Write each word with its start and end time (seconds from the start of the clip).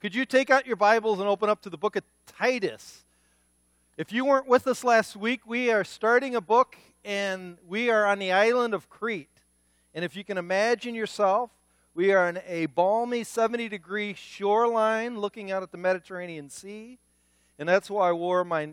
Could 0.00 0.14
you 0.14 0.24
take 0.24 0.48
out 0.48 0.66
your 0.66 0.76
Bibles 0.76 1.18
and 1.18 1.28
open 1.28 1.50
up 1.50 1.60
to 1.60 1.68
the 1.68 1.76
book 1.76 1.94
of 1.94 2.02
Titus? 2.26 3.04
If 3.98 4.12
you 4.12 4.24
weren't 4.24 4.46
with 4.46 4.66
us 4.66 4.82
last 4.82 5.14
week, 5.14 5.42
we 5.46 5.70
are 5.70 5.84
starting 5.84 6.34
a 6.34 6.40
book 6.40 6.74
and 7.04 7.58
we 7.68 7.90
are 7.90 8.06
on 8.06 8.18
the 8.18 8.32
island 8.32 8.72
of 8.72 8.88
Crete. 8.88 9.28
And 9.94 10.02
if 10.02 10.16
you 10.16 10.24
can 10.24 10.38
imagine 10.38 10.94
yourself, 10.94 11.50
we 11.94 12.12
are 12.12 12.28
on 12.28 12.40
a 12.48 12.64
balmy 12.64 13.24
70 13.24 13.68
degree 13.68 14.14
shoreline 14.14 15.20
looking 15.20 15.50
out 15.50 15.62
at 15.62 15.70
the 15.70 15.76
Mediterranean 15.76 16.48
Sea. 16.48 16.96
And 17.58 17.68
that's 17.68 17.90
why 17.90 18.08
I 18.08 18.12
wore 18.12 18.42
my. 18.42 18.70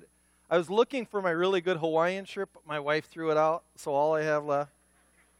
I 0.50 0.58
was 0.58 0.70
looking 0.70 1.06
for 1.06 1.22
my 1.22 1.32
really 1.32 1.60
good 1.60 1.76
Hawaiian 1.76 2.24
shirt, 2.24 2.48
but 2.54 2.66
my 2.66 2.80
wife 2.80 3.10
threw 3.10 3.32
it 3.32 3.38
out. 3.38 3.64
So 3.76 3.92
all 3.92 4.16
I 4.16 4.22
have 4.22 4.46
left 4.46 4.72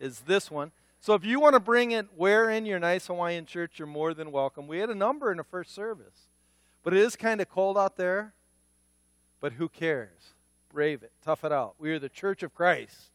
is 0.02 0.20
this 0.20 0.52
one. 0.52 0.74
So 1.08 1.14
if 1.14 1.24
you 1.24 1.40
want 1.40 1.54
to 1.54 1.62
bring 1.62 1.92
it, 1.92 2.08
wear 2.18 2.50
in 2.50 2.66
your 2.66 2.80
nice 2.80 3.08
Hawaiian 3.08 3.46
shirt, 3.46 3.80
you're 3.80 3.88
more 3.88 4.14
than 4.14 4.30
welcome. 4.30 4.68
We 4.68 4.80
had 4.80 4.90
a 4.90 4.94
number 4.94 5.32
in 5.32 5.38
the 5.38 5.44
first 5.46 5.74
service. 5.74 6.28
But 6.84 6.94
it 6.94 7.00
is 7.00 7.16
kind 7.16 7.40
of 7.40 7.48
cold 7.48 7.78
out 7.78 7.96
there. 7.96 8.34
But 9.40 9.54
who 9.54 9.70
cares? 9.70 10.34
Brave 10.70 11.04
it. 11.04 11.14
Tough 11.24 11.46
it 11.46 11.54
out. 11.54 11.76
We 11.80 11.94
are 11.94 11.98
the 11.98 12.10
church 12.10 12.44
of 12.44 12.54
Christ. 12.54 13.12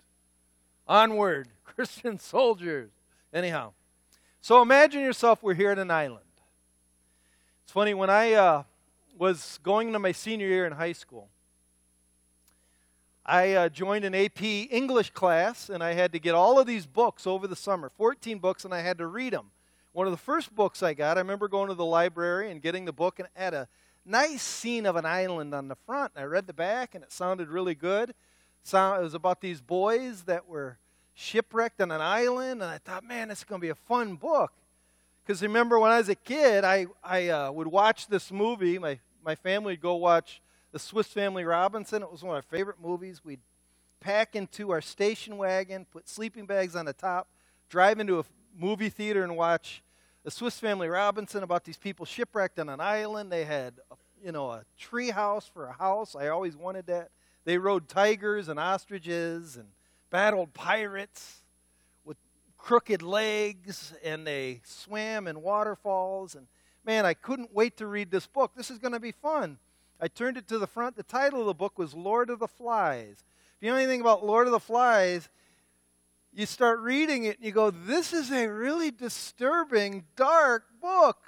Onward, 0.89 1.49
Christian 1.65 2.19
soldiers. 2.19 2.93
Anyhow, 3.31 3.75
so 4.41 4.63
imagine 4.63 5.03
yourself 5.03 5.43
we're 5.43 5.53
here 5.53 5.73
at 5.73 5.79
an 5.79 5.91
island. 5.91 6.25
It's 7.65 7.73
funny, 7.73 7.93
when 7.93 8.09
I 8.09 8.33
uh, 8.33 8.63
was 9.19 9.61
going 9.63 9.89
into 9.89 9.99
my 9.99 10.13
senior 10.13 10.47
year 10.47 10.65
in 10.65 10.73
high 10.73 10.93
school, 10.93 11.29
I 13.25 13.53
uh, 13.53 13.69
joined 13.69 14.05
an 14.05 14.17
AP 14.17 14.43
English 14.43 15.11
class, 15.11 15.69
and 15.69 15.83
I 15.83 15.93
had 15.93 16.13
to 16.13 16.19
get 16.19 16.35
all 16.35 16.59
of 16.59 16.67
these 16.67 16.87
books 16.87 17.25
over 17.25 17.47
the 17.47 17.55
summer 17.55 17.89
14 17.89 18.39
books, 18.39 18.65
and 18.65 18.75
I 18.75 18.81
had 18.81 18.99
to 18.99 19.07
read 19.07 19.33
them. 19.33 19.51
One 19.93 20.07
of 20.09 20.13
the 20.13 20.17
first 20.17 20.53
books 20.55 20.83
I 20.83 20.95
got, 20.95 21.17
I 21.17 21.21
remember 21.21 21.47
going 21.47 21.69
to 21.69 21.75
the 21.75 21.85
library 21.85 22.51
and 22.51 22.61
getting 22.61 22.85
the 22.85 22.93
book, 22.93 23.21
and 23.21 23.27
it 23.27 23.41
had 23.41 23.55
a 23.55 23.69
nice 24.05 24.43
scene 24.43 24.87
of 24.87 24.97
an 24.97 25.07
island 25.07 25.55
on 25.55 25.69
the 25.69 25.77
front. 25.87 26.13
I 26.17 26.25
read 26.25 26.49
the 26.49 26.53
back, 26.53 26.97
and 26.97 27.05
it 27.05 27.13
sounded 27.13 27.49
really 27.49 27.77
good. 27.77 28.13
So 28.65 28.95
it 28.95 29.03
was 29.03 29.15
about 29.15 29.41
these 29.41 29.61
boys 29.61 30.23
that 30.23 30.49
were 30.49 30.79
shipwrecked 31.15 31.81
on 31.81 31.93
an 31.93 32.01
island, 32.01 32.61
and 32.61 32.71
I 32.71 32.79
thought, 32.79 33.05
man, 33.05 33.29
this 33.29 33.39
is 33.39 33.45
going 33.45 33.61
to 33.61 33.65
be 33.65 33.71
a 33.71 33.77
fun 33.77 34.17
book. 34.17 34.53
Because 35.25 35.43
remember, 35.43 35.79
when 35.79 35.93
I 35.93 35.99
was 35.99 36.09
a 36.09 36.17
kid, 36.17 36.65
I, 36.65 36.87
I 37.05 37.29
uh, 37.29 37.53
would 37.53 37.69
watch 37.69 38.09
this 38.09 38.33
movie. 38.33 38.81
My, 38.81 38.99
my 39.25 39.37
family 39.37 39.75
would 39.75 39.81
go 39.81 39.95
watch 39.95 40.41
the 40.73 40.79
Swiss 40.79 41.07
Family 41.07 41.45
Robinson. 41.45 42.03
It 42.03 42.11
was 42.11 42.23
one 42.23 42.37
of 42.37 42.37
our 42.37 42.43
favorite 42.43 42.81
movies. 42.83 43.21
We'd 43.25 43.41
pack 44.01 44.35
into 44.35 44.71
our 44.71 44.81
station 44.81 45.37
wagon, 45.37 45.87
put 45.91 46.09
sleeping 46.09 46.47
bags 46.47 46.75
on 46.75 46.87
the 46.87 46.93
top, 46.93 47.29
drive 47.69 48.01
into 48.01 48.19
a 48.19 48.25
movie 48.59 48.89
theater 48.89 49.23
and 49.23 49.37
watch 49.37 49.83
the 50.25 50.31
Swiss 50.31 50.59
Family 50.59 50.89
Robinson 50.89 51.43
about 51.43 51.65
these 51.65 51.77
people 51.77 52.07
shipwrecked 52.07 52.59
on 52.59 52.69
an 52.69 52.81
island. 52.81 53.31
They 53.31 53.45
had, 53.45 53.75
a, 53.91 53.95
you 54.25 54.33
know, 54.33 54.51
a 54.51 54.65
tree 54.79 55.11
house 55.11 55.51
for 55.53 55.67
a 55.67 55.73
house. 55.73 56.17
I 56.17 56.29
always 56.29 56.57
wanted 56.57 56.87
that. 56.87 57.11
They 57.45 57.59
rode 57.59 57.89
tigers 57.89 58.49
and 58.49 58.59
ostriches 58.59 59.57
and 59.57 59.67
battled 60.11 60.55
pirates 60.55 61.39
with 62.05 62.17
crooked 62.57 63.03
legs, 63.03 63.93
and 64.05 64.27
they 64.27 64.61
swam 64.65 65.27
in 65.27 65.43
waterfalls. 65.43 66.37
And 66.37 66.47
man, 66.85 67.05
I 67.05 67.15
couldn't 67.15 67.53
wait 67.53 67.77
to 67.79 67.87
read 67.87 68.11
this 68.11 68.27
book. 68.27 68.53
This 68.57 68.71
is 68.71 68.79
going 68.79 68.93
to 68.93 69.01
be 69.01 69.13
fun. 69.13 69.59
I 70.03 70.09
turned 70.09 70.37
it 70.37 70.49
to 70.49 70.59
the 70.59 70.67
front. 70.67 70.97
The 70.97 71.05
title 71.05 71.39
of 71.39 71.47
the 71.47 71.55
book 71.55 71.79
was 71.79 71.95
Lord 71.95 72.29
of 72.29 72.41
the 72.41 72.49
Flies. 72.49 73.23
If 73.57 73.63
you 73.63 73.71
know 73.71 73.77
anything 73.77 74.01
about 74.01 74.27
Lord 74.27 74.49
of 74.49 74.53
the 74.53 74.59
Flies, 74.59 75.29
you 76.35 76.45
start 76.45 76.81
reading 76.81 77.23
it 77.23 77.37
and 77.37 77.47
you 77.47 77.53
go, 77.53 77.71
This 77.71 78.13
is 78.13 78.33
a 78.33 78.49
really 78.49 78.91
disturbing, 78.91 80.03
dark 80.17 80.65
book. 80.81 81.19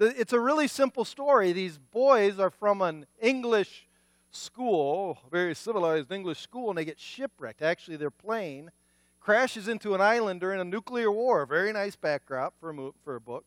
It's 0.00 0.32
a 0.32 0.40
really 0.40 0.66
simple 0.66 1.04
story. 1.04 1.52
These 1.52 1.78
boys 1.78 2.40
are 2.40 2.50
from 2.50 2.82
an 2.82 3.06
English 3.22 3.86
school, 4.32 5.18
very 5.30 5.54
civilized 5.54 6.10
English 6.10 6.40
school, 6.40 6.70
and 6.70 6.76
they 6.76 6.84
get 6.84 6.98
shipwrecked. 6.98 7.62
Actually, 7.62 7.96
their 7.96 8.10
plane 8.10 8.72
crashes 9.20 9.68
into 9.68 9.94
an 9.94 10.00
island 10.00 10.40
during 10.40 10.60
a 10.60 10.64
nuclear 10.64 11.12
war. 11.12 11.46
Very 11.46 11.72
nice 11.72 11.94
backdrop 11.94 12.54
for 12.58 12.70
a, 12.70 12.90
for 13.04 13.14
a 13.14 13.20
book. 13.20 13.44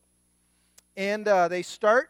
And 0.96 1.28
uh, 1.28 1.48
they 1.48 1.60
start 1.60 2.08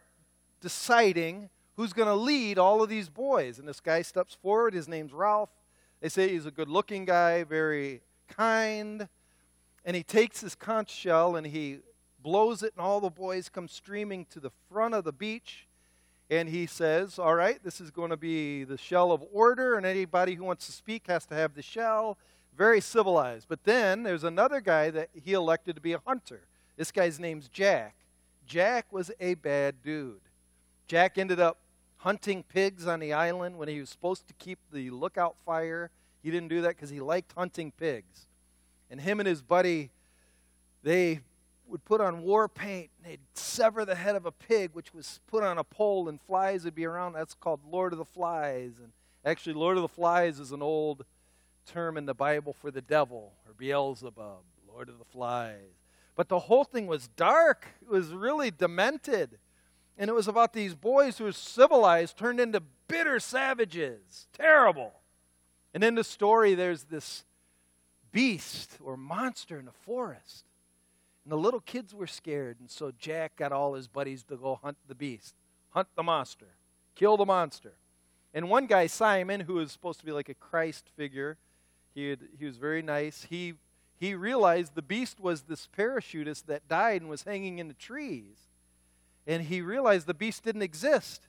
deciding 0.61 1.49
who's 1.79 1.93
going 1.93 2.09
to 2.09 2.13
lead 2.13 2.59
all 2.59 2.83
of 2.83 2.89
these 2.89 3.07
boys. 3.07 3.57
And 3.57 3.65
this 3.65 3.79
guy 3.79 4.01
steps 4.01 4.33
forward. 4.41 4.73
His 4.73 4.89
name's 4.89 5.13
Ralph. 5.13 5.49
They 6.01 6.09
say 6.09 6.27
he's 6.27 6.45
a 6.45 6.51
good 6.51 6.67
looking 6.67 7.05
guy, 7.05 7.45
very 7.45 8.01
kind. 8.27 9.07
And 9.85 9.95
he 9.95 10.03
takes 10.03 10.41
his 10.41 10.55
conch 10.55 10.89
shell 10.91 11.37
and 11.37 11.47
he 11.47 11.77
blows 12.21 12.63
it, 12.63 12.73
and 12.75 12.85
all 12.85 12.99
the 12.99 13.09
boys 13.09 13.47
come 13.47 13.69
streaming 13.69 14.25
to 14.25 14.41
the 14.41 14.51
front 14.69 14.93
of 14.93 15.05
the 15.05 15.13
beach. 15.13 15.67
And 16.29 16.49
he 16.49 16.65
says, 16.65 17.17
All 17.17 17.33
right, 17.33 17.63
this 17.63 17.79
is 17.79 17.91
going 17.91 18.09
to 18.09 18.17
be 18.17 18.65
the 18.65 18.77
shell 18.77 19.13
of 19.13 19.23
order, 19.31 19.75
and 19.75 19.85
anybody 19.85 20.35
who 20.35 20.43
wants 20.43 20.65
to 20.65 20.73
speak 20.73 21.07
has 21.07 21.25
to 21.27 21.33
have 21.33 21.53
the 21.53 21.61
shell. 21.61 22.17
Very 22.57 22.81
civilized. 22.81 23.45
But 23.47 23.63
then 23.63 24.03
there's 24.03 24.25
another 24.25 24.59
guy 24.59 24.89
that 24.89 25.11
he 25.13 25.31
elected 25.31 25.75
to 25.77 25.81
be 25.81 25.93
a 25.93 26.01
hunter. 26.05 26.41
This 26.75 26.91
guy's 26.91 27.21
name's 27.21 27.47
Jack. 27.47 27.95
Jack 28.45 28.91
was 28.91 29.11
a 29.21 29.35
bad 29.35 29.81
dude. 29.81 30.19
Jack 30.85 31.17
ended 31.17 31.39
up 31.39 31.57
hunting 31.99 32.43
pigs 32.43 32.87
on 32.87 32.99
the 32.99 33.13
island 33.13 33.57
when 33.57 33.67
he 33.67 33.79
was 33.79 33.89
supposed 33.89 34.27
to 34.27 34.33
keep 34.33 34.59
the 34.71 34.89
lookout 34.89 35.35
fire. 35.45 35.91
He 36.23 36.31
didn't 36.31 36.49
do 36.49 36.61
that 36.61 36.69
because 36.69 36.89
he 36.89 36.99
liked 36.99 37.33
hunting 37.33 37.71
pigs. 37.71 38.27
And 38.89 39.01
him 39.01 39.19
and 39.19 39.27
his 39.27 39.41
buddy, 39.41 39.91
they 40.81 41.19
would 41.67 41.85
put 41.85 42.01
on 42.01 42.23
war 42.23 42.47
paint 42.47 42.89
and 42.97 43.11
they'd 43.11 43.19
sever 43.33 43.85
the 43.85 43.95
head 43.95 44.15
of 44.15 44.25
a 44.25 44.31
pig, 44.31 44.71
which 44.73 44.93
was 44.93 45.19
put 45.27 45.43
on 45.43 45.57
a 45.57 45.63
pole, 45.63 46.09
and 46.09 46.19
flies 46.21 46.65
would 46.65 46.75
be 46.75 46.85
around. 46.85 47.13
That's 47.13 47.33
called 47.33 47.59
Lord 47.69 47.93
of 47.93 47.99
the 47.99 48.05
Flies. 48.05 48.73
And 48.81 48.91
actually, 49.23 49.53
Lord 49.53 49.77
of 49.77 49.83
the 49.83 49.89
Flies 49.89 50.39
is 50.39 50.51
an 50.51 50.61
old 50.61 51.05
term 51.65 51.97
in 51.97 52.05
the 52.05 52.15
Bible 52.15 52.53
for 52.53 52.71
the 52.71 52.81
devil 52.81 53.33
or 53.45 53.53
Beelzebub, 53.53 54.41
Lord 54.67 54.89
of 54.89 54.97
the 54.97 55.05
Flies. 55.05 55.75
But 56.15 56.29
the 56.29 56.39
whole 56.39 56.63
thing 56.63 56.87
was 56.87 57.09
dark, 57.09 57.67
it 57.81 57.89
was 57.89 58.07
really 58.13 58.51
demented. 58.51 59.37
And 59.99 60.09
it 60.09 60.13
was 60.13 60.29
about 60.29 60.53
these 60.53 60.75
boys 60.75 61.17
who 61.17 61.25
were 61.25 61.33
civilized 61.33 62.17
turned 62.17 62.39
into 62.39 62.61
bitter 62.87 63.19
savages. 63.19 64.27
Terrible. 64.31 64.93
And 65.73 65.83
in 65.83 65.95
the 65.95 66.05
story, 66.05 66.55
there's 66.55 66.83
this 66.83 67.25
beast 68.13 68.77
or 68.81 68.95
monster 68.95 69.59
in 69.59 69.65
the 69.65 69.73
forest. 69.73 70.45
And 71.25 71.33
the 71.33 71.37
little 71.37 71.59
kids 71.59 71.93
were 71.93 72.07
scared. 72.07 72.61
And 72.61 72.71
so 72.71 72.93
Jack 72.97 73.35
got 73.35 73.51
all 73.51 73.73
his 73.73 73.89
buddies 73.89 74.23
to 74.23 74.37
go 74.37 74.57
hunt 74.63 74.77
the 74.87 74.95
beast, 74.95 75.35
hunt 75.71 75.89
the 75.95 76.03
monster, 76.03 76.47
kill 76.95 77.17
the 77.17 77.25
monster. 77.25 77.73
And 78.33 78.49
one 78.49 78.67
guy, 78.67 78.87
Simon, 78.87 79.41
who 79.41 79.55
was 79.55 79.69
supposed 79.69 79.99
to 79.99 80.05
be 80.05 80.13
like 80.13 80.29
a 80.29 80.33
Christ 80.33 80.85
figure, 80.95 81.35
he, 81.93 82.11
had, 82.11 82.19
he 82.39 82.45
was 82.45 82.55
very 82.55 82.81
nice. 82.81 83.27
He, 83.29 83.55
he 83.99 84.15
realized 84.15 84.75
the 84.75 84.81
beast 84.81 85.19
was 85.19 85.41
this 85.41 85.67
parachutist 85.77 86.45
that 86.45 86.69
died 86.69 87.01
and 87.01 87.09
was 87.09 87.23
hanging 87.23 87.59
in 87.59 87.67
the 87.67 87.73
trees 87.73 88.48
and 89.29 89.43
he 89.43 89.61
realized 89.61 90.07
the 90.07 90.13
beast 90.15 90.43
didn't 90.43 90.63
exist. 90.63 91.27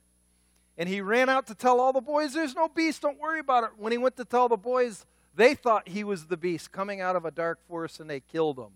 And 0.79 0.89
he 0.89 1.03
ran 1.03 1.29
out 1.29 1.47
to 1.49 1.55
tell 1.55 1.79
all 1.79 1.93
the 1.93 2.01
boys, 2.01 2.33
There's 2.33 2.55
no 2.55 2.67
beast, 2.67 3.03
don't 3.03 3.21
worry 3.21 3.41
about 3.41 3.65
it. 3.65 3.71
When 3.77 3.93
he 3.93 3.99
went 3.99 4.17
to 4.17 4.25
tell 4.25 4.49
the 4.49 4.57
boys, 4.57 5.05
they 5.35 5.55
thought 5.55 5.87
he 5.87 6.03
was 6.03 6.27
the 6.27 6.39
beast 6.39 6.73
coming 6.73 7.03
out 7.03 7.15
of 7.15 7.27
a 7.27 7.31
dark 7.31 7.59
forest 7.69 8.01
and 8.01 8.09
they 8.09 8.21
killed 8.21 8.59
him. 8.59 8.73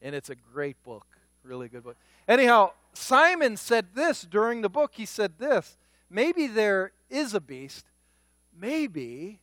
And 0.00 0.14
it's 0.14 0.30
a 0.30 0.34
great 0.34 0.82
book, 0.82 1.06
really 1.44 1.68
good 1.68 1.84
book. 1.84 1.96
Anyhow, 2.26 2.72
Simon 2.94 3.58
said 3.58 3.88
this 3.94 4.22
during 4.22 4.62
the 4.62 4.70
book. 4.70 4.92
He 4.94 5.04
said 5.04 5.34
this 5.38 5.76
maybe 6.08 6.46
there 6.46 6.92
is 7.10 7.34
a 7.34 7.40
beast, 7.40 7.84
maybe 8.58 9.40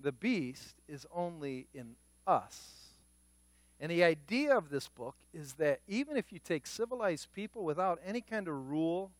the 0.00 0.12
beast 0.12 0.76
is 0.88 1.06
only 1.14 1.66
in 1.74 1.96
us. 2.26 2.81
And 3.82 3.90
the 3.90 4.04
idea 4.04 4.56
of 4.56 4.70
this 4.70 4.86
book 4.86 5.16
is 5.34 5.54
that 5.54 5.80
even 5.88 6.16
if 6.16 6.32
you 6.32 6.38
take 6.38 6.68
civilized 6.68 7.32
people 7.32 7.64
without 7.64 7.98
any 8.06 8.20
kind 8.20 8.46
of 8.46 8.70
rule, 8.70 9.10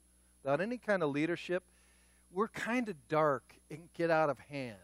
without 0.40 0.60
any 0.60 0.78
kind 0.78 1.02
of 1.02 1.10
leadership, 1.10 1.64
we're 2.30 2.46
kind 2.46 2.88
of 2.88 2.94
dark 3.08 3.56
and 3.68 3.92
get 3.92 4.08
out 4.08 4.30
of 4.30 4.38
hand. 4.38 4.76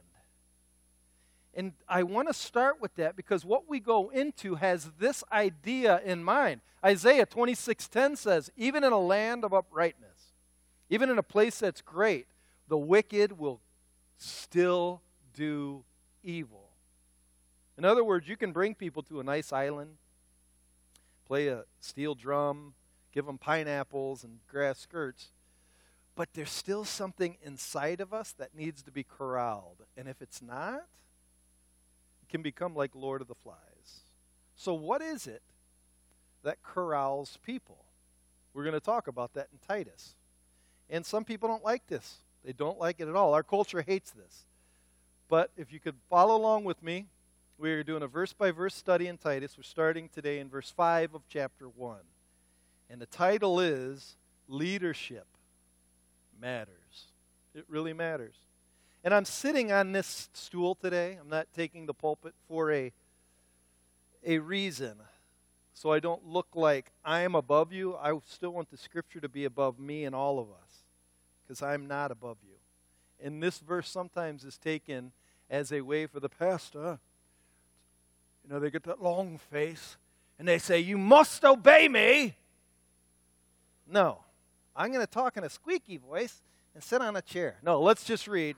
And 1.54 1.74
I 1.88 2.02
want 2.02 2.26
to 2.26 2.34
start 2.34 2.80
with 2.80 2.92
that 2.96 3.14
because 3.14 3.44
what 3.44 3.68
we 3.68 3.78
go 3.78 4.08
into 4.08 4.56
has 4.56 4.90
this 4.98 5.22
idea 5.30 6.00
in 6.04 6.24
mind. 6.24 6.60
Isaiah 6.84 7.24
26:10 7.24 8.16
says, 8.16 8.50
"Even 8.56 8.82
in 8.82 8.92
a 8.92 8.98
land 8.98 9.44
of 9.44 9.54
uprightness, 9.54 10.34
even 10.90 11.08
in 11.08 11.18
a 11.18 11.22
place 11.22 11.60
that's 11.60 11.82
great, 11.82 12.26
the 12.66 12.78
wicked 12.78 13.38
will 13.38 13.60
still 14.16 15.02
do 15.32 15.84
evil." 16.24 16.67
In 17.78 17.84
other 17.84 18.02
words, 18.02 18.26
you 18.26 18.36
can 18.36 18.50
bring 18.50 18.74
people 18.74 19.04
to 19.04 19.20
a 19.20 19.22
nice 19.22 19.52
island, 19.52 19.90
play 21.24 21.46
a 21.46 21.62
steel 21.80 22.16
drum, 22.16 22.74
give 23.12 23.24
them 23.24 23.38
pineapples 23.38 24.24
and 24.24 24.40
grass 24.48 24.80
skirts, 24.80 25.28
but 26.16 26.30
there's 26.34 26.50
still 26.50 26.84
something 26.84 27.36
inside 27.40 28.00
of 28.00 28.12
us 28.12 28.32
that 28.32 28.52
needs 28.52 28.82
to 28.82 28.90
be 28.90 29.04
corralled. 29.04 29.84
And 29.96 30.08
if 30.08 30.20
it's 30.20 30.42
not, 30.42 30.86
it 32.22 32.28
can 32.28 32.42
become 32.42 32.74
like 32.74 32.96
Lord 32.96 33.20
of 33.20 33.28
the 33.28 33.36
Flies. 33.36 34.00
So, 34.56 34.74
what 34.74 35.00
is 35.00 35.28
it 35.28 35.42
that 36.42 36.64
corrals 36.64 37.38
people? 37.44 37.84
We're 38.54 38.64
going 38.64 38.74
to 38.74 38.80
talk 38.80 39.06
about 39.06 39.34
that 39.34 39.46
in 39.52 39.58
Titus. 39.68 40.16
And 40.90 41.06
some 41.06 41.24
people 41.24 41.48
don't 41.48 41.64
like 41.64 41.86
this. 41.86 42.16
They 42.44 42.52
don't 42.52 42.80
like 42.80 42.98
it 42.98 43.06
at 43.06 43.14
all. 43.14 43.34
Our 43.34 43.44
culture 43.44 43.82
hates 43.82 44.10
this. 44.10 44.46
But 45.28 45.52
if 45.56 45.72
you 45.72 45.78
could 45.78 45.94
follow 46.10 46.34
along 46.34 46.64
with 46.64 46.82
me, 46.82 47.06
we 47.58 47.72
are 47.72 47.82
doing 47.82 48.04
a 48.04 48.06
verse 48.06 48.32
by 48.32 48.52
verse 48.52 48.74
study 48.74 49.08
in 49.08 49.18
Titus. 49.18 49.56
We're 49.56 49.64
starting 49.64 50.08
today 50.08 50.38
in 50.38 50.48
verse 50.48 50.70
5 50.70 51.14
of 51.14 51.22
chapter 51.28 51.68
1. 51.68 51.98
And 52.88 53.00
the 53.00 53.06
title 53.06 53.58
is 53.58 54.16
Leadership 54.46 55.26
Matters. 56.40 57.08
It 57.54 57.64
really 57.68 57.92
matters. 57.92 58.36
And 59.02 59.12
I'm 59.12 59.24
sitting 59.24 59.72
on 59.72 59.90
this 59.90 60.28
stool 60.32 60.76
today. 60.76 61.18
I'm 61.20 61.28
not 61.28 61.48
taking 61.52 61.86
the 61.86 61.94
pulpit 61.94 62.34
for 62.46 62.70
a, 62.70 62.92
a 64.24 64.38
reason. 64.38 64.94
So 65.74 65.90
I 65.90 65.98
don't 65.98 66.24
look 66.24 66.48
like 66.54 66.92
I 67.04 67.20
am 67.20 67.34
above 67.34 67.72
you. 67.72 67.96
I 67.96 68.16
still 68.26 68.50
want 68.50 68.70
the 68.70 68.76
scripture 68.76 69.20
to 69.20 69.28
be 69.28 69.44
above 69.44 69.80
me 69.80 70.04
and 70.04 70.14
all 70.14 70.38
of 70.38 70.46
us 70.46 70.84
because 71.42 71.60
I'm 71.60 71.88
not 71.88 72.12
above 72.12 72.38
you. 72.42 72.54
And 73.20 73.42
this 73.42 73.58
verse 73.58 73.90
sometimes 73.90 74.44
is 74.44 74.58
taken 74.58 75.10
as 75.50 75.72
a 75.72 75.80
way 75.80 76.06
for 76.06 76.20
the 76.20 76.28
pastor. 76.28 77.00
You 78.48 78.54
know, 78.54 78.60
they 78.60 78.70
get 78.70 78.84
that 78.84 79.02
long 79.02 79.38
face 79.50 79.98
and 80.38 80.48
they 80.48 80.58
say, 80.58 80.78
You 80.78 80.96
must 80.96 81.44
obey 81.44 81.86
me. 81.86 82.34
No, 83.86 84.20
I'm 84.74 84.90
going 84.90 85.04
to 85.04 85.10
talk 85.10 85.36
in 85.36 85.44
a 85.44 85.50
squeaky 85.50 85.98
voice 85.98 86.42
and 86.74 86.82
sit 86.82 87.02
on 87.02 87.14
a 87.14 87.20
chair. 87.20 87.56
No, 87.62 87.82
let's 87.82 88.04
just 88.04 88.26
read 88.26 88.56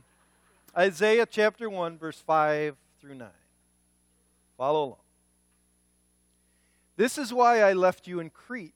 Isaiah 0.79 1.27
chapter 1.27 1.69
1, 1.69 1.99
verse 1.99 2.23
5 2.25 2.77
through 3.01 3.17
9. 3.17 3.29
Follow 4.57 4.85
along. 4.85 4.97
This 6.97 7.19
is 7.19 7.33
why 7.33 7.63
I 7.63 7.73
left 7.73 8.07
you 8.07 8.21
in 8.21 8.31
Crete, 8.31 8.75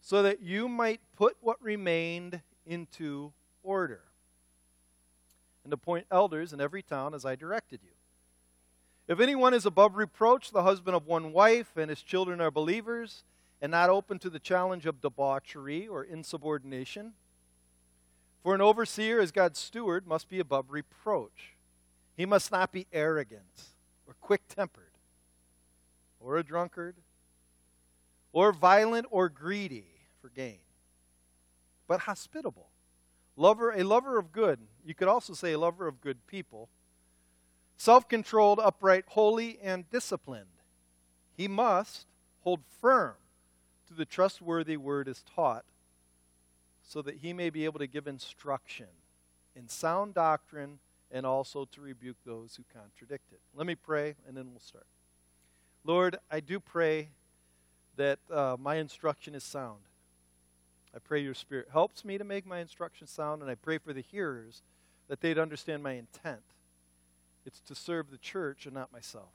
so 0.00 0.22
that 0.22 0.40
you 0.40 0.68
might 0.68 1.00
put 1.16 1.36
what 1.40 1.62
remained 1.62 2.40
into 2.64 3.32
order, 3.62 4.00
and 5.62 5.72
appoint 5.72 6.06
elders 6.10 6.52
in 6.52 6.60
every 6.60 6.82
town 6.82 7.14
as 7.14 7.24
I 7.24 7.36
directed 7.36 7.80
you. 7.84 7.95
If 9.08 9.20
anyone 9.20 9.54
is 9.54 9.66
above 9.66 9.96
reproach, 9.96 10.50
the 10.50 10.64
husband 10.64 10.96
of 10.96 11.06
one 11.06 11.32
wife, 11.32 11.76
and 11.76 11.90
his 11.90 12.02
children 12.02 12.40
are 12.40 12.50
believers, 12.50 13.22
and 13.60 13.70
not 13.70 13.88
open 13.88 14.18
to 14.20 14.30
the 14.30 14.40
challenge 14.40 14.84
of 14.84 15.00
debauchery 15.00 15.86
or 15.86 16.02
insubordination, 16.02 17.12
for 18.42 18.54
an 18.54 18.60
overseer, 18.60 19.20
as 19.20 19.32
God's 19.32 19.58
steward, 19.58 20.06
must 20.06 20.28
be 20.28 20.40
above 20.40 20.66
reproach. 20.70 21.54
He 22.16 22.26
must 22.26 22.50
not 22.50 22.72
be 22.72 22.86
arrogant 22.92 23.62
or 24.06 24.14
quick 24.20 24.42
tempered 24.48 24.84
or 26.20 26.36
a 26.36 26.42
drunkard 26.42 26.96
or 28.32 28.52
violent 28.52 29.06
or 29.10 29.28
greedy 29.28 29.86
for 30.20 30.28
gain, 30.28 30.58
but 31.86 32.00
hospitable. 32.00 32.70
Lover, 33.36 33.70
a 33.70 33.82
lover 33.82 34.18
of 34.18 34.32
good. 34.32 34.60
You 34.84 34.94
could 34.94 35.08
also 35.08 35.34
say 35.34 35.52
a 35.52 35.58
lover 35.58 35.86
of 35.86 36.00
good 36.00 36.26
people. 36.26 36.68
Self 37.76 38.08
controlled, 38.08 38.58
upright, 38.58 39.04
holy, 39.08 39.58
and 39.62 39.88
disciplined. 39.90 40.46
He 41.36 41.48
must 41.48 42.06
hold 42.40 42.60
firm 42.80 43.14
to 43.88 43.94
the 43.94 44.04
trustworthy 44.04 44.76
word 44.76 45.08
as 45.08 45.22
taught 45.22 45.64
so 46.82 47.02
that 47.02 47.16
he 47.16 47.32
may 47.32 47.50
be 47.50 47.64
able 47.64 47.78
to 47.78 47.86
give 47.86 48.06
instruction 48.06 48.86
in 49.54 49.68
sound 49.68 50.14
doctrine 50.14 50.78
and 51.10 51.26
also 51.26 51.64
to 51.66 51.80
rebuke 51.80 52.16
those 52.24 52.56
who 52.56 52.64
contradict 52.72 53.32
it. 53.32 53.40
Let 53.54 53.66
me 53.66 53.74
pray 53.74 54.14
and 54.26 54.36
then 54.36 54.50
we'll 54.50 54.60
start. 54.60 54.86
Lord, 55.84 56.18
I 56.30 56.40
do 56.40 56.58
pray 56.58 57.10
that 57.96 58.18
uh, 58.30 58.56
my 58.58 58.76
instruction 58.76 59.34
is 59.34 59.44
sound. 59.44 59.80
I 60.94 60.98
pray 60.98 61.20
your 61.20 61.34
Spirit 61.34 61.68
helps 61.72 62.04
me 62.04 62.18
to 62.18 62.24
make 62.24 62.46
my 62.46 62.58
instruction 62.58 63.06
sound, 63.06 63.42
and 63.42 63.50
I 63.50 63.54
pray 63.54 63.78
for 63.78 63.92
the 63.92 64.00
hearers 64.00 64.62
that 65.08 65.20
they'd 65.20 65.38
understand 65.38 65.82
my 65.82 65.92
intent. 65.92 66.42
It's 67.46 67.60
to 67.60 67.74
serve 67.74 68.10
the 68.10 68.18
church 68.18 68.66
and 68.66 68.74
not 68.74 68.92
myself. 68.92 69.30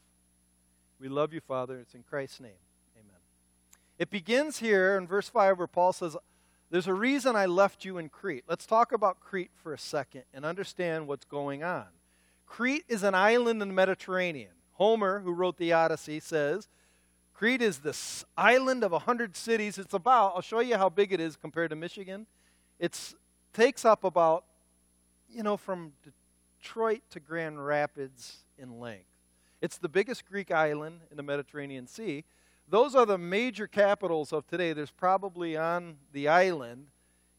We 0.99 1.07
love 1.07 1.33
you, 1.33 1.39
Father. 1.39 1.79
It's 1.79 1.95
in 1.95 2.03
Christ's 2.03 2.41
name. 2.41 2.51
Amen. 2.95 3.19
It 3.97 4.09
begins 4.11 4.59
here 4.59 4.97
in 4.97 5.07
verse 5.07 5.29
5 5.29 5.57
where 5.57 5.67
Paul 5.67 5.93
says, 5.93 6.17
there's 6.69 6.87
a 6.87 6.93
reason 6.93 7.35
I 7.35 7.47
left 7.47 7.83
you 7.83 7.97
in 7.97 8.09
Crete. 8.09 8.43
Let's 8.47 8.65
talk 8.65 8.91
about 8.91 9.19
Crete 9.19 9.51
for 9.55 9.73
a 9.73 9.77
second 9.77 10.23
and 10.33 10.45
understand 10.45 11.07
what's 11.07 11.25
going 11.25 11.63
on. 11.63 11.87
Crete 12.45 12.85
is 12.87 13.03
an 13.03 13.15
island 13.15 13.61
in 13.61 13.67
the 13.69 13.73
Mediterranean. 13.73 14.51
Homer, 14.73 15.19
who 15.19 15.31
wrote 15.31 15.57
the 15.57 15.73
Odyssey, 15.73 16.19
says 16.19 16.67
Crete 17.33 17.61
is 17.61 17.79
this 17.79 18.23
island 18.37 18.83
of 18.83 18.91
100 18.91 19.35
cities. 19.35 19.77
It's 19.77 19.93
about, 19.93 20.33
I'll 20.35 20.41
show 20.41 20.59
you 20.59 20.77
how 20.77 20.89
big 20.89 21.11
it 21.11 21.19
is 21.19 21.35
compared 21.35 21.71
to 21.71 21.75
Michigan. 21.75 22.27
It 22.79 23.15
takes 23.53 23.83
up 23.83 24.03
about, 24.03 24.45
you 25.29 25.43
know, 25.43 25.57
from 25.57 25.93
Detroit 26.61 27.01
to 27.09 27.19
Grand 27.19 27.65
Rapids 27.65 28.43
in 28.57 28.79
length. 28.79 29.05
It's 29.61 29.77
the 29.77 29.89
biggest 29.89 30.25
Greek 30.25 30.51
island 30.51 31.01
in 31.09 31.17
the 31.17 31.23
Mediterranean 31.23 31.87
Sea. 31.87 32.23
Those 32.69 32.95
are 32.95 33.05
the 33.05 33.17
major 33.17 33.67
capitals 33.67 34.31
of 34.31 34.47
today. 34.47 34.73
There's 34.73 34.91
probably 34.91 35.57
on 35.57 35.97
the 36.13 36.27
island, 36.27 36.87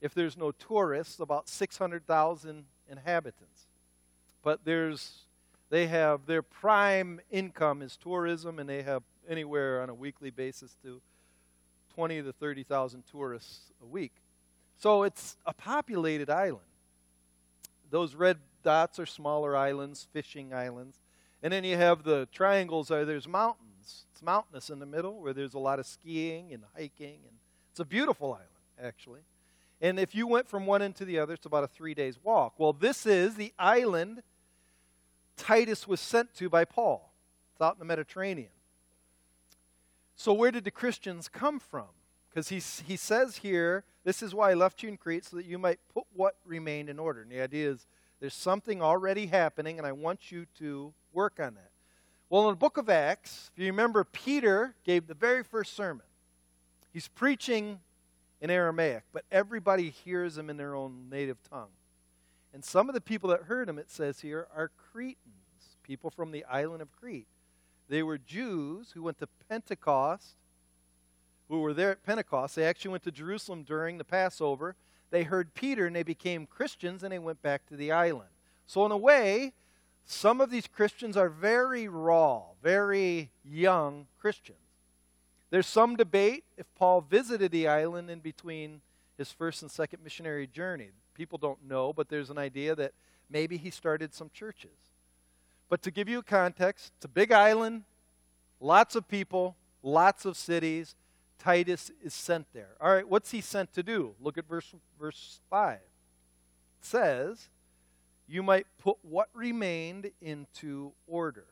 if 0.00 0.12
there's 0.12 0.36
no 0.36 0.50
tourists, 0.50 1.20
about 1.20 1.48
600,000 1.48 2.64
inhabitants. 2.90 3.66
But 4.42 4.64
there's, 4.64 5.26
they 5.70 5.86
have 5.86 6.26
their 6.26 6.42
prime 6.42 7.20
income 7.30 7.80
is 7.80 7.96
tourism, 7.96 8.58
and 8.58 8.68
they 8.68 8.82
have 8.82 9.04
anywhere 9.28 9.82
on 9.82 9.88
a 9.88 9.94
weekly 9.94 10.30
basis 10.30 10.76
to 10.82 11.00
20 11.94 12.22
to 12.22 12.32
30,000 12.32 13.04
tourists 13.10 13.72
a 13.80 13.86
week. 13.86 14.12
So 14.78 15.04
it's 15.04 15.36
a 15.46 15.54
populated 15.54 16.28
island. 16.28 16.66
Those 17.90 18.14
red 18.14 18.38
dots 18.62 18.98
are 18.98 19.06
smaller 19.06 19.56
islands, 19.56 20.06
fishing 20.12 20.52
islands. 20.54 21.00
And 21.42 21.52
then 21.52 21.64
you 21.64 21.76
have 21.76 22.04
the 22.04 22.28
triangles 22.32 22.90
are 22.90 23.04
there's 23.04 23.28
mountains 23.28 24.06
It's 24.12 24.22
mountainous 24.22 24.70
in 24.70 24.78
the 24.78 24.86
middle 24.86 25.20
where 25.20 25.32
there's 25.32 25.54
a 25.54 25.58
lot 25.58 25.78
of 25.78 25.86
skiing 25.86 26.52
and 26.52 26.62
hiking. 26.74 27.18
And 27.28 27.36
it's 27.70 27.80
a 27.80 27.84
beautiful 27.84 28.32
island, 28.32 28.48
actually. 28.82 29.20
And 29.80 29.98
if 29.98 30.14
you 30.14 30.26
went 30.26 30.48
from 30.48 30.66
one 30.66 30.80
end 30.82 30.94
to 30.96 31.04
the 31.04 31.18
other, 31.18 31.34
it's 31.34 31.46
about 31.46 31.64
a 31.64 31.68
three 31.68 31.94
days 31.94 32.18
walk. 32.22 32.54
Well, 32.58 32.72
this 32.72 33.04
is 33.04 33.34
the 33.34 33.52
island 33.58 34.22
Titus 35.36 35.88
was 35.88 36.00
sent 36.00 36.34
to 36.34 36.48
by 36.48 36.64
Paul. 36.64 37.12
It's 37.52 37.60
out 37.60 37.74
in 37.74 37.78
the 37.80 37.84
Mediterranean. 37.84 38.50
So, 40.14 40.32
where 40.32 40.50
did 40.52 40.64
the 40.64 40.70
Christians 40.70 41.28
come 41.28 41.58
from? 41.58 41.86
Because 42.28 42.48
he, 42.48 42.60
he 42.86 42.96
says 42.96 43.38
here, 43.38 43.84
this 44.04 44.22
is 44.22 44.34
why 44.34 44.50
I 44.50 44.54
left 44.54 44.82
you 44.82 44.88
in 44.88 44.96
Crete, 44.96 45.24
so 45.24 45.36
that 45.36 45.46
you 45.46 45.58
might 45.58 45.80
put 45.92 46.04
what 46.14 46.36
remained 46.44 46.88
in 46.88 46.98
order. 46.98 47.22
And 47.22 47.30
the 47.30 47.40
idea 47.40 47.70
is 47.70 47.86
there's 48.22 48.34
something 48.34 48.80
already 48.80 49.26
happening, 49.26 49.78
and 49.78 49.86
I 49.86 49.90
want 49.90 50.30
you 50.30 50.46
to 50.60 50.94
work 51.12 51.40
on 51.40 51.54
that. 51.54 51.72
Well, 52.30 52.48
in 52.48 52.52
the 52.52 52.56
book 52.56 52.76
of 52.76 52.88
Acts, 52.88 53.50
if 53.52 53.60
you 53.60 53.66
remember, 53.66 54.04
Peter 54.04 54.76
gave 54.84 55.08
the 55.08 55.14
very 55.14 55.42
first 55.42 55.74
sermon. 55.74 56.06
He's 56.92 57.08
preaching 57.08 57.80
in 58.40 58.48
Aramaic, 58.48 59.02
but 59.12 59.24
everybody 59.32 59.90
hears 59.90 60.38
him 60.38 60.50
in 60.50 60.56
their 60.56 60.76
own 60.76 61.08
native 61.10 61.38
tongue. 61.50 61.72
And 62.54 62.64
some 62.64 62.88
of 62.88 62.94
the 62.94 63.00
people 63.00 63.28
that 63.30 63.42
heard 63.42 63.68
him, 63.68 63.76
it 63.76 63.90
says 63.90 64.20
here, 64.20 64.46
are 64.54 64.70
Cretans, 64.92 65.76
people 65.82 66.08
from 66.08 66.30
the 66.30 66.44
island 66.44 66.80
of 66.80 66.92
Crete. 66.92 67.26
They 67.88 68.04
were 68.04 68.18
Jews 68.18 68.92
who 68.94 69.02
went 69.02 69.18
to 69.18 69.28
Pentecost, 69.48 70.36
who 71.48 71.58
were 71.58 71.74
there 71.74 71.90
at 71.90 72.04
Pentecost. 72.04 72.54
They 72.54 72.66
actually 72.66 72.92
went 72.92 73.02
to 73.02 73.10
Jerusalem 73.10 73.64
during 73.64 73.98
the 73.98 74.04
Passover. 74.04 74.76
They 75.12 75.24
heard 75.24 75.52
Peter 75.52 75.86
and 75.86 75.94
they 75.94 76.02
became 76.02 76.46
Christians 76.46 77.02
and 77.02 77.12
they 77.12 77.18
went 77.18 77.42
back 77.42 77.66
to 77.66 77.76
the 77.76 77.92
island. 77.92 78.30
So, 78.66 78.86
in 78.86 78.92
a 78.92 78.96
way, 78.96 79.52
some 80.06 80.40
of 80.40 80.50
these 80.50 80.66
Christians 80.66 81.18
are 81.18 81.28
very 81.28 81.86
raw, 81.86 82.44
very 82.62 83.30
young 83.44 84.06
Christians. 84.18 84.56
There's 85.50 85.66
some 85.66 85.96
debate 85.96 86.44
if 86.56 86.66
Paul 86.76 87.02
visited 87.02 87.52
the 87.52 87.68
island 87.68 88.08
in 88.08 88.20
between 88.20 88.80
his 89.18 89.30
first 89.30 89.60
and 89.60 89.70
second 89.70 90.02
missionary 90.02 90.46
journey. 90.46 90.88
People 91.12 91.36
don't 91.36 91.68
know, 91.68 91.92
but 91.92 92.08
there's 92.08 92.30
an 92.30 92.38
idea 92.38 92.74
that 92.74 92.92
maybe 93.28 93.58
he 93.58 93.68
started 93.68 94.14
some 94.14 94.30
churches. 94.32 94.70
But 95.68 95.82
to 95.82 95.90
give 95.90 96.08
you 96.08 96.22
context, 96.22 96.92
it's 96.96 97.04
a 97.04 97.08
big 97.08 97.32
island, 97.32 97.82
lots 98.60 98.96
of 98.96 99.06
people, 99.08 99.56
lots 99.82 100.24
of 100.24 100.38
cities. 100.38 100.94
Titus 101.42 101.90
is 102.02 102.14
sent 102.14 102.46
there. 102.52 102.76
All 102.80 102.92
right, 102.94 103.08
what's 103.08 103.32
he 103.32 103.40
sent 103.40 103.72
to 103.72 103.82
do? 103.82 104.14
Look 104.20 104.38
at 104.38 104.48
verse, 104.48 104.72
verse 104.98 105.40
5. 105.50 105.74
It 105.74 105.80
says, 106.80 107.48
you 108.28 108.44
might 108.44 108.66
put 108.78 108.98
what 109.02 109.28
remained 109.34 110.12
into 110.20 110.92
order. 111.06 111.46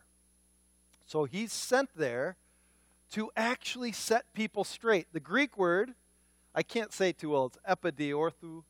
So 1.06 1.25
he's 1.25 1.52
sent 1.52 1.90
there 1.97 2.37
to 3.12 3.32
actually 3.37 3.90
set 3.90 4.32
people 4.32 4.62
straight. 4.62 5.09
The 5.12 5.18
Greek 5.18 5.59
word, 5.59 5.94
I 6.54 6.62
can't 6.62 6.92
say 6.92 7.11
too 7.11 7.30
well, 7.30 7.47
it's 7.47 7.59
epidiorthu, 7.68 8.62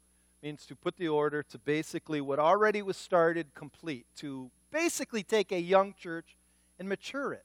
means 0.43 0.65
to 0.65 0.75
put 0.75 0.97
the 0.97 1.09
order 1.09 1.43
to 1.43 1.59
basically 1.59 2.23
what 2.23 2.39
already 2.39 2.81
was 2.81 2.97
started 2.97 3.55
complete, 3.55 4.07
to 4.17 4.51
basically 4.73 5.23
take 5.23 5.53
a 5.53 5.61
young 5.61 5.93
church 5.93 6.37
and 6.79 6.89
mature 6.89 7.35
it. 7.35 7.45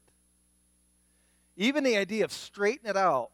Even 1.58 1.84
the 1.84 1.98
idea 1.98 2.24
of 2.24 2.32
straighten 2.32 2.90
it 2.90 2.96
out 2.96 3.32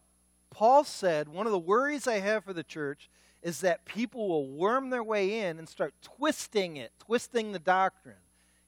Paul 0.52 0.84
said, 0.84 1.28
One 1.28 1.48
of 1.48 1.52
the 1.52 1.60
worries 1.60 2.08
I 2.08 2.20
have 2.20 2.44
for 2.44 2.54
the 2.54 2.64
church 2.64 3.10
is 3.42 3.62
that 3.62 3.86
people 3.86 4.28
will 4.28 4.48
worm 4.48 4.92
their 4.92 5.04
way 5.04 5.40
in 5.40 5.58
and 5.58 5.68
start 5.68 5.96
twisting 6.04 6.78
it, 6.78 6.92
twisting 7.00 7.52
the 7.52 7.60
doctrine. 7.60 8.16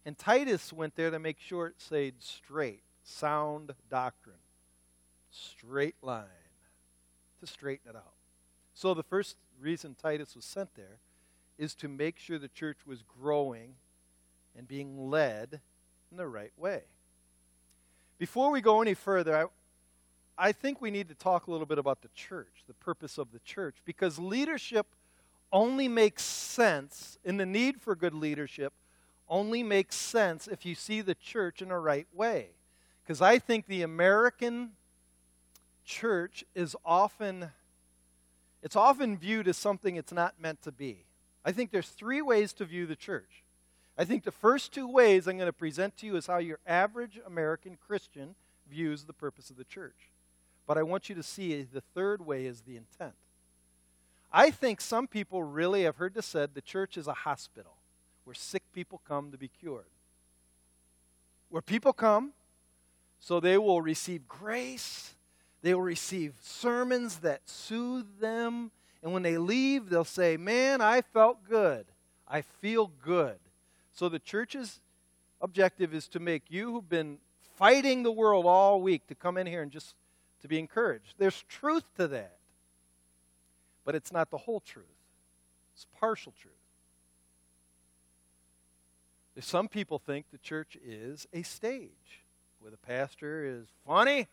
And 0.06 0.18
Titus 0.18 0.74
went 0.74 0.96
there 0.96 1.12
to 1.12 1.20
make 1.20 1.40
sure 1.40 1.68
it 1.68 1.80
stayed 1.80 2.16
straight, 2.20 2.82
sound 3.04 3.74
doctrine, 3.90 4.36
straight 5.30 5.96
line, 6.02 6.26
to 7.40 7.46
straighten 7.48 7.92
it 7.92 7.96
out. 7.96 8.14
So 8.74 8.94
the 8.94 9.04
first 9.04 9.38
reason 9.62 9.96
Titus 10.02 10.36
was 10.36 10.46
sent 10.46 10.74
there 10.76 10.98
is 11.58 11.76
to 11.76 11.88
make 11.88 12.18
sure 12.18 12.40
the 12.40 12.48
church 12.48 12.80
was 12.88 13.04
growing 13.04 13.76
and 14.58 14.68
being 14.68 15.10
led 15.10 15.62
in 16.12 16.18
the 16.18 16.28
right 16.28 16.52
way. 16.58 16.82
Before 18.18 18.52
we 18.52 18.62
go 18.62 18.82
any 18.82 18.94
further, 18.94 19.36
I, 19.36 19.46
I 20.38 20.52
think 20.52 20.82
we 20.82 20.92
need 20.92 21.10
to 21.10 21.16
talk 21.16 21.48
a 21.48 21.52
little 21.52 21.66
bit 21.66 21.78
about 21.78 22.02
the 22.02 22.10
church, 22.16 22.64
the 22.68 22.74
purpose 22.74 23.18
of 23.18 23.32
the 23.32 23.40
church, 23.40 23.76
because 23.86 24.18
leadership 24.18 24.88
only 25.52 25.88
makes 25.88 26.24
sense, 26.24 27.20
in 27.24 27.38
the 27.38 27.46
need 27.46 27.80
for 27.80 27.96
good 27.96 28.16
leadership, 28.16 28.74
only 29.30 29.62
makes 29.62 29.96
sense 29.96 30.48
if 30.48 30.66
you 30.66 30.74
see 30.76 31.02
the 31.02 31.16
church 31.16 31.62
in 31.62 31.70
a 31.70 31.80
right 31.80 32.08
way. 32.14 32.50
Because 33.04 33.22
I 33.22 33.38
think 33.38 33.68
the 33.68 33.84
American 33.84 34.72
church 35.86 36.44
is 36.56 36.76
often 36.86 37.52
it's 38.64 38.78
often 38.78 39.18
viewed 39.18 39.50
as 39.50 39.58
something 39.58 39.98
it's 39.98 40.14
not 40.14 40.40
meant 40.40 40.62
to 40.62 40.72
be. 40.72 41.04
I 41.44 41.52
think 41.52 41.72
there's 41.72 41.90
three 41.90 42.22
ways 42.22 42.54
to 42.54 42.66
view 42.66 42.86
the 42.86 42.96
church. 42.96 43.44
I 43.98 44.06
think 44.06 44.24
the 44.24 44.32
first 44.32 44.72
two 44.72 44.88
ways 44.88 45.28
I'm 45.28 45.36
going 45.36 45.48
to 45.48 45.54
present 45.54 45.98
to 45.98 46.06
you 46.06 46.16
is 46.16 46.28
how 46.28 46.38
your 46.38 46.60
average 46.66 47.20
American 47.28 47.78
Christian 47.86 48.36
views 48.70 49.04
the 49.04 49.12
purpose 49.12 49.50
of 49.50 49.58
the 49.58 49.66
church. 49.66 50.10
But 50.66 50.78
I 50.78 50.84
want 50.84 51.10
you 51.10 51.16
to 51.16 51.24
see 51.24 51.62
the 51.64 51.82
third 51.94 52.26
way 52.26 52.46
is 52.46 52.62
the 52.62 52.78
intent. 52.78 53.14
I 54.32 54.50
think 54.50 54.82
some 54.82 55.08
people 55.08 55.44
really 55.44 55.84
have 55.84 55.98
heard 55.98 56.16
this 56.16 56.26
said 56.26 56.56
the 56.56 56.62
church 56.62 56.98
is 56.98 57.08
a 57.08 57.14
hospital 57.14 57.78
where 58.24 58.34
sick 58.34 58.64
people 58.74 59.02
come 59.08 59.32
to 59.32 59.38
be 59.38 59.48
cured. 59.48 59.86
Where 61.50 61.62
people 61.62 61.94
come 61.94 62.34
so 63.20 63.40
they 63.40 63.58
will 63.58 63.82
receive 63.82 64.28
grace, 64.28 65.16
they 65.62 65.74
will 65.74 65.82
receive 65.82 66.34
sermons 66.42 67.20
that 67.20 67.42
soothe 67.48 68.20
them, 68.20 68.72
and 69.02 69.14
when 69.14 69.24
they 69.24 69.38
leave, 69.38 69.90
they'll 69.90 70.04
say, 70.04 70.36
Man, 70.36 70.82
I 70.82 71.02
felt 71.02 71.44
good. 71.48 71.86
I 72.28 72.42
feel 72.42 72.92
good. 73.02 73.38
So 73.94 74.10
the 74.10 74.20
church's 74.20 74.82
objective 75.42 75.94
is 75.94 76.08
to 76.10 76.20
make 76.20 76.44
you 76.50 76.72
who've 76.72 76.90
been 76.90 77.20
fighting 77.56 78.04
the 78.04 78.12
world 78.12 78.46
all 78.46 78.82
week 78.82 79.08
to 79.08 79.16
come 79.16 79.38
in 79.38 79.46
here 79.46 79.62
and 79.62 79.72
just 79.72 79.96
to 80.44 80.48
be 80.48 80.60
encouraged. 80.60 81.16
There's 81.18 81.44
truth 81.50 81.86
to 81.98 82.08
that. 82.10 82.38
But 83.86 83.96
it's 83.96 84.12
not 84.12 84.30
the 84.30 84.38
whole 84.38 84.60
truth, 84.60 84.86
it's 85.74 85.88
partial 86.00 86.34
truth. 86.40 86.54
Some 89.40 89.68
people 89.68 89.98
think 89.98 90.28
the 90.32 90.38
church 90.38 90.78
is 90.86 91.26
a 91.34 91.42
stage 91.42 92.22
where 92.60 92.70
the 92.70 92.78
pastor 92.78 93.44
is 93.44 93.66
funny. 93.86 94.28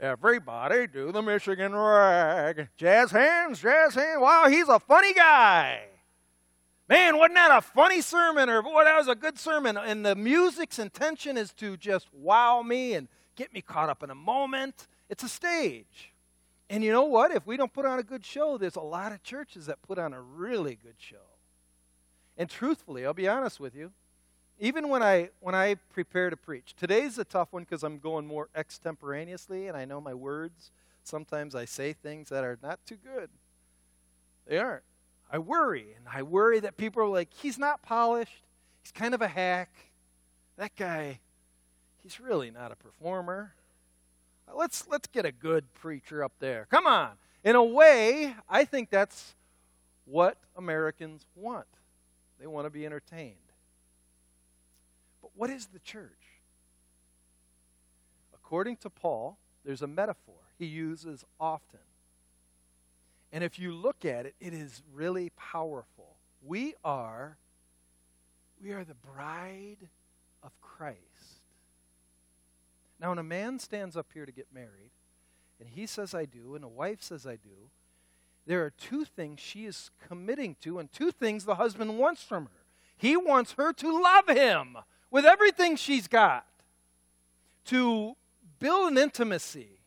Everybody 0.00 0.86
do 0.86 1.12
the 1.12 1.20
Michigan 1.20 1.74
rag. 1.74 2.68
Jazz 2.78 3.10
hands, 3.10 3.60
jazz 3.60 3.94
hands. 3.94 4.18
Wow, 4.18 4.46
he's 4.48 4.68
a 4.68 4.80
funny 4.80 5.12
guy. 5.12 5.82
Man, 6.88 7.18
wasn't 7.18 7.34
that 7.34 7.58
a 7.58 7.60
funny 7.60 8.00
sermon? 8.00 8.48
Or 8.48 8.62
boy, 8.62 8.84
that 8.84 8.96
was 8.96 9.08
a 9.08 9.14
good 9.14 9.38
sermon. 9.38 9.76
And 9.76 10.04
the 10.04 10.16
music's 10.16 10.78
intention 10.78 11.36
is 11.36 11.52
to 11.54 11.76
just 11.76 12.08
wow 12.14 12.62
me 12.62 12.94
and 12.94 13.06
get 13.36 13.52
me 13.52 13.60
caught 13.60 13.90
up 13.90 14.02
in 14.02 14.08
a 14.08 14.14
moment. 14.14 14.88
It's 15.10 15.24
a 15.24 15.28
stage. 15.28 16.12
And 16.70 16.84
you 16.84 16.92
know 16.92 17.02
what? 17.02 17.32
If 17.32 17.44
we 17.44 17.56
don't 17.56 17.72
put 17.72 17.84
on 17.84 17.98
a 17.98 18.02
good 18.04 18.24
show, 18.24 18.56
there's 18.56 18.76
a 18.76 18.80
lot 18.80 19.10
of 19.10 19.22
churches 19.24 19.66
that 19.66 19.82
put 19.82 19.98
on 19.98 20.14
a 20.14 20.20
really 20.22 20.78
good 20.80 20.94
show. 20.98 21.16
And 22.38 22.48
truthfully, 22.48 23.04
I'll 23.04 23.12
be 23.12 23.28
honest 23.28 23.58
with 23.58 23.74
you, 23.74 23.90
even 24.60 24.88
when 24.88 25.02
I 25.02 25.30
when 25.40 25.54
I 25.54 25.74
prepare 25.92 26.30
to 26.30 26.36
preach, 26.36 26.74
today's 26.76 27.18
a 27.18 27.24
tough 27.24 27.52
one 27.52 27.64
because 27.64 27.82
I'm 27.82 27.98
going 27.98 28.26
more 28.26 28.48
extemporaneously 28.54 29.66
and 29.66 29.76
I 29.76 29.84
know 29.84 30.00
my 30.00 30.14
words. 30.14 30.70
Sometimes 31.02 31.56
I 31.56 31.64
say 31.64 31.92
things 31.92 32.28
that 32.28 32.44
are 32.44 32.58
not 32.62 32.78
too 32.86 32.96
good. 32.96 33.30
They 34.46 34.58
aren't. 34.58 34.84
I 35.32 35.38
worry, 35.38 35.94
and 35.96 36.06
I 36.12 36.22
worry 36.22 36.60
that 36.60 36.76
people 36.76 37.02
are 37.02 37.08
like, 37.08 37.32
he's 37.34 37.58
not 37.58 37.82
polished. 37.82 38.44
He's 38.82 38.92
kind 38.92 39.14
of 39.14 39.22
a 39.22 39.28
hack. 39.28 39.70
That 40.56 40.76
guy, 40.76 41.20
he's 42.02 42.20
really 42.20 42.50
not 42.50 42.70
a 42.72 42.76
performer. 42.76 43.54
Let's, 44.56 44.86
let's 44.88 45.06
get 45.08 45.24
a 45.24 45.32
good 45.32 45.72
preacher 45.74 46.22
up 46.24 46.32
there. 46.40 46.66
Come 46.70 46.86
on. 46.86 47.12
In 47.44 47.56
a 47.56 47.64
way, 47.64 48.34
I 48.48 48.64
think 48.64 48.90
that's 48.90 49.34
what 50.04 50.36
Americans 50.56 51.24
want. 51.34 51.66
They 52.38 52.46
want 52.46 52.66
to 52.66 52.70
be 52.70 52.84
entertained. 52.84 53.36
But 55.22 55.30
what 55.34 55.50
is 55.50 55.66
the 55.66 55.78
church? 55.78 56.10
According 58.34 58.76
to 58.78 58.90
Paul, 58.90 59.38
there's 59.64 59.82
a 59.82 59.86
metaphor 59.86 60.34
he 60.58 60.66
uses 60.66 61.24
often. 61.38 61.80
And 63.32 63.44
if 63.44 63.58
you 63.58 63.72
look 63.72 64.04
at 64.04 64.26
it, 64.26 64.34
it 64.40 64.52
is 64.52 64.82
really 64.92 65.30
powerful. 65.36 66.16
We 66.42 66.74
are 66.84 67.36
we 68.62 68.72
are 68.72 68.84
the 68.84 68.94
bride 68.94 69.88
of 70.42 70.50
Christ. 70.60 70.98
Now, 73.00 73.08
when 73.08 73.18
a 73.18 73.22
man 73.22 73.58
stands 73.58 73.96
up 73.96 74.08
here 74.12 74.26
to 74.26 74.32
get 74.32 74.48
married, 74.52 74.90
and 75.58 75.68
he 75.68 75.86
says, 75.86 76.14
I 76.14 76.26
do, 76.26 76.54
and 76.54 76.64
a 76.64 76.68
wife 76.68 77.02
says, 77.02 77.26
I 77.26 77.36
do, 77.36 77.70
there 78.46 78.64
are 78.64 78.70
two 78.70 79.04
things 79.04 79.40
she 79.40 79.64
is 79.64 79.90
committing 80.06 80.56
to, 80.62 80.78
and 80.78 80.92
two 80.92 81.10
things 81.10 81.44
the 81.44 81.54
husband 81.54 81.98
wants 81.98 82.22
from 82.22 82.44
her. 82.44 82.50
He 82.96 83.16
wants 83.16 83.52
her 83.52 83.72
to 83.72 84.02
love 84.02 84.28
him 84.28 84.76
with 85.10 85.24
everything 85.24 85.76
she's 85.76 86.08
got, 86.08 86.46
to 87.66 88.16
build 88.58 88.92
an 88.92 88.98
intimacy. 88.98 89.78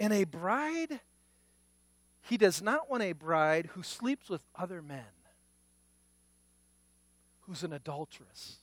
And 0.00 0.12
a 0.12 0.24
bride, 0.24 1.00
he 2.22 2.36
does 2.36 2.60
not 2.60 2.90
want 2.90 3.04
a 3.04 3.12
bride 3.12 3.70
who 3.74 3.82
sleeps 3.84 4.28
with 4.28 4.42
other 4.56 4.82
men, 4.82 5.04
who's 7.42 7.62
an 7.62 7.72
adulteress 7.72 8.58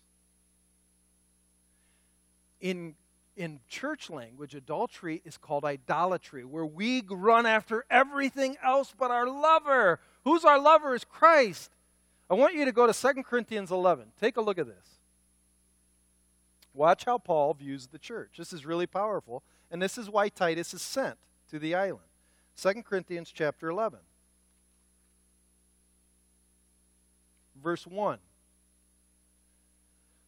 in, 2.64 2.96
in 3.36 3.60
church 3.68 4.10
language, 4.10 4.56
adultery 4.56 5.22
is 5.26 5.38
called 5.38 5.66
idolatry, 5.66 6.46
where 6.46 6.66
we 6.66 7.04
run 7.08 7.46
after 7.46 7.86
everything 7.92 8.56
else 8.64 8.94
but 8.98 9.12
our 9.12 9.28
lover. 9.28 10.00
Who's 10.24 10.46
our 10.46 10.58
lover? 10.58 10.96
Is 10.96 11.04
Christ. 11.04 11.70
I 12.30 12.36
want 12.36 12.56
you 12.56 12.64
to 12.66 12.72
go 12.72 12.88
to 12.88 12.94
2 12.94 13.22
Corinthians 13.24 13.70
11. 13.70 14.14
Take 14.20 14.38
a 14.38 14.42
look 14.42 14.58
at 14.58 14.66
this. 14.66 14.98
Watch 16.74 17.04
how 17.04 17.18
Paul 17.18 17.54
views 17.54 17.88
the 17.88 18.00
church. 18.00 18.36
This 18.38 18.54
is 18.54 18.66
really 18.66 18.88
powerful, 18.88 19.44
and 19.70 19.82
this 19.82 19.98
is 19.98 20.10
why 20.10 20.30
Titus 20.30 20.74
is 20.74 20.82
sent 20.82 21.18
to 21.52 21.60
the 21.60 21.76
island. 21.76 22.08
2 22.56 22.82
Corinthians 22.82 23.30
chapter 23.32 23.70
11. 23.70 24.00
Verse 27.62 27.86
1. 27.86 28.20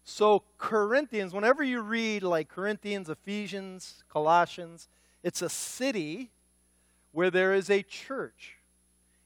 So, 0.08 0.44
Corinthians, 0.60 1.34
whenever 1.34 1.64
you 1.64 1.82
read 1.82 2.22
like 2.22 2.48
Corinthians, 2.48 3.10
Ephesians, 3.10 4.04
Colossians, 4.08 4.88
it's 5.24 5.42
a 5.42 5.50
city 5.50 6.30
where 7.12 7.32
there 7.32 7.56
is 7.56 7.72
a 7.72 7.82
church. 7.82 8.58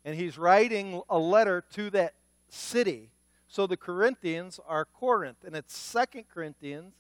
And 0.06 0.16
he's 0.16 0.38
writing 0.38 1.02
a 1.10 1.20
letter 1.20 1.66
to 1.74 1.90
that 1.90 2.14
city. 2.48 3.10
So 3.50 3.68
the 3.68 3.76
Corinthians 3.76 4.60
are 4.68 4.86
Corinth, 4.86 5.44
and 5.46 5.56
it's 5.56 5.78
Second 5.78 6.26
Corinthians. 6.34 6.94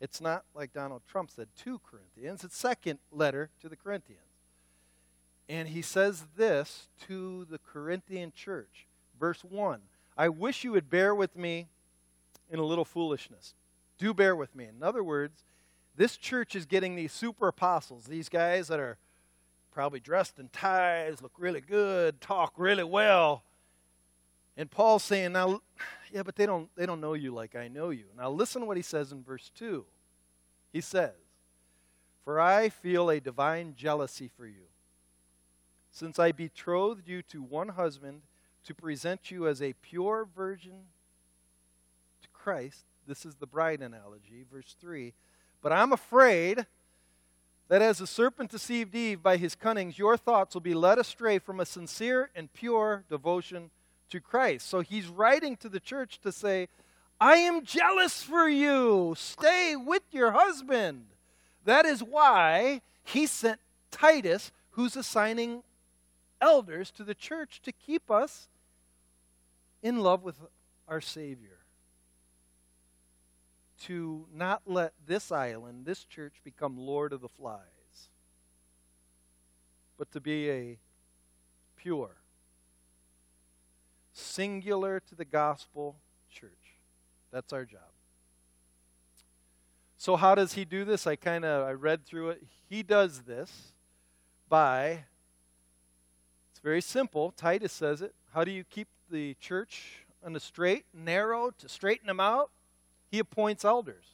It's 0.00 0.20
not 0.20 0.44
like 0.54 0.72
Donald 0.72 1.02
Trump 1.08 1.30
said, 1.30 1.46
two 1.56 1.80
Corinthians. 1.88 2.42
It's 2.42 2.56
second 2.56 2.98
letter 3.12 3.50
to 3.62 3.68
the 3.68 3.76
Corinthians. 3.76 4.20
And 5.48 5.68
he 5.68 5.82
says 5.82 6.24
this 6.36 6.88
to 7.06 7.46
the 7.48 7.58
Corinthian 7.58 8.32
church. 8.34 8.86
Verse 9.20 9.44
1 9.44 9.80
I 10.16 10.28
wish 10.28 10.64
you 10.64 10.72
would 10.72 10.90
bear 10.90 11.14
with 11.14 11.36
me 11.36 11.68
in 12.50 12.58
a 12.58 12.64
little 12.64 12.84
foolishness. 12.84 13.54
Do 13.98 14.12
bear 14.14 14.34
with 14.34 14.54
me. 14.54 14.66
In 14.66 14.82
other 14.82 15.02
words, 15.02 15.44
this 15.96 16.16
church 16.16 16.56
is 16.56 16.66
getting 16.66 16.96
these 16.96 17.12
super 17.12 17.48
apostles, 17.48 18.04
these 18.04 18.28
guys 18.28 18.68
that 18.68 18.80
are 18.80 18.98
probably 19.72 20.00
dressed 20.00 20.38
in 20.38 20.48
ties, 20.48 21.22
look 21.22 21.32
really 21.38 21.60
good, 21.60 22.20
talk 22.20 22.54
really 22.56 22.84
well. 22.84 23.44
And 24.56 24.70
Paul's 24.70 25.02
saying, 25.02 25.32
now, 25.32 25.60
yeah, 26.12 26.22
but 26.22 26.36
they 26.36 26.46
don't, 26.46 26.68
they 26.76 26.86
don't 26.86 27.00
know 27.00 27.14
you 27.14 27.32
like 27.32 27.56
I 27.56 27.68
know 27.68 27.90
you. 27.90 28.04
Now, 28.16 28.30
listen 28.30 28.66
what 28.66 28.76
he 28.76 28.82
says 28.82 29.10
in 29.10 29.22
verse 29.22 29.50
2. 29.56 29.84
He 30.72 30.80
says, 30.80 31.14
For 32.24 32.40
I 32.40 32.68
feel 32.68 33.10
a 33.10 33.20
divine 33.20 33.74
jealousy 33.76 34.28
for 34.36 34.46
you, 34.46 34.66
since 35.90 36.18
I 36.18 36.32
betrothed 36.32 37.08
you 37.08 37.22
to 37.22 37.42
one 37.42 37.70
husband 37.70 38.22
to 38.64 38.74
present 38.74 39.30
you 39.30 39.46
as 39.46 39.60
a 39.60 39.74
pure 39.74 40.26
virgin 40.34 40.84
Christ. 42.44 42.84
This 43.06 43.24
is 43.24 43.36
the 43.36 43.46
bride 43.46 43.80
analogy, 43.80 44.44
verse 44.52 44.76
3. 44.78 45.14
But 45.62 45.72
I'm 45.72 45.94
afraid 45.94 46.66
that 47.68 47.80
as 47.80 47.98
the 47.98 48.06
serpent 48.06 48.50
deceived 48.50 48.94
Eve 48.94 49.22
by 49.22 49.38
his 49.38 49.54
cunnings, 49.54 49.98
your 49.98 50.18
thoughts 50.18 50.54
will 50.54 50.60
be 50.60 50.74
led 50.74 50.98
astray 50.98 51.38
from 51.38 51.58
a 51.58 51.64
sincere 51.64 52.28
and 52.36 52.52
pure 52.52 53.04
devotion 53.08 53.70
to 54.10 54.20
Christ. 54.20 54.68
So 54.68 54.80
he's 54.80 55.06
writing 55.08 55.56
to 55.56 55.70
the 55.70 55.80
church 55.80 56.20
to 56.20 56.30
say, 56.30 56.68
I 57.18 57.36
am 57.36 57.64
jealous 57.64 58.22
for 58.22 58.46
you. 58.46 59.14
Stay 59.16 59.74
with 59.74 60.02
your 60.10 60.32
husband. 60.32 61.06
That 61.64 61.86
is 61.86 62.02
why 62.02 62.82
he 63.04 63.26
sent 63.26 63.58
Titus, 63.90 64.52
who's 64.72 64.96
assigning 64.96 65.62
elders 66.42 66.90
to 66.90 67.04
the 67.04 67.14
church 67.14 67.62
to 67.62 67.72
keep 67.72 68.10
us 68.10 68.48
in 69.82 70.00
love 70.00 70.22
with 70.22 70.36
our 70.86 71.00
Savior. 71.00 71.63
To 73.82 74.26
not 74.32 74.62
let 74.66 74.92
this 75.06 75.30
island, 75.30 75.84
this 75.84 76.04
church, 76.04 76.34
become 76.44 76.78
Lord 76.78 77.12
of 77.12 77.20
the 77.20 77.28
Flies, 77.28 78.08
but 79.98 80.10
to 80.12 80.20
be 80.20 80.50
a 80.50 80.78
pure, 81.76 82.16
singular 84.12 85.00
to 85.00 85.14
the 85.14 85.24
gospel 85.24 85.96
church. 86.30 86.78
That's 87.30 87.52
our 87.52 87.64
job. 87.64 87.80
So 89.98 90.16
how 90.16 90.34
does 90.34 90.52
he 90.52 90.64
do 90.64 90.84
this? 90.84 91.06
I 91.06 91.16
kind 91.16 91.44
of 91.44 91.66
I 91.66 91.72
read 91.72 92.04
through 92.04 92.30
it. 92.30 92.42
He 92.68 92.82
does 92.82 93.22
this 93.22 93.72
by 94.48 95.04
it's 96.52 96.60
very 96.62 96.80
simple. 96.80 97.32
Titus 97.32 97.72
says 97.72 98.02
it. 98.02 98.14
How 98.32 98.44
do 98.44 98.50
you 98.50 98.64
keep 98.64 98.88
the 99.10 99.34
church 99.40 100.04
on 100.24 100.32
the 100.32 100.40
straight, 100.40 100.84
narrow 100.94 101.50
to 101.58 101.68
straighten 101.68 102.06
them 102.06 102.20
out? 102.20 102.50
He 103.14 103.20
appoints 103.20 103.64
elders. 103.64 104.06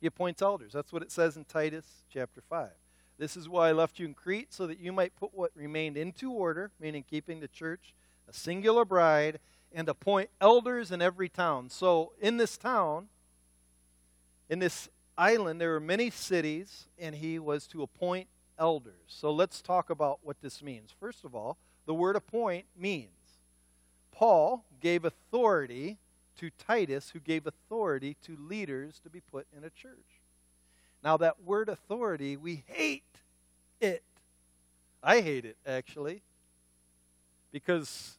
He 0.00 0.06
appoints 0.06 0.40
elders. 0.40 0.72
That's 0.72 0.90
what 0.90 1.02
it 1.02 1.12
says 1.12 1.36
in 1.36 1.44
Titus 1.44 1.84
chapter 2.10 2.40
5. 2.40 2.70
This 3.18 3.36
is 3.36 3.46
why 3.46 3.68
I 3.68 3.72
left 3.72 3.98
you 3.98 4.06
in 4.06 4.14
Crete, 4.14 4.54
so 4.54 4.66
that 4.66 4.80
you 4.80 4.90
might 4.90 5.14
put 5.14 5.34
what 5.34 5.50
remained 5.54 5.98
into 5.98 6.32
order, 6.32 6.70
meaning 6.80 7.04
keeping 7.06 7.40
the 7.40 7.48
church 7.48 7.92
a 8.26 8.32
singular 8.32 8.86
bride, 8.86 9.38
and 9.70 9.86
appoint 9.86 10.30
elders 10.40 10.90
in 10.90 11.02
every 11.02 11.28
town. 11.28 11.68
So, 11.68 12.14
in 12.18 12.38
this 12.38 12.56
town, 12.56 13.08
in 14.48 14.58
this 14.58 14.88
island, 15.18 15.60
there 15.60 15.72
were 15.72 15.78
many 15.78 16.08
cities, 16.08 16.86
and 16.98 17.16
he 17.16 17.38
was 17.38 17.66
to 17.66 17.82
appoint 17.82 18.28
elders. 18.58 18.94
So, 19.08 19.30
let's 19.30 19.60
talk 19.60 19.90
about 19.90 20.20
what 20.22 20.40
this 20.40 20.62
means. 20.62 20.88
First 20.98 21.22
of 21.22 21.34
all, 21.34 21.58
the 21.84 21.92
word 21.92 22.16
appoint 22.16 22.64
means 22.74 23.10
Paul 24.10 24.64
gave 24.80 25.04
authority 25.04 25.98
to 26.38 26.50
Titus, 26.50 27.10
who 27.10 27.20
gave 27.20 27.46
authority 27.46 28.16
to 28.24 28.36
leaders 28.36 29.00
to 29.00 29.10
be 29.10 29.20
put 29.20 29.46
in 29.56 29.64
a 29.64 29.70
church. 29.70 30.20
Now, 31.02 31.16
that 31.16 31.42
word 31.42 31.68
authority, 31.68 32.36
we 32.36 32.64
hate 32.66 33.02
it. 33.80 34.02
I 35.02 35.20
hate 35.20 35.44
it, 35.44 35.56
actually, 35.66 36.22
because 37.50 38.18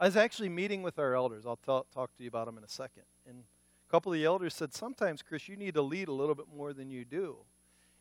I 0.00 0.06
was 0.06 0.16
actually 0.16 0.48
meeting 0.48 0.82
with 0.82 0.98
our 0.98 1.14
elders. 1.14 1.44
I'll 1.44 1.56
talk 1.56 2.16
to 2.16 2.22
you 2.22 2.28
about 2.28 2.46
them 2.46 2.56
in 2.56 2.64
a 2.64 2.68
second. 2.68 3.02
And 3.28 3.44
a 3.86 3.90
couple 3.90 4.12
of 4.12 4.18
the 4.18 4.24
elders 4.24 4.54
said, 4.54 4.72
Sometimes, 4.72 5.22
Chris, 5.22 5.48
you 5.48 5.56
need 5.56 5.74
to 5.74 5.82
lead 5.82 6.08
a 6.08 6.12
little 6.12 6.34
bit 6.34 6.46
more 6.54 6.72
than 6.72 6.90
you 6.90 7.04
do. 7.04 7.36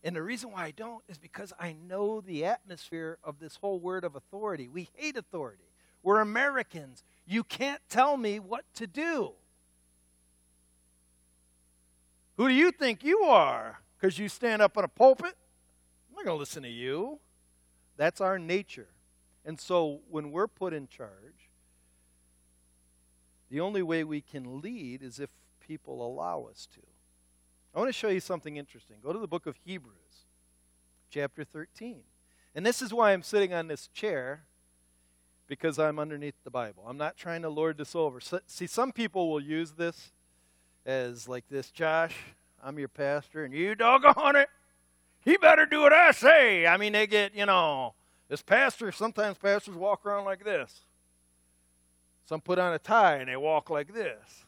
And 0.03 0.15
the 0.15 0.21
reason 0.21 0.51
why 0.51 0.65
I 0.65 0.71
don't 0.71 1.03
is 1.09 1.17
because 1.17 1.51
I 1.59 1.73
know 1.73 2.21
the 2.21 2.45
atmosphere 2.45 3.17
of 3.23 3.39
this 3.39 3.57
whole 3.57 3.79
word 3.79 4.03
of 4.03 4.15
authority. 4.15 4.67
We 4.67 4.89
hate 4.93 5.17
authority. 5.17 5.66
We're 6.03 6.21
Americans. 6.21 7.03
You 7.25 7.43
can't 7.43 7.81
tell 7.89 8.17
me 8.17 8.39
what 8.39 8.65
to 8.75 8.87
do. 8.87 9.33
Who 12.37 12.47
do 12.47 12.53
you 12.53 12.71
think 12.71 13.03
you 13.03 13.21
are? 13.23 13.79
Because 13.99 14.19
you 14.19 14.29
stand 14.29 14.61
up 14.61 14.77
on 14.77 14.83
a 14.83 14.87
pulpit? 14.87 15.35
I'm 16.09 16.15
not 16.15 16.25
going 16.25 16.35
to 16.35 16.39
listen 16.39 16.63
to 16.63 16.69
you. 16.69 17.19
That's 17.97 18.21
our 18.21 18.37
nature. 18.37 18.89
And 19.43 19.59
so 19.59 20.01
when 20.09 20.31
we're 20.31 20.47
put 20.47 20.73
in 20.73 20.87
charge, 20.87 21.49
the 23.49 23.59
only 23.59 23.81
way 23.81 24.03
we 24.03 24.21
can 24.21 24.61
lead 24.61 25.01
is 25.01 25.19
if 25.19 25.29
people 25.59 26.05
allow 26.05 26.47
us 26.49 26.67
to. 26.75 26.81
I 27.73 27.79
want 27.79 27.89
to 27.89 27.93
show 27.93 28.09
you 28.09 28.19
something 28.19 28.57
interesting. 28.57 28.97
Go 29.03 29.13
to 29.13 29.19
the 29.19 29.27
book 29.27 29.45
of 29.45 29.55
Hebrews, 29.63 30.25
chapter 31.09 31.43
13. 31.43 32.01
And 32.55 32.65
this 32.65 32.81
is 32.81 32.93
why 32.93 33.13
I'm 33.13 33.23
sitting 33.23 33.53
on 33.53 33.67
this 33.67 33.87
chair, 33.87 34.43
because 35.47 35.79
I'm 35.79 35.99
underneath 35.99 36.35
the 36.43 36.51
Bible. 36.51 36.83
I'm 36.87 36.97
not 36.97 37.17
trying 37.17 37.41
to 37.43 37.49
lord 37.49 37.77
this 37.77 37.95
over. 37.95 38.19
So, 38.19 38.39
see, 38.47 38.67
some 38.67 38.91
people 38.91 39.29
will 39.29 39.41
use 39.41 39.71
this 39.71 40.11
as 40.85 41.27
like 41.27 41.45
this 41.49 41.71
Josh, 41.71 42.15
I'm 42.63 42.79
your 42.79 42.87
pastor, 42.87 43.43
and 43.43 43.53
you 43.53 43.75
doggone 43.75 44.35
it, 44.35 44.49
he 45.21 45.37
better 45.37 45.65
do 45.65 45.81
what 45.81 45.93
I 45.93 46.11
say. 46.11 46.65
I 46.65 46.77
mean, 46.77 46.93
they 46.93 47.07
get, 47.07 47.35
you 47.35 47.45
know, 47.45 47.93
this 48.29 48.41
pastor, 48.41 48.91
sometimes 48.91 49.37
pastors 49.37 49.75
walk 49.75 50.05
around 50.05 50.25
like 50.25 50.43
this. 50.43 50.81
Some 52.25 52.41
put 52.41 52.59
on 52.59 52.73
a 52.73 52.79
tie 52.79 53.17
and 53.17 53.29
they 53.29 53.37
walk 53.37 53.69
like 53.69 53.93
this. 53.93 54.45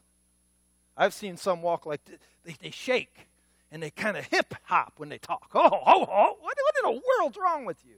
I've 0.98 1.14
seen 1.14 1.38
some 1.38 1.62
walk 1.62 1.86
like 1.86 2.04
this. 2.06 2.20
They, 2.44 2.56
they 2.62 2.72
shake 2.72 3.28
and 3.72 3.82
they 3.82 3.90
kind 3.90 4.18
of 4.18 4.26
hip 4.26 4.54
hop 4.64 4.94
when 4.98 5.10
they 5.10 5.18
talk. 5.18 5.50
Oh, 5.54 5.70
oh, 5.72 6.08
oh, 6.10 6.38
what, 6.42 6.58
what 6.58 6.76
in 6.84 6.94
the 6.96 7.02
world's 7.20 7.38
wrong 7.38 7.66
with 7.66 7.78
you? 7.86 7.96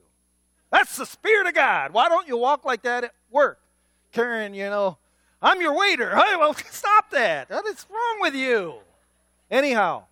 That's 0.71 0.95
the 0.95 1.05
Spirit 1.05 1.47
of 1.47 1.53
God. 1.53 1.91
Why 1.91 2.07
don't 2.07 2.27
you 2.27 2.37
walk 2.37 2.63
like 2.63 2.83
that 2.83 3.03
at 3.03 3.13
work? 3.29 3.59
Karen, 4.11 4.53
you 4.53 4.69
know, 4.69 4.97
I'm 5.41 5.61
your 5.61 5.75
waiter. 5.75 6.15
Hey, 6.15 6.35
well, 6.37 6.53
stop 6.71 7.11
that. 7.11 7.49
What 7.49 7.65
is 7.67 7.85
wrong 7.89 8.21
with 8.21 8.35
you? 8.35 8.75
Anyhow, 9.49 10.05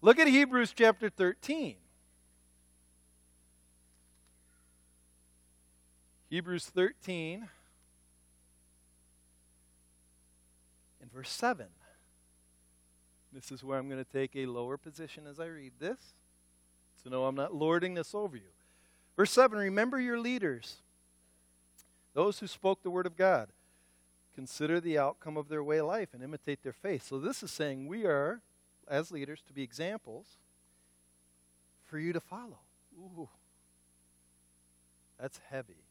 look 0.00 0.18
at 0.18 0.28
Hebrews 0.28 0.72
chapter 0.76 1.10
13. 1.10 1.76
Hebrews 6.30 6.66
13 6.66 7.48
and 11.00 11.12
verse 11.12 11.30
7. 11.30 11.66
This 13.32 13.52
is 13.52 13.62
where 13.62 13.78
I'm 13.78 13.88
going 13.88 14.02
to 14.02 14.10
take 14.10 14.34
a 14.34 14.46
lower 14.46 14.76
position 14.76 15.24
as 15.26 15.38
I 15.38 15.46
read 15.46 15.72
this. 15.78 16.14
So, 17.02 17.10
no, 17.10 17.26
I'm 17.26 17.34
not 17.34 17.54
lording 17.54 17.94
this 17.94 18.14
over 18.14 18.36
you. 18.36 18.55
Verse 19.16 19.30
7 19.30 19.58
Remember 19.58 20.00
your 20.00 20.18
leaders, 20.18 20.76
those 22.14 22.38
who 22.38 22.46
spoke 22.46 22.82
the 22.82 22.90
word 22.90 23.06
of 23.06 23.16
God. 23.16 23.48
Consider 24.34 24.80
the 24.80 24.98
outcome 24.98 25.38
of 25.38 25.48
their 25.48 25.64
way 25.64 25.78
of 25.78 25.86
life 25.86 26.10
and 26.12 26.22
imitate 26.22 26.62
their 26.62 26.74
faith. 26.74 27.06
So, 27.06 27.18
this 27.18 27.42
is 27.42 27.50
saying 27.50 27.86
we 27.86 28.04
are, 28.04 28.42
as 28.86 29.10
leaders, 29.10 29.40
to 29.46 29.54
be 29.54 29.62
examples 29.62 30.26
for 31.86 31.98
you 31.98 32.12
to 32.12 32.20
follow. 32.20 32.58
Ooh, 32.98 33.30
that's 35.18 35.40
heavy. 35.50 35.86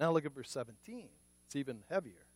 Now, 0.00 0.10
look 0.10 0.26
at 0.26 0.34
verse 0.34 0.50
17. 0.50 1.04
It's 1.46 1.56
even 1.56 1.78
heavier. 1.88 2.26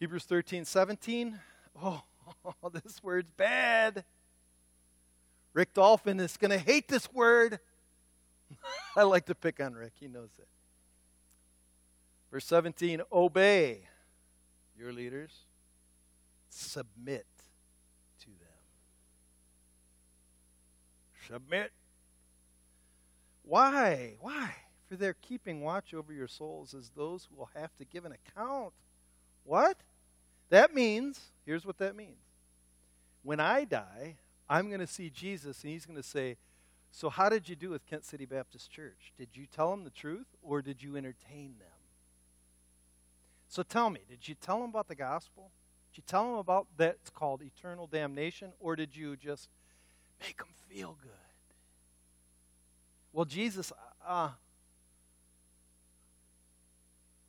Hebrews 0.00 0.24
13, 0.24 0.64
17. 0.64 1.40
Oh, 1.82 2.02
this 2.72 3.02
word's 3.02 3.32
bad. 3.32 4.04
Rick 5.54 5.72
Dolphin 5.72 6.20
is 6.20 6.36
going 6.36 6.50
to 6.50 6.58
hate 6.58 6.88
this 6.88 7.10
word. 7.12 7.60
I 8.96 9.04
like 9.04 9.26
to 9.26 9.34
pick 9.34 9.60
on 9.60 9.72
Rick, 9.72 9.92
he 9.98 10.08
knows 10.08 10.30
it. 10.38 10.48
Verse 12.30 12.44
17 12.46 13.00
Obey 13.12 13.88
your 14.76 14.92
leaders, 14.92 15.30
submit 16.48 17.26
to 18.20 18.26
them. 18.26 18.34
Submit. 21.28 21.70
Why? 23.44 24.14
Why? 24.20 24.52
For 24.88 24.96
they're 24.96 25.14
keeping 25.14 25.60
watch 25.60 25.94
over 25.94 26.12
your 26.12 26.26
souls 26.26 26.74
as 26.74 26.90
those 26.90 27.28
who 27.30 27.36
will 27.36 27.50
have 27.54 27.74
to 27.76 27.84
give 27.84 28.04
an 28.04 28.12
account. 28.12 28.72
What? 29.44 29.76
That 30.50 30.74
means, 30.74 31.20
here's 31.46 31.64
what 31.64 31.78
that 31.78 31.94
means. 31.94 32.18
When 33.22 33.38
I 33.38 33.64
die, 33.64 34.16
I'm 34.48 34.68
going 34.68 34.80
to 34.80 34.86
see 34.86 35.10
Jesus 35.10 35.62
and 35.62 35.72
he's 35.72 35.86
going 35.86 36.00
to 36.00 36.06
say, 36.06 36.36
So, 36.90 37.08
how 37.08 37.28
did 37.28 37.48
you 37.48 37.56
do 37.56 37.70
with 37.70 37.86
Kent 37.86 38.04
City 38.04 38.26
Baptist 38.26 38.70
Church? 38.70 39.12
Did 39.18 39.28
you 39.34 39.46
tell 39.46 39.70
them 39.70 39.84
the 39.84 39.90
truth 39.90 40.26
or 40.42 40.62
did 40.62 40.82
you 40.82 40.96
entertain 40.96 41.54
them? 41.58 41.68
So 43.54 43.62
tell 43.62 43.88
me, 43.88 44.00
did 44.08 44.26
you 44.26 44.34
tell 44.34 44.60
them 44.60 44.70
about 44.70 44.88
the 44.88 44.96
gospel? 44.96 45.52
Did 45.92 45.98
you 45.98 46.04
tell 46.08 46.24
them 46.24 46.34
about 46.38 46.66
that's 46.76 47.08
called 47.10 47.40
eternal 47.40 47.86
damnation, 47.86 48.52
or 48.58 48.74
did 48.74 48.96
you 48.96 49.14
just 49.16 49.48
make 50.20 50.38
them 50.38 50.48
feel 50.68 50.96
good? 51.00 51.12
Well, 53.12 53.24
Jesus, 53.24 53.72
uh, 54.04 54.30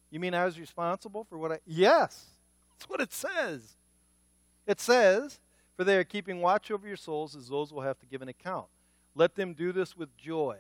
you 0.10 0.20
mean 0.20 0.34
I 0.34 0.46
was 0.46 0.60
responsible 0.60 1.26
for 1.26 1.38
what 1.38 1.52
I. 1.52 1.60
Yes, 1.68 2.26
that's 2.72 2.90
what 2.90 3.02
it 3.02 3.14
says. 3.14 3.76
It 4.66 4.80
says, 4.80 5.38
For 5.76 5.84
they 5.84 5.98
are 5.98 6.04
keeping 6.04 6.42
watch 6.42 6.72
over 6.72 6.88
your 6.88 6.98
souls 6.98 7.36
as 7.36 7.50
those 7.50 7.74
will 7.74 7.82
have 7.82 8.00
to 8.00 8.06
give 8.06 8.22
an 8.22 8.30
account. 8.30 8.68
Let 9.14 9.36
them 9.36 9.54
do 9.54 9.72
this 9.72 9.96
with 9.96 10.16
joy, 10.18 10.58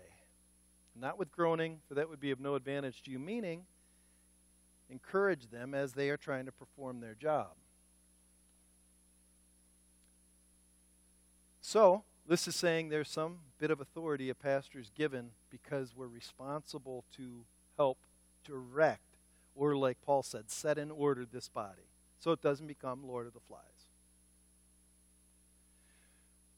not 0.95 1.17
with 1.17 1.31
groaning, 1.31 1.79
for 1.87 1.93
that 1.93 2.09
would 2.09 2.19
be 2.19 2.31
of 2.31 2.39
no 2.39 2.55
advantage 2.55 3.01
to 3.03 3.11
you, 3.11 3.19
meaning, 3.19 3.65
encourage 4.89 5.49
them 5.49 5.73
as 5.73 5.93
they 5.93 6.09
are 6.09 6.17
trying 6.17 6.45
to 6.45 6.51
perform 6.51 6.99
their 6.99 7.15
job. 7.15 7.51
So, 11.61 12.03
this 12.27 12.47
is 12.47 12.55
saying 12.55 12.89
there's 12.89 13.09
some 13.09 13.37
bit 13.59 13.71
of 13.71 13.81
authority 13.81 14.29
a 14.29 14.35
pastor 14.35 14.79
is 14.79 14.89
given 14.89 15.31
because 15.49 15.95
we're 15.95 16.07
responsible 16.07 17.03
to 17.17 17.45
help 17.77 17.97
direct, 18.43 19.17
or 19.55 19.75
like 19.75 19.97
Paul 20.05 20.23
said, 20.23 20.49
set 20.49 20.77
in 20.77 20.91
order 20.91 21.25
this 21.25 21.49
body 21.49 21.89
so 22.19 22.31
it 22.31 22.41
doesn't 22.41 22.67
become 22.67 23.07
Lord 23.07 23.27
of 23.27 23.33
the 23.33 23.39
Flies. 23.39 23.74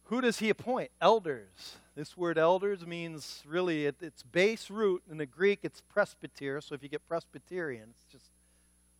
Who 0.07 0.21
does 0.21 0.39
he 0.39 0.49
appoint? 0.49 0.91
Elders. 1.01 1.77
This 1.93 2.15
word 2.15 2.37
elders 2.37 2.85
means 2.85 3.43
really, 3.45 3.87
at 3.87 3.95
its 4.01 4.23
base 4.23 4.69
root 4.69 5.03
in 5.09 5.17
the 5.17 5.25
Greek, 5.25 5.59
it's 5.63 5.81
presbyter. 5.81 6.61
So 6.61 6.75
if 6.75 6.81
you 6.81 6.87
get 6.87 7.05
Presbyterian, 7.07 7.89
it's 7.89 8.13
just 8.13 8.31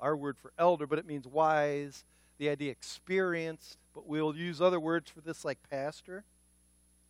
our 0.02 0.18
word 0.18 0.38
for 0.38 0.52
elder, 0.60 0.86
but 0.86 1.00
it 1.00 1.06
means 1.06 1.26
wise, 1.26 2.04
the 2.38 2.50
idea 2.50 2.72
experienced, 2.72 3.78
but 3.94 4.06
we'll 4.06 4.36
use 4.36 4.62
other 4.62 4.82
words 4.82 5.10
for 5.10 5.22
this 5.22 5.46
like 5.46 5.60
pastor. 5.70 6.26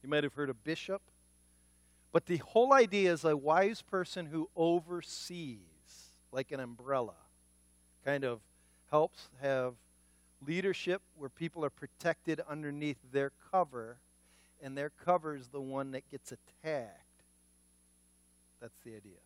You 0.03 0.09
might 0.09 0.23
have 0.23 0.35
heard 0.35 0.51
of 0.51 0.63
bishop. 0.63 1.01
But 2.11 2.27
the 2.27 2.37
whole 2.37 2.73
idea 2.73 3.11
is 3.11 3.23
a 3.23 3.35
wise 3.35 3.81
person 3.81 4.27
who 4.27 4.49
oversees, 4.55 5.57
like 6.31 6.51
an 6.51 6.59
umbrella, 6.59 7.15
kind 8.05 8.23
of 8.23 8.41
helps 8.91 9.29
have 9.41 9.73
leadership 10.45 11.01
where 11.15 11.29
people 11.29 11.63
are 11.65 11.69
protected 11.69 12.41
underneath 12.49 12.97
their 13.11 13.31
cover, 13.51 13.97
and 14.61 14.77
their 14.77 14.89
cover 14.89 15.35
is 15.35 15.47
the 15.47 15.61
one 15.61 15.91
that 15.91 16.09
gets 16.09 16.31
attacked. 16.31 17.23
That's 18.61 18.79
the 18.83 18.95
idea. 18.95 19.19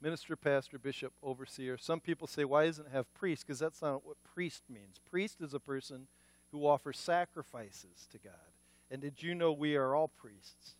Minister, 0.00 0.36
pastor, 0.36 0.78
bishop, 0.78 1.12
overseer. 1.22 1.76
Some 1.76 2.00
people 2.00 2.26
say, 2.26 2.44
why 2.44 2.66
doesn't 2.66 2.86
it 2.86 2.92
have 2.92 3.12
priest? 3.14 3.46
Because 3.46 3.58
that's 3.58 3.82
not 3.82 4.06
what 4.06 4.16
priest 4.34 4.62
means. 4.68 4.96
Priest 5.10 5.40
is 5.40 5.54
a 5.54 5.60
person 5.60 6.06
who 6.52 6.66
offers 6.66 6.98
sacrifices 6.98 8.06
to 8.12 8.18
God. 8.18 8.32
And 8.90 9.02
did 9.02 9.22
you 9.22 9.34
know 9.34 9.52
we 9.52 9.76
are 9.76 9.94
all 9.94 10.08
priests? 10.08 10.74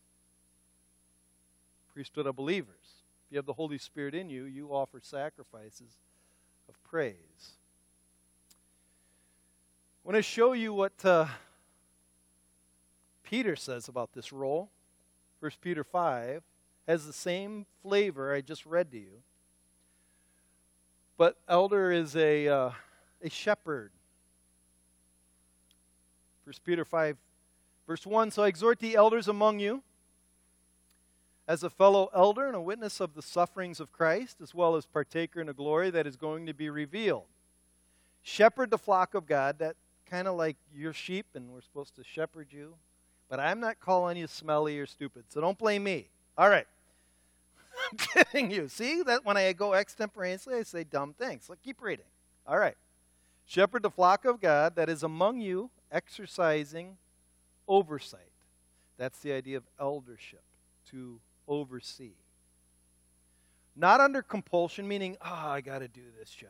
Priesthood 1.93 2.27
of 2.27 2.37
believers. 2.37 3.03
If 3.27 3.33
you 3.33 3.37
have 3.39 3.47
the 3.47 3.53
Holy 3.55 3.77
Spirit 3.77 4.15
in 4.15 4.31
you, 4.31 4.45
you 4.45 4.69
offer 4.69 5.01
sacrifices 5.03 5.99
of 6.69 6.83
praise. 6.85 7.58
I 10.05 10.09
want 10.09 10.17
to 10.17 10.23
show 10.23 10.53
you 10.55 10.73
what 10.73 11.05
uh, 11.05 11.27
Peter 13.23 13.57
says 13.57 13.89
about 13.89 14.13
this 14.13 14.33
role. 14.33 14.71
1 15.41 15.53
Peter 15.61 15.85
5 15.85 16.43
has 16.87 17.07
the 17.07 17.13
same 17.13 17.67
flavor 17.83 18.33
I 18.33 18.41
just 18.41 18.65
read 18.65 18.91
to 18.93 18.99
you. 18.99 19.23
But 21.19 21.37
elder 21.47 21.93
is 21.93 22.17
a, 22.17 22.49
uh, 22.49 22.71
a 23.23 23.29
shepherd. 23.29 23.91
1 26.45 26.55
Peter 26.65 26.87
5, 26.87 27.19
verse 27.87 28.07
1 28.07 28.31
So 28.31 28.45
I 28.45 28.49
exhort 28.49 28.79
the 28.79 28.95
elders 28.95 29.29
among 29.29 29.59
you, 29.59 29.83
as 31.47 31.63
a 31.63 31.71
fellow 31.71 32.09
elder 32.15 32.47
and 32.47 32.57
a 32.57 32.61
witness 32.61 33.01
of 33.01 33.15
the 33.15 33.23
sufferings 33.23 33.81
of 33.81 33.93
Christ, 33.93 34.41
as 34.41 34.55
well 34.55 34.77
as 34.77 34.87
partaker 34.87 35.41
in 35.41 35.49
the 35.49 35.53
glory 35.53 35.91
that 35.91 36.07
is 36.07 36.17
going 36.17 36.47
to 36.47 36.55
be 36.55 36.71
revealed. 36.71 37.27
Shepherd 38.23 38.71
the 38.71 38.79
flock 38.79 39.15
of 39.15 39.27
God 39.27 39.59
that 39.59 39.77
kind 40.11 40.29
of 40.29 40.37
like 40.37 40.57
your 40.75 40.93
sheep 40.93 41.27
and 41.35 41.51
we're 41.51 41.61
supposed 41.61 41.97
to 41.97 42.05
shepherd 42.05 42.49
you. 42.51 42.75
But 43.29 43.41
I'm 43.41 43.61
not 43.61 43.79
calling 43.79 44.17
you 44.17 44.27
smelly 44.27 44.79
or 44.79 44.87
stupid, 44.87 45.25
so 45.29 45.41
don't 45.41 45.59
blame 45.59 45.85
me. 45.85 46.09
All 46.37 46.49
right. 46.49 46.67
I'm 47.93 47.99
kidding 47.99 48.51
you. 48.51 48.69
See 48.69 49.03
that 49.03 49.25
when 49.25 49.37
I 49.37 49.53
go 49.53 49.75
extemporaneously, 49.75 50.55
I 50.55 50.63
say 50.63 50.85
dumb 50.85 51.13
things. 51.13 51.45
So 51.45 51.55
keep 51.63 51.83
reading. 51.83 52.07
All 52.47 52.59
right. 52.59 52.77
Shepherd 53.47 53.83
the 53.83 53.91
flock 53.91 54.25
of 54.25 54.41
God 54.41 54.77
that 54.77 54.89
is 54.89 55.03
among 55.03 55.41
you, 55.41 55.71
exercising 55.93 56.97
oversight. 57.67 58.21
That's 58.97 59.21
the 59.21 59.33
idea 59.33 59.59
of 59.59 59.65
eldership, 59.81 60.43
to 60.91 61.21
oversee. 61.47 62.13
Not 63.77 64.01
under 64.01 64.23
compulsion, 64.23 64.89
meaning, 64.89 65.17
oh, 65.25 65.33
I 65.33 65.61
got 65.61 65.79
to 65.79 65.89
do 65.89 66.03
this 66.19 66.31
job. 66.31 66.49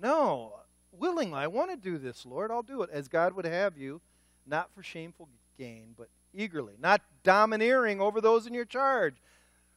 No, 0.00 0.54
willingly, 0.92 1.38
I 1.38 1.46
want 1.46 1.70
to 1.70 1.76
do 1.76 1.98
this, 1.98 2.24
Lord. 2.24 2.50
I'll 2.50 2.62
do 2.62 2.82
it 2.82 2.90
as 2.90 3.08
God 3.08 3.34
would 3.34 3.44
have 3.44 3.76
you, 3.76 4.00
not 4.46 4.70
for 4.74 4.82
shameful 4.82 5.28
gain, 5.58 5.94
but 5.96 6.08
eagerly. 6.32 6.74
Not 6.80 7.02
domineering 7.22 8.00
over 8.00 8.20
those 8.20 8.46
in 8.46 8.54
your 8.54 8.64
charge. 8.64 9.16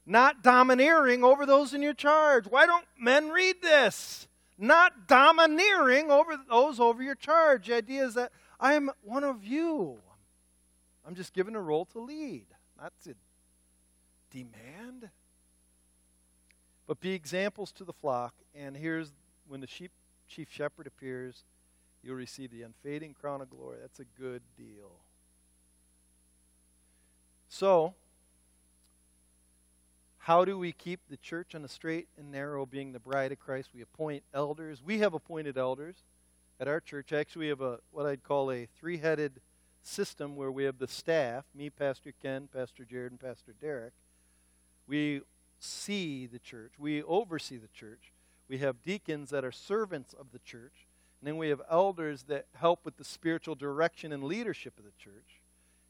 Not 0.05 0.43
domineering 0.43 1.23
over 1.23 1.45
those 1.45 1.73
in 1.73 1.81
your 1.81 1.93
charge. 1.93 2.45
Why 2.47 2.65
don't 2.65 2.85
men 2.97 3.29
read 3.29 3.61
this? 3.61 4.27
Not 4.57 5.07
domineering 5.07 6.11
over 6.11 6.37
those 6.49 6.79
over 6.79 7.01
your 7.01 7.15
charge. 7.15 7.67
The 7.67 7.75
idea 7.75 8.05
is 8.05 8.13
that 8.13 8.31
I 8.59 8.73
am 8.73 8.91
one 9.01 9.23
of 9.23 9.43
you. 9.43 9.97
I'm 11.05 11.15
just 11.15 11.33
given 11.33 11.55
a 11.55 11.61
role 11.61 11.85
to 11.85 11.99
lead, 11.99 12.45
not 12.79 12.93
to 13.03 13.15
demand. 14.31 15.09
But 16.87 16.99
be 16.99 17.13
examples 17.13 17.71
to 17.73 17.83
the 17.83 17.93
flock. 17.93 18.35
And 18.55 18.75
here's 18.75 19.11
when 19.47 19.61
the 19.61 19.67
sheep 19.67 19.91
chief 20.33 20.51
shepherd 20.51 20.87
appears, 20.87 21.43
you'll 22.01 22.15
receive 22.15 22.51
the 22.51 22.63
unfading 22.63 23.13
crown 23.13 23.41
of 23.41 23.49
glory. 23.49 23.77
That's 23.81 23.99
a 23.99 24.05
good 24.19 24.41
deal. 24.57 24.91
So, 27.49 27.93
how 30.17 30.43
do 30.43 30.57
we 30.57 30.71
keep 30.71 31.01
the 31.09 31.17
church 31.17 31.53
on 31.53 31.61
the 31.61 31.67
straight 31.67 32.07
and 32.17 32.31
narrow, 32.31 32.65
being 32.65 32.93
the 32.93 32.99
bride 32.99 33.31
of 33.31 33.39
Christ? 33.39 33.69
We 33.75 33.81
appoint 33.81 34.23
elders. 34.33 34.81
We 34.83 34.99
have 34.99 35.13
appointed 35.13 35.57
elders 35.57 35.97
at 36.59 36.67
our 36.67 36.79
church. 36.79 37.13
Actually, 37.13 37.45
we 37.45 37.49
have 37.49 37.61
a 37.61 37.79
what 37.91 38.05
I'd 38.05 38.23
call 38.23 38.51
a 38.51 38.67
three-headed 38.79 39.39
system 39.83 40.35
where 40.35 40.51
we 40.51 40.63
have 40.63 40.79
the 40.79 40.87
staff, 40.87 41.45
me, 41.53 41.69
Pastor 41.69 42.13
Ken, 42.21 42.47
Pastor 42.51 42.85
Jared, 42.85 43.11
and 43.11 43.19
Pastor 43.19 43.53
Derek. 43.61 43.93
We 44.87 45.21
see 45.59 46.25
the 46.25 46.39
church. 46.39 46.71
We 46.79 47.03
oversee 47.03 47.57
the 47.57 47.67
church. 47.67 48.12
We 48.49 48.57
have 48.59 48.81
deacons 48.81 49.29
that 49.29 49.45
are 49.45 49.51
servants 49.51 50.13
of 50.13 50.27
the 50.31 50.39
church. 50.39 50.87
And 51.21 51.27
then 51.27 51.37
we 51.37 51.49
have 51.49 51.61
elders 51.69 52.23
that 52.23 52.45
help 52.55 52.83
with 52.83 52.97
the 52.97 53.03
spiritual 53.03 53.55
direction 53.55 54.11
and 54.11 54.23
leadership 54.23 54.77
of 54.77 54.83
the 54.83 54.91
church. 54.97 55.41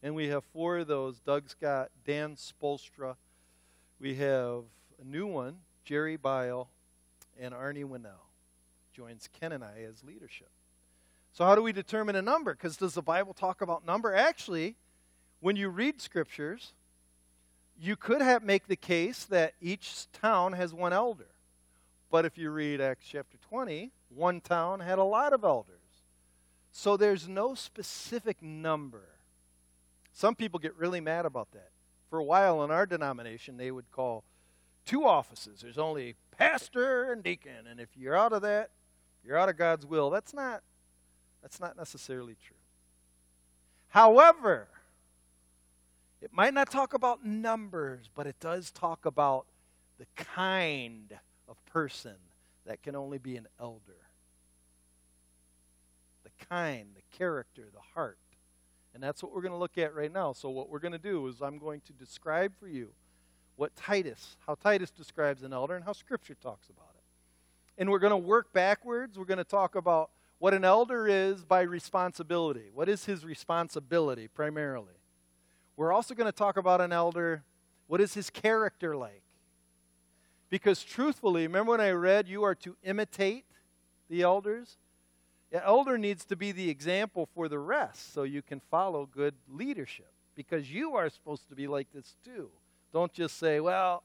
And 0.03 0.15
we 0.15 0.27
have 0.27 0.43
four 0.43 0.79
of 0.79 0.87
those 0.87 1.19
Doug 1.19 1.49
Scott, 1.49 1.89
Dan 2.05 2.35
Spoelstra. 2.35 3.15
We 3.99 4.15
have 4.15 4.63
a 5.01 5.05
new 5.05 5.25
one, 5.25 5.57
Jerry 5.85 6.17
Bile, 6.17 6.69
and 7.39 7.53
Arnie 7.53 7.85
Winnell 7.85 8.27
joins 8.93 9.27
Ken 9.39 9.51
and 9.51 9.63
I 9.63 9.85
as 9.89 10.03
leadership. 10.03 10.49
So, 11.33 11.45
how 11.45 11.55
do 11.55 11.63
we 11.63 11.71
determine 11.71 12.15
a 12.15 12.21
number? 12.21 12.53
Because 12.53 12.77
does 12.77 12.93
the 12.93 13.01
Bible 13.01 13.33
talk 13.33 13.61
about 13.61 13.85
number? 13.85 14.13
Actually, 14.13 14.75
when 15.39 15.55
you 15.55 15.69
read 15.69 15.99
scriptures, 15.99 16.73
you 17.79 17.95
could 17.95 18.21
have 18.21 18.43
make 18.43 18.67
the 18.67 18.75
case 18.75 19.25
that 19.25 19.55
each 19.59 20.05
town 20.11 20.53
has 20.53 20.73
one 20.73 20.93
elder. 20.93 21.33
But 22.13 22.26
if 22.26 22.38
you 22.38 22.52
read 22.52 22.80
Acts 22.80 23.08
chapter 23.10 23.39
20, 23.49 23.91
one 24.10 24.39
town 24.39 24.82
had 24.82 24.99
a 24.99 25.04
lot 25.04 25.34
of 25.34 25.43
elders. 25.43 26.04
So 26.71 26.95
there's 26.95 27.28
no 27.28 27.56
specific 27.56 28.39
number. 28.39 29.08
Some 30.12 30.36
people 30.36 30.60
get 30.60 30.78
really 30.78 31.02
mad 31.02 31.26
about 31.26 31.54
that. 31.54 31.71
For 32.12 32.19
a 32.19 32.23
while 32.23 32.63
in 32.63 32.69
our 32.69 32.86
denomination, 32.86 33.58
they 33.58 33.71
would 33.71 33.89
call 33.89 34.23
two 34.86 35.08
offices. 35.08 35.62
There's 35.62 35.80
only 35.80 36.13
pastor 36.30 37.12
and 37.12 37.23
deacon, 37.23 37.65
and 37.67 37.80
if 37.80 37.89
you're 37.97 38.15
out 38.15 38.32
of 38.32 38.43
that, 38.43 38.69
you're 39.26 39.39
out 39.39 39.49
of 39.49 39.58
God's 39.58 39.88
will. 39.88 40.12
That's 40.12 40.36
not 40.36 40.62
that's 41.41 41.60
not 41.60 41.76
necessarily 41.76 42.36
true. 42.45 42.56
However, 43.88 44.67
it 46.21 46.32
might 46.32 46.54
not 46.54 46.69
talk 46.69 46.93
about 46.93 47.26
numbers, 47.26 48.08
but 48.13 48.28
it 48.28 48.39
does 48.39 48.69
talk 48.69 49.04
about 49.04 49.47
the 49.97 50.06
kind 50.15 51.17
of 51.53 51.65
person 51.65 52.15
that 52.65 52.81
can 52.81 52.95
only 52.95 53.19
be 53.19 53.37
an 53.37 53.47
elder. 53.59 54.07
The 56.23 56.45
kind, 56.49 56.87
the 56.95 57.15
character, 57.15 57.67
the 57.71 57.79
heart. 57.93 58.17
And 58.95 59.03
that's 59.03 59.21
what 59.21 59.33
we're 59.33 59.41
going 59.41 59.53
to 59.53 59.57
look 59.57 59.77
at 59.77 59.93
right 59.93 60.11
now. 60.11 60.33
So, 60.33 60.49
what 60.49 60.69
we're 60.69 60.79
going 60.79 60.93
to 60.93 60.97
do 60.97 61.27
is 61.27 61.41
I'm 61.41 61.59
going 61.59 61.81
to 61.81 61.93
describe 61.93 62.53
for 62.59 62.67
you 62.67 62.89
what 63.55 63.75
Titus, 63.75 64.37
how 64.47 64.55
Titus 64.55 64.89
describes 64.89 65.43
an 65.43 65.53
elder, 65.53 65.75
and 65.75 65.85
how 65.85 65.93
Scripture 65.93 66.35
talks 66.35 66.69
about 66.69 66.89
it. 66.95 67.03
And 67.77 67.89
we're 67.89 67.99
going 67.99 68.11
to 68.11 68.17
work 68.17 68.51
backwards. 68.51 69.17
We're 69.17 69.25
going 69.25 69.37
to 69.37 69.43
talk 69.43 69.75
about 69.75 70.09
what 70.39 70.55
an 70.55 70.65
elder 70.65 71.07
is 71.07 71.43
by 71.43 71.61
responsibility. 71.61 72.69
What 72.73 72.89
is 72.89 73.05
his 73.05 73.23
responsibility 73.23 74.27
primarily? 74.27 74.95
We're 75.75 75.91
also 75.91 76.15
going 76.15 76.31
to 76.31 76.35
talk 76.35 76.57
about 76.57 76.81
an 76.81 76.91
elder. 76.91 77.43
What 77.87 78.01
is 78.01 78.15
his 78.15 78.29
character 78.29 78.95
like? 78.95 79.23
Because 80.53 80.83
truthfully, 80.83 81.47
remember 81.47 81.71
when 81.71 81.81
I 81.81 81.89
read 81.89 82.27
you 82.27 82.43
are 82.43 82.53
to 82.53 82.75
imitate 82.83 83.45
the 84.07 84.21
elders? 84.21 84.77
The 85.51 85.65
elder 85.65 85.97
needs 85.97 86.25
to 86.25 86.35
be 86.35 86.51
the 86.51 86.69
example 86.69 87.27
for 87.33 87.47
the 87.47 87.57
rest 87.57 88.13
so 88.13 88.21
you 88.21 88.43
can 88.43 88.61
follow 88.69 89.07
good 89.07 89.33
leadership. 89.51 90.11
Because 90.35 90.71
you 90.71 90.93
are 90.93 91.09
supposed 91.09 91.49
to 91.49 91.55
be 91.55 91.65
like 91.65 91.87
this 91.91 92.13
too. 92.23 92.51
Don't 92.93 93.11
just 93.11 93.39
say, 93.39 93.61
well, 93.61 94.03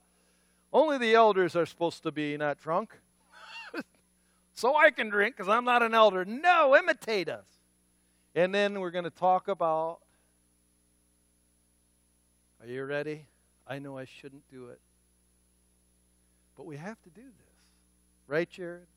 only 0.72 0.96
the 0.96 1.14
elders 1.14 1.54
are 1.54 1.66
supposed 1.66 2.02
to 2.04 2.12
be 2.12 2.34
not 2.38 2.58
drunk. 2.58 2.98
so 4.54 4.74
I 4.74 4.90
can 4.90 5.10
drink 5.10 5.36
because 5.36 5.50
I'm 5.50 5.66
not 5.66 5.82
an 5.82 5.92
elder. 5.92 6.24
No, 6.24 6.74
imitate 6.74 7.28
us. 7.28 7.44
And 8.34 8.54
then 8.54 8.80
we're 8.80 8.90
going 8.90 9.04
to 9.04 9.10
talk 9.10 9.48
about. 9.48 9.98
Are 12.62 12.66
you 12.66 12.82
ready? 12.84 13.26
I 13.66 13.78
know 13.78 13.98
I 13.98 14.06
shouldn't 14.06 14.50
do 14.50 14.68
it. 14.68 14.80
But 16.58 16.66
we 16.66 16.76
have 16.76 17.00
to 17.02 17.10
do 17.10 17.22
this. 17.22 17.56
Right, 18.26 18.50
Jared? 18.50 18.88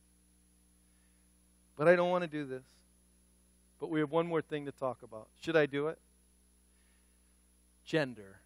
But 1.78 1.88
I 1.88 1.96
don't 1.96 2.10
want 2.10 2.24
to 2.24 2.28
do 2.28 2.44
this. 2.44 2.66
But 3.80 3.92
we 3.92 4.00
have 4.00 4.12
one 4.12 4.28
more 4.28 4.42
thing 4.42 4.66
to 4.66 4.72
talk 4.72 5.04
about. 5.04 5.28
Should 5.42 5.56
I 5.56 5.68
do 5.68 5.88
it? 5.88 6.00
Gender. 7.86 8.40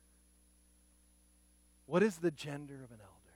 What 1.85 2.03
is 2.03 2.17
the 2.17 2.29
gender 2.29 2.75
of 2.75 2.91
an 2.91 2.99
elder? 2.99 3.35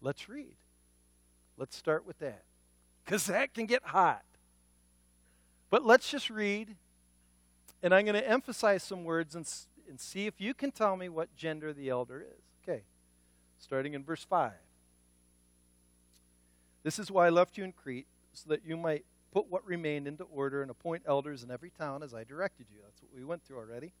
Let's 0.00 0.28
read. 0.28 0.54
Let's 1.56 1.76
start 1.76 2.06
with 2.06 2.20
that. 2.20 2.44
Because 3.04 3.26
that 3.26 3.52
can 3.52 3.66
get 3.66 3.82
hot. 3.82 4.22
But 5.70 5.84
let's 5.84 6.08
just 6.08 6.30
read. 6.30 6.76
And 7.82 7.92
I'm 7.92 8.04
going 8.04 8.14
to 8.14 8.28
emphasize 8.28 8.84
some 8.84 9.02
words 9.04 9.34
and, 9.34 9.50
and 9.88 9.98
see 9.98 10.26
if 10.26 10.40
you 10.40 10.54
can 10.54 10.70
tell 10.70 10.96
me 10.96 11.08
what 11.08 11.34
gender 11.34 11.72
the 11.72 11.88
elder 11.88 12.20
is. 12.20 12.47
Starting 13.58 13.94
in 13.94 14.04
verse 14.04 14.24
5. 14.24 14.52
This 16.82 16.98
is 16.98 17.10
why 17.10 17.26
I 17.26 17.30
left 17.30 17.58
you 17.58 17.64
in 17.64 17.72
Crete, 17.72 18.06
so 18.32 18.48
that 18.48 18.62
you 18.64 18.76
might 18.76 19.04
put 19.32 19.50
what 19.50 19.66
remained 19.66 20.06
into 20.06 20.24
order 20.24 20.62
and 20.62 20.70
appoint 20.70 21.02
elders 21.06 21.42
in 21.42 21.50
every 21.50 21.70
town 21.70 22.02
as 22.02 22.14
I 22.14 22.24
directed 22.24 22.66
you. 22.72 22.80
That's 22.82 23.02
what 23.02 23.10
we 23.14 23.24
went 23.24 23.44
through 23.44 23.58
already. 23.58 23.92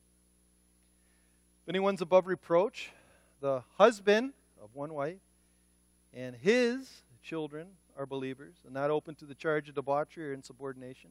If 1.64 1.68
anyone's 1.68 2.00
above 2.00 2.26
reproach, 2.26 2.90
the 3.40 3.62
husband 3.76 4.32
of 4.62 4.70
one 4.74 4.94
wife 4.94 5.18
and 6.14 6.34
his 6.34 7.02
children 7.22 7.68
are 7.96 8.06
believers 8.06 8.54
and 8.64 8.72
not 8.72 8.90
open 8.90 9.14
to 9.16 9.26
the 9.26 9.34
charge 9.34 9.68
of 9.68 9.74
debauchery 9.74 10.30
or 10.30 10.32
insubordination. 10.32 11.10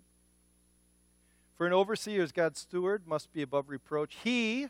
For 1.57 1.67
an 1.67 1.73
overseer 1.73 2.23
as 2.23 2.31
God's 2.31 2.60
steward 2.60 3.03
must 3.07 3.31
be 3.33 3.41
above 3.41 3.69
reproach. 3.69 4.15
He 4.23 4.67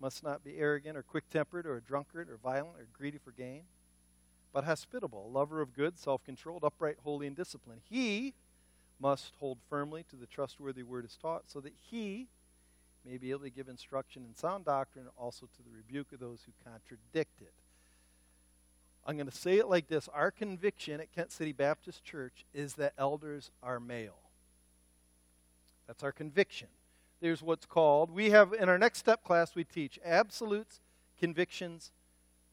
must 0.00 0.22
not 0.22 0.44
be 0.44 0.58
arrogant 0.58 0.96
or 0.96 1.02
quick 1.02 1.28
tempered 1.30 1.66
or 1.66 1.76
a 1.76 1.80
drunkard 1.80 2.28
or 2.28 2.36
violent 2.36 2.78
or 2.78 2.86
greedy 2.92 3.18
for 3.18 3.30
gain, 3.32 3.62
but 4.52 4.64
hospitable, 4.64 5.30
lover 5.30 5.60
of 5.60 5.74
good, 5.74 5.98
self 5.98 6.24
controlled, 6.24 6.64
upright, 6.64 6.96
holy, 7.04 7.26
and 7.26 7.36
disciplined. 7.36 7.80
He 7.88 8.34
must 9.00 9.32
hold 9.38 9.58
firmly 9.68 10.04
to 10.10 10.16
the 10.16 10.26
trustworthy 10.26 10.82
word 10.82 11.04
is 11.04 11.16
taught, 11.20 11.44
so 11.46 11.60
that 11.60 11.74
he 11.90 12.28
may 13.04 13.18
be 13.18 13.30
able 13.30 13.40
to 13.40 13.50
give 13.50 13.68
instruction 13.68 14.24
in 14.26 14.34
sound 14.34 14.64
doctrine, 14.64 15.06
also 15.16 15.46
to 15.46 15.62
the 15.62 15.76
rebuke 15.76 16.12
of 16.12 16.20
those 16.20 16.40
who 16.44 16.52
contradict 16.64 17.40
it. 17.40 17.52
I'm 19.06 19.16
going 19.16 19.30
to 19.30 19.36
say 19.36 19.58
it 19.58 19.68
like 19.68 19.86
this 19.86 20.08
Our 20.12 20.30
conviction 20.30 21.00
at 21.00 21.12
Kent 21.12 21.32
City 21.32 21.52
Baptist 21.52 22.04
Church 22.04 22.44
is 22.52 22.74
that 22.74 22.92
elders 22.98 23.50
are 23.62 23.78
male. 23.78 24.18
That's 25.86 26.02
our 26.02 26.12
conviction. 26.12 26.68
There's 27.26 27.42
what's 27.42 27.66
called, 27.66 28.12
we 28.12 28.30
have 28.30 28.52
in 28.52 28.68
our 28.68 28.78
next 28.78 29.00
step 29.00 29.24
class, 29.24 29.56
we 29.56 29.64
teach 29.64 29.98
absolutes, 30.04 30.78
convictions, 31.18 31.90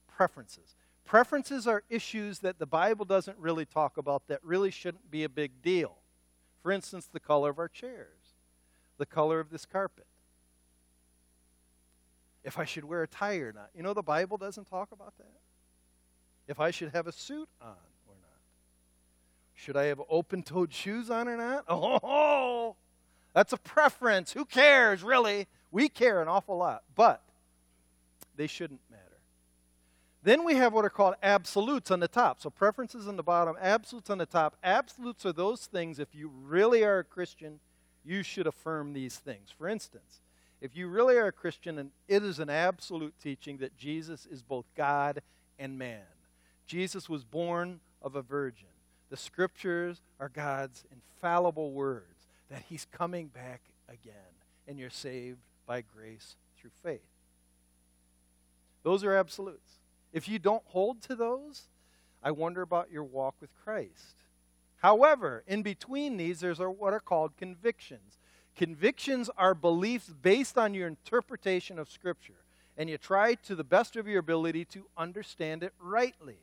preferences. 0.07 0.73
Preferences 1.05 1.67
are 1.67 1.83
issues 1.91 2.39
that 2.39 2.57
the 2.57 2.65
Bible 2.65 3.05
doesn't 3.05 3.38
really 3.38 3.65
talk 3.65 3.97
about 3.97 4.27
that 4.29 4.43
really 4.43 4.71
shouldn't 4.71 5.12
be 5.12 5.23
a 5.23 5.29
big 5.29 5.62
deal. 5.62 5.97
For 6.63 6.71
instance, 6.71 7.05
the 7.05 7.19
color 7.19 7.51
of 7.51 7.59
our 7.59 7.67
chairs, 7.67 8.33
the 8.97 9.05
color 9.05 9.39
of 9.39 9.51
this 9.51 9.67
carpet, 9.67 10.07
if 12.43 12.57
I 12.57 12.65
should 12.65 12.86
wear 12.86 13.03
a 13.03 13.07
tie 13.07 13.36
or 13.36 13.53
not. 13.53 13.69
You 13.75 13.83
know, 13.83 13.93
the 13.93 14.01
Bible 14.01 14.38
doesn't 14.38 14.65
talk 14.65 14.91
about 14.91 15.15
that. 15.19 15.39
If 16.47 16.59
I 16.59 16.71
should 16.71 16.93
have 16.93 17.05
a 17.05 17.12
suit 17.12 17.47
on 17.62 17.77
or 18.07 18.15
not. 18.19 18.41
Should 19.53 19.77
I 19.77 19.83
have 19.83 20.01
open 20.09 20.41
toed 20.41 20.73
shoes 20.73 21.12
on 21.12 21.27
or 21.27 21.38
not? 21.38 21.65
Oh, 21.69 22.75
that's 23.34 23.54
a 23.54 23.58
preference. 23.58 24.32
Who 24.34 24.46
cares, 24.46 25.04
really? 25.04 25.48
We 25.72 25.89
care 25.89 26.22
an 26.22 26.28
awful 26.28 26.58
lot, 26.58 26.84
but 26.96 27.22
they 28.36 28.48
shouldn't 28.48 28.82
matter. 28.91 29.02
Then 30.22 30.46
we 30.46 30.56
have 30.56 30.72
what 30.72 30.86
are 30.86 30.89
called 30.89 31.15
absolutes 31.22 31.91
on 31.91 32.00
the 32.00 32.08
top. 32.08 32.39
So 32.39 32.50
preferences 32.50 33.08
on 33.08 33.17
the 33.17 33.24
bottom, 33.24 33.56
absolutes 33.60 34.10
on 34.10 34.19
the 34.19 34.26
top. 34.26 34.56
Absolutes 34.63 35.26
are 35.26 35.34
those 35.34 35.65
things, 35.65 36.00
if 36.00 36.15
you 36.15 36.32
really 36.46 36.84
are 36.84 37.00
a 37.00 37.04
Christian, 37.04 37.60
you 38.06 38.24
should 38.24 38.48
affirm 38.48 38.93
these 38.93 39.17
things. 39.17 39.50
For 39.58 39.67
instance, 39.67 40.22
if 40.62 40.78
you 40.78 40.88
really 40.88 41.17
are 41.17 41.28
a 41.28 41.32
Christian, 41.32 41.78
and 41.78 41.91
it 42.08 42.24
is 42.24 42.39
an 42.39 42.50
absolute 42.50 43.13
teaching 43.22 43.58
that 43.58 43.76
Jesus 43.76 44.26
is 44.26 44.41
both 44.41 44.65
God 44.76 45.22
and 45.60 45.78
man. 45.78 46.02
Jesus 46.67 47.10
was 47.10 47.26
born 47.26 47.82
of 48.02 48.15
a 48.15 48.22
virgin. 48.22 48.67
The 49.10 49.17
scriptures 49.17 50.02
are 50.19 50.30
God's 50.30 50.86
infallible 50.91 51.72
words 51.72 52.12
that 52.49 52.63
he's 52.69 52.86
coming 52.91 53.27
back 53.27 53.62
again, 53.88 54.13
and 54.67 54.79
you're 54.79 54.89
saved 54.89 55.39
by 55.65 55.82
grace 55.82 56.36
through 56.58 56.71
faith. 56.84 57.01
Those 58.84 59.03
are 59.03 59.15
absolutes. 59.15 59.79
If 60.12 60.27
you 60.27 60.39
don't 60.39 60.63
hold 60.65 61.01
to 61.03 61.15
those, 61.15 61.63
I 62.21 62.32
wonder 62.32 62.62
about 62.62 62.91
your 62.91 63.03
walk 63.03 63.36
with 63.39 63.49
Christ. 63.63 64.15
However, 64.77 65.43
in 65.47 65.63
between 65.63 66.17
these, 66.17 66.41
there's 66.41 66.60
what 66.60 66.93
are 66.93 66.99
called 66.99 67.38
convictions. 67.38 68.19
Convictions 68.56 69.29
are 69.38 69.56
beliefs 69.56 70.13
based 70.21 70.58
on 70.58 70.73
your 70.73 70.88
interpretation 70.88 71.79
of 71.79 71.89
Scripture, 71.89 72.43
and 72.77 72.89
you 72.89 72.97
try 72.97 73.36
to 73.36 73.56
the 73.56 73.63
best 73.63 73.95
of 73.95 74.08
your 74.08 74.19
ability 74.19 74.65
to 74.65 74.86
understand 74.97 75.63
it 75.63 75.73
rightly. 75.79 76.38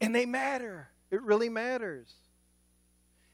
And 0.00 0.14
they 0.14 0.26
matter. 0.26 0.88
It 1.10 1.22
really 1.22 1.48
matters. 1.48 2.12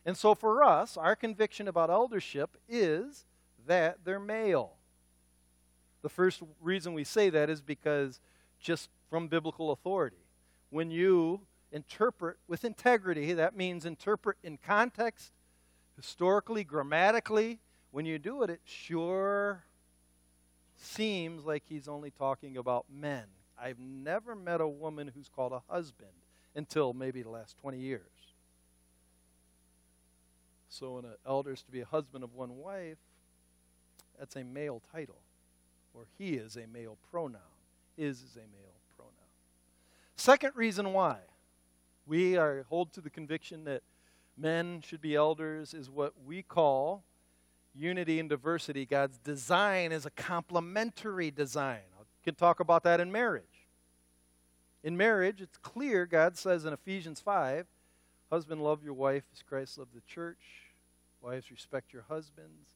And 0.09 0.17
so 0.17 0.35
for 0.35 0.65
us, 0.65 0.97
our 0.97 1.15
conviction 1.15 1.69
about 1.69 1.91
eldership 1.91 2.57
is 2.67 3.27
that 3.67 3.99
they're 4.07 4.19
male. 4.19 4.73
The 6.01 6.09
first 6.09 6.43
reason 6.63 6.95
we 6.95 7.05
say 7.05 7.29
that 7.29 7.51
is 7.51 7.61
because 7.61 8.19
just 8.59 8.89
from 9.11 9.29
biblical 9.29 9.71
authority. 9.71 10.25
When 10.71 10.91
you 10.91 11.43
interpret 11.71 12.39
with 12.49 12.65
integrity, 12.65 13.35
that 13.35 13.55
means 13.55 13.85
interpret 13.85 14.39
in 14.43 14.57
context 14.57 15.31
historically, 15.95 16.65
grammatically, 16.65 17.59
when 17.91 18.07
you 18.07 18.19
do 18.19 18.43
it, 18.43 18.49
it 18.49 18.63
sure 18.65 19.65
seems 20.79 21.45
like 21.45 21.65
he's 21.69 21.87
only 21.87 22.13
talking 22.13 22.57
about 22.57 22.87
men. 22.91 23.25
I've 23.61 23.79
never 23.79 24.35
met 24.35 24.63
a 24.63 24.69
woman 24.69 25.13
who's 25.15 25.29
called 25.29 25.53
a 25.53 25.61
husband 25.69 26.13
until 26.57 26.95
maybe 26.95 27.21
the 27.21 27.29
last 27.29 27.59
20 27.59 27.79
years. 27.79 28.18
So, 30.69 30.95
when 30.95 31.05
an 31.05 31.15
elder 31.27 31.53
is 31.53 31.63
to 31.63 31.71
be 31.71 31.81
a 31.81 31.87
husband 31.87 32.23
of 32.23 32.35
one 32.35 32.59
wife, 32.59 32.99
that's 34.19 34.37
a 34.37 34.45
male 34.45 34.83
title, 34.93 35.21
or 35.95 36.07
he 36.19 36.35
is 36.35 36.57
a 36.57 36.67
male 36.67 36.99
pronoun. 37.11 37.41
Is 37.97 38.23
is 38.23 38.37
a 38.37 38.41
male 38.41 38.77
pronoun. 38.97 39.13
Second 40.17 40.53
reason 40.55 40.93
why 40.93 41.19
we 42.07 42.37
are 42.37 42.65
hold 42.69 42.93
to 42.93 43.01
the 43.01 43.11
conviction 43.11 43.65
that 43.65 43.83
men 44.37 44.83
should 44.85 45.01
be 45.01 45.15
elders 45.15 45.75
is 45.75 45.91
what 45.91 46.13
we 46.27 46.43
call 46.43 47.03
unity 47.75 48.21
and 48.21 48.29
diversity. 48.29 48.85
God's 48.85 49.19
design 49.19 49.93
is 49.93 50.07
a 50.07 50.11
complementary 50.11 51.31
design. 51.31 51.81
I 51.99 52.05
can 52.25 52.35
talk 52.35 52.61
about 52.61 52.83
that 52.85 53.01
in 53.01 53.13
marriage. 53.13 53.45
In 54.83 54.97
marriage, 54.97 55.41
it's 55.41 55.59
clear, 55.59 56.07
God 56.07 56.37
says 56.37 56.65
in 56.65 56.73
Ephesians 56.73 57.21
5 57.21 57.67
Husband, 58.31 58.63
love 58.63 58.85
your 58.85 58.95
wife 58.95 59.25
as 59.33 59.43
Christ 59.43 59.79
loved 59.79 59.95
the 59.95 60.03
church. 60.03 60.39
Wives, 61.23 61.51
respect 61.51 61.93
your 61.93 62.05
husbands. 62.09 62.69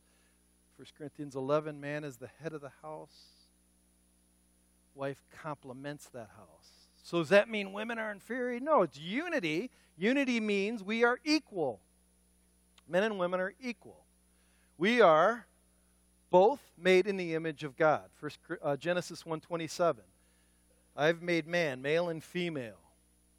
1 0.77 0.87
Corinthians 0.97 1.37
11 1.37 1.81
Man 1.81 2.05
is 2.05 2.17
the 2.17 2.31
head 2.43 2.53
of 2.53 2.61
the 2.61 2.73
house. 2.83 3.47
Wife 4.95 5.23
complements 5.43 6.09
that 6.12 6.31
house. 6.37 6.88
So 7.03 7.19
does 7.19 7.29
that 7.31 7.49
mean 7.49 7.73
women 7.73 7.99
are 7.99 8.11
inferior? 8.11 8.61
No, 8.61 8.83
it's 8.83 8.99
unity. 8.99 9.71
Unity 9.97 10.41
means 10.41 10.83
we 10.83 11.05
are 11.05 11.19
equal. 11.25 11.81
Men 12.88 13.03
and 13.03 13.19
women 13.19 13.41
are 13.41 13.55
equal. 13.61 14.05
We 14.79 15.01
are 15.01 15.47
both 16.31 16.61
made 16.77 17.07
in 17.07 17.17
the 17.17 17.35
image 17.35 17.62
of 17.62 17.77
God. 17.77 18.05
First 18.15 18.38
uh, 18.62 18.77
Genesis 18.77 19.23
1:27. 19.25 19.99
I've 20.97 21.23
made 21.23 21.47
man, 21.47 21.81
male 21.81 22.09
and 22.09 22.23
female, 22.23 22.82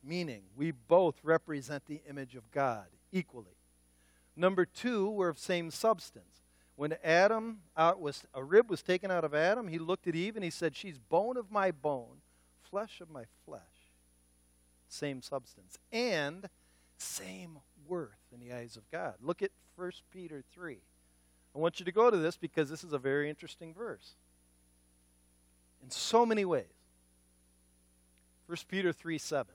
meaning 0.04 0.44
we 0.56 0.72
both 0.72 1.16
represent 1.24 1.86
the 1.86 2.02
image 2.10 2.36
of 2.36 2.52
God 2.52 2.86
equally. 3.12 3.58
Number 4.36 4.66
2, 4.66 5.10
we're 5.10 5.30
of 5.30 5.40
same 5.40 5.72
substance. 5.72 6.26
When 6.76 6.96
Adam 7.04 7.60
was 7.76 8.24
a 8.34 8.44
rib 8.44 8.70
was 8.70 8.82
taken 8.82 9.12
out 9.12 9.24
of 9.24 9.36
Adam, 9.36 9.68
he 9.68 9.78
looked 9.78 10.08
at 10.08 10.16
Eve 10.16 10.36
and 10.36 10.44
he 10.44 10.50
said, 10.50 10.76
"She's 10.76 10.98
bone 10.98 11.38
of 11.38 11.52
my 11.52 11.70
bone 11.70 12.22
flesh 12.74 13.02
of 13.02 13.12
my 13.12 13.26
flesh. 13.46 13.62
Same 14.88 15.22
substance. 15.22 15.78
And 15.92 16.50
same 16.98 17.60
worth 17.88 18.18
in 18.34 18.40
the 18.40 18.52
eyes 18.52 18.78
of 18.78 18.90
God. 18.90 19.14
Look 19.22 19.44
at 19.44 19.52
1 19.76 19.92
Peter 20.12 20.44
3. 20.52 20.80
I 21.56 21.60
want 21.60 21.80
you 21.80 21.86
to 21.86 21.92
go 21.92 22.10
to 22.10 22.18
this 22.18 22.36
because 22.36 22.72
this 22.72 22.84
is 22.84 22.92
a 22.92 22.98
very 22.98 23.30
interesting 23.30 23.76
verse. 23.76 24.16
In 25.84 25.92
so 25.92 26.26
many 26.26 26.46
ways. 26.46 26.66
1 28.48 28.58
Peter 28.68 28.92
3 28.92 29.20
7. 29.20 29.54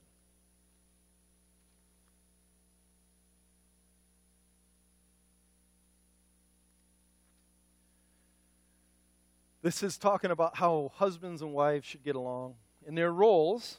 This 9.69 9.83
is 9.83 9.99
talking 9.99 10.31
about 10.31 10.57
how 10.57 10.91
husbands 10.95 11.43
and 11.43 11.53
wives 11.53 11.85
should 11.85 12.03
get 12.03 12.15
along 12.15 12.55
in 12.87 12.95
their 12.95 13.13
roles 13.13 13.77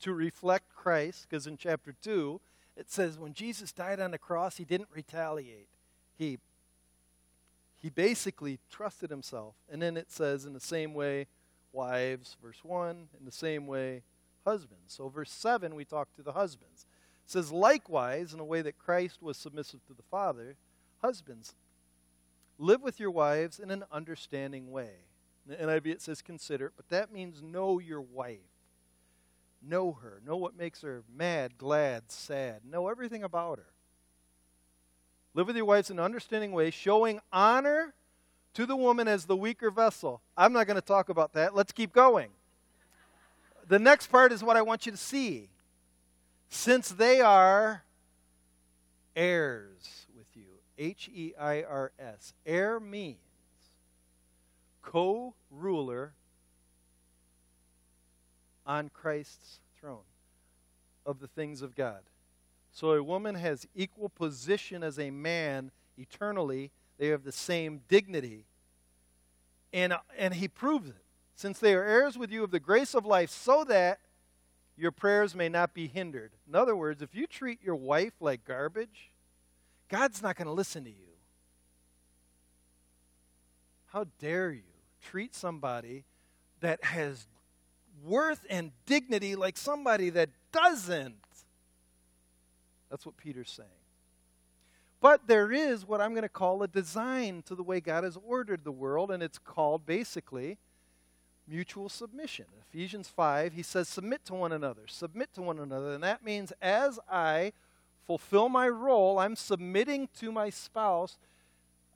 to 0.00 0.12
reflect 0.12 0.74
Christ, 0.74 1.26
because 1.26 1.46
in 1.46 1.56
chapter 1.56 1.94
2, 2.02 2.38
it 2.76 2.90
says 2.90 3.18
when 3.18 3.32
Jesus 3.32 3.72
died 3.72 3.98
on 3.98 4.10
the 4.10 4.18
cross, 4.18 4.58
he 4.58 4.66
didn't 4.66 4.90
retaliate. 4.92 5.70
He, 6.18 6.38
he 7.78 7.88
basically 7.88 8.58
trusted 8.70 9.08
himself. 9.08 9.54
And 9.70 9.80
then 9.80 9.96
it 9.96 10.12
says, 10.12 10.44
in 10.44 10.52
the 10.52 10.60
same 10.60 10.92
way, 10.92 11.28
wives, 11.72 12.36
verse 12.42 12.62
1, 12.62 13.08
in 13.18 13.24
the 13.24 13.32
same 13.32 13.66
way, 13.66 14.02
husbands. 14.44 14.92
So, 14.92 15.08
verse 15.08 15.30
7, 15.30 15.74
we 15.74 15.86
talk 15.86 16.12
to 16.16 16.22
the 16.22 16.32
husbands. 16.32 16.84
It 17.24 17.30
says, 17.30 17.52
likewise, 17.52 18.34
in 18.34 18.38
a 18.38 18.44
way 18.44 18.60
that 18.60 18.76
Christ 18.76 19.22
was 19.22 19.38
submissive 19.38 19.82
to 19.86 19.94
the 19.94 20.02
Father, 20.10 20.56
husbands, 21.00 21.54
live 22.58 22.82
with 22.82 23.00
your 23.00 23.10
wives 23.10 23.58
in 23.58 23.70
an 23.70 23.84
understanding 23.90 24.70
way. 24.70 24.90
In 25.46 25.52
the 25.52 25.72
NIV 25.72 25.86
it 25.86 26.02
says 26.02 26.22
consider, 26.22 26.72
but 26.76 26.88
that 26.90 27.12
means 27.12 27.42
know 27.42 27.78
your 27.78 28.00
wife. 28.00 28.38
Know 29.62 29.92
her. 29.92 30.20
Know 30.26 30.36
what 30.36 30.56
makes 30.56 30.82
her 30.82 31.04
mad, 31.14 31.56
glad, 31.56 32.10
sad. 32.10 32.60
Know 32.64 32.88
everything 32.88 33.22
about 33.22 33.58
her. 33.58 33.66
Live 35.34 35.46
with 35.46 35.56
your 35.56 35.64
wives 35.64 35.90
in 35.90 35.98
an 35.98 36.04
understanding 36.04 36.52
way, 36.52 36.70
showing 36.70 37.20
honor 37.32 37.94
to 38.54 38.66
the 38.66 38.76
woman 38.76 39.08
as 39.08 39.24
the 39.24 39.36
weaker 39.36 39.70
vessel. 39.70 40.20
I'm 40.36 40.52
not 40.52 40.66
going 40.66 40.74
to 40.76 40.82
talk 40.82 41.08
about 41.08 41.32
that. 41.34 41.54
Let's 41.54 41.72
keep 41.72 41.92
going. 41.92 42.28
The 43.68 43.78
next 43.78 44.08
part 44.08 44.32
is 44.32 44.42
what 44.42 44.56
I 44.56 44.62
want 44.62 44.84
you 44.84 44.92
to 44.92 44.98
see. 44.98 45.48
Since 46.48 46.90
they 46.90 47.20
are 47.20 47.84
heirs 49.16 50.01
H 50.78 51.08
E 51.12 51.32
I 51.38 51.62
R 51.62 51.92
S. 51.98 52.34
Heir 52.46 52.80
means 52.80 53.18
co 54.82 55.34
ruler 55.50 56.12
on 58.66 58.88
Christ's 58.88 59.60
throne 59.78 60.04
of 61.04 61.20
the 61.20 61.26
things 61.26 61.62
of 61.62 61.74
God. 61.74 62.00
So 62.70 62.92
a 62.92 63.02
woman 63.02 63.34
has 63.34 63.66
equal 63.74 64.08
position 64.08 64.82
as 64.82 64.98
a 64.98 65.10
man 65.10 65.70
eternally. 65.98 66.70
They 66.98 67.08
have 67.08 67.24
the 67.24 67.32
same 67.32 67.82
dignity. 67.88 68.46
And, 69.72 69.94
and 70.16 70.34
he 70.34 70.48
proves 70.48 70.88
it. 70.88 71.04
Since 71.34 71.58
they 71.58 71.74
are 71.74 71.84
heirs 71.84 72.16
with 72.18 72.30
you 72.30 72.44
of 72.44 72.50
the 72.50 72.60
grace 72.60 72.94
of 72.94 73.04
life, 73.04 73.30
so 73.30 73.64
that 73.64 73.98
your 74.76 74.90
prayers 74.90 75.34
may 75.34 75.48
not 75.48 75.74
be 75.74 75.86
hindered. 75.86 76.32
In 76.48 76.54
other 76.54 76.76
words, 76.76 77.02
if 77.02 77.14
you 77.14 77.26
treat 77.26 77.62
your 77.62 77.74
wife 77.74 78.14
like 78.20 78.44
garbage, 78.44 79.11
God's 79.92 80.22
not 80.22 80.36
going 80.36 80.46
to 80.46 80.52
listen 80.52 80.84
to 80.84 80.90
you. 80.90 80.96
How 83.88 84.06
dare 84.18 84.50
you 84.50 84.62
treat 85.02 85.34
somebody 85.34 86.04
that 86.60 86.82
has 86.82 87.26
worth 88.02 88.46
and 88.48 88.72
dignity 88.86 89.36
like 89.36 89.58
somebody 89.58 90.08
that 90.08 90.30
doesn't. 90.50 91.16
That's 92.90 93.04
what 93.04 93.18
Peter's 93.18 93.50
saying. 93.50 93.68
But 95.02 95.26
there 95.26 95.52
is 95.52 95.86
what 95.86 96.00
I'm 96.00 96.12
going 96.12 96.22
to 96.22 96.28
call 96.28 96.62
a 96.62 96.68
design 96.68 97.42
to 97.46 97.54
the 97.54 97.62
way 97.62 97.80
God 97.80 98.04
has 98.04 98.16
ordered 98.24 98.64
the 98.64 98.72
world, 98.72 99.10
and 99.10 99.22
it's 99.22 99.38
called 99.38 99.84
basically 99.84 100.56
mutual 101.46 101.90
submission. 101.90 102.46
In 102.54 102.62
Ephesians 102.70 103.08
5, 103.08 103.52
he 103.52 103.62
says, 103.62 103.88
Submit 103.88 104.24
to 104.26 104.34
one 104.34 104.52
another, 104.52 104.82
submit 104.86 105.34
to 105.34 105.42
one 105.42 105.58
another. 105.58 105.92
And 105.92 106.02
that 106.02 106.24
means 106.24 106.50
as 106.62 106.98
I 107.10 107.52
fulfill 108.06 108.48
my 108.48 108.68
role, 108.68 109.18
I'm 109.18 109.36
submitting 109.36 110.08
to 110.20 110.32
my 110.32 110.50
spouse 110.50 111.18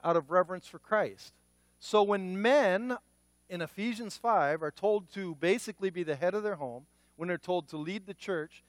out 0.02 0.16
of 0.16 0.30
reverence 0.30 0.66
for 0.66 0.78
Christ. 0.78 1.32
So 1.78 2.02
when 2.02 2.40
men 2.40 2.96
in 3.48 3.60
Ephesians 3.60 4.16
5 4.16 4.62
are 4.62 4.70
told 4.70 5.12
to 5.14 5.34
basically 5.36 5.90
be 5.90 6.02
the 6.02 6.16
head 6.16 6.34
of 6.34 6.42
their 6.42 6.56
home, 6.56 6.86
when 7.16 7.28
they're 7.28 7.38
told 7.38 7.68
to 7.68 7.76
lead 7.76 8.06
the 8.06 8.14
church, 8.14 8.62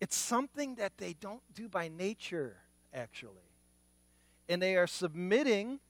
it's 0.00 0.16
something 0.16 0.76
that 0.76 0.96
they 0.96 1.14
don't 1.20 1.42
do 1.54 1.68
by 1.68 1.88
nature, 1.88 2.56
actually. 2.94 3.34
And 4.48 4.60
they 4.60 4.76
are 4.76 4.86
submitting 4.86 5.80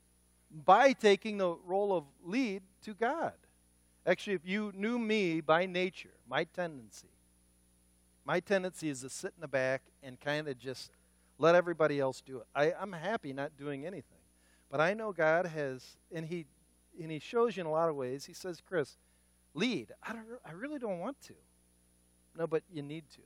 by 0.51 0.93
taking 0.93 1.39
the 1.39 1.57
role 1.65 1.97
of 1.97 2.05
lead 2.25 2.63
to 2.83 2.95
God. 2.95 3.35
Actually, 4.07 4.35
if 4.35 4.47
you 4.47 4.73
knew 4.75 4.99
me 4.99 5.41
by 5.41 5.67
nature, 5.67 6.11
my 6.29 6.45
tendency, 6.45 7.09
my 8.31 8.39
tendency 8.39 8.89
is 8.89 9.01
to 9.01 9.11
sit 9.11 9.33
in 9.37 9.41
the 9.41 9.49
back 9.49 9.83
and 10.05 10.21
kind 10.21 10.47
of 10.47 10.57
just 10.57 10.93
let 11.37 11.57
everybody 11.57 11.99
else 11.99 12.21
do 12.21 12.39
it. 12.39 12.47
I, 12.55 12.73
I'm 12.81 12.93
happy 12.93 13.33
not 13.33 13.57
doing 13.59 13.85
anything. 13.85 14.23
But 14.71 14.81
I 14.81 14.95
know 14.95 15.11
God 15.11 15.47
has, 15.47 15.97
and 16.15 16.25
He 16.25 16.47
and 17.03 17.11
he 17.11 17.19
shows 17.19 17.57
you 17.57 17.63
in 17.63 17.67
a 17.67 17.73
lot 17.73 17.89
of 17.89 17.97
ways. 17.97 18.27
He 18.27 18.33
says, 18.33 18.63
Chris, 18.65 18.99
lead. 19.53 19.91
I, 20.01 20.13
don't, 20.13 20.27
I 20.47 20.53
really 20.53 20.79
don't 20.79 21.01
want 21.01 21.21
to. 21.23 21.35
No, 22.39 22.47
but 22.47 22.63
you 22.73 22.83
need 22.83 23.11
to. 23.15 23.23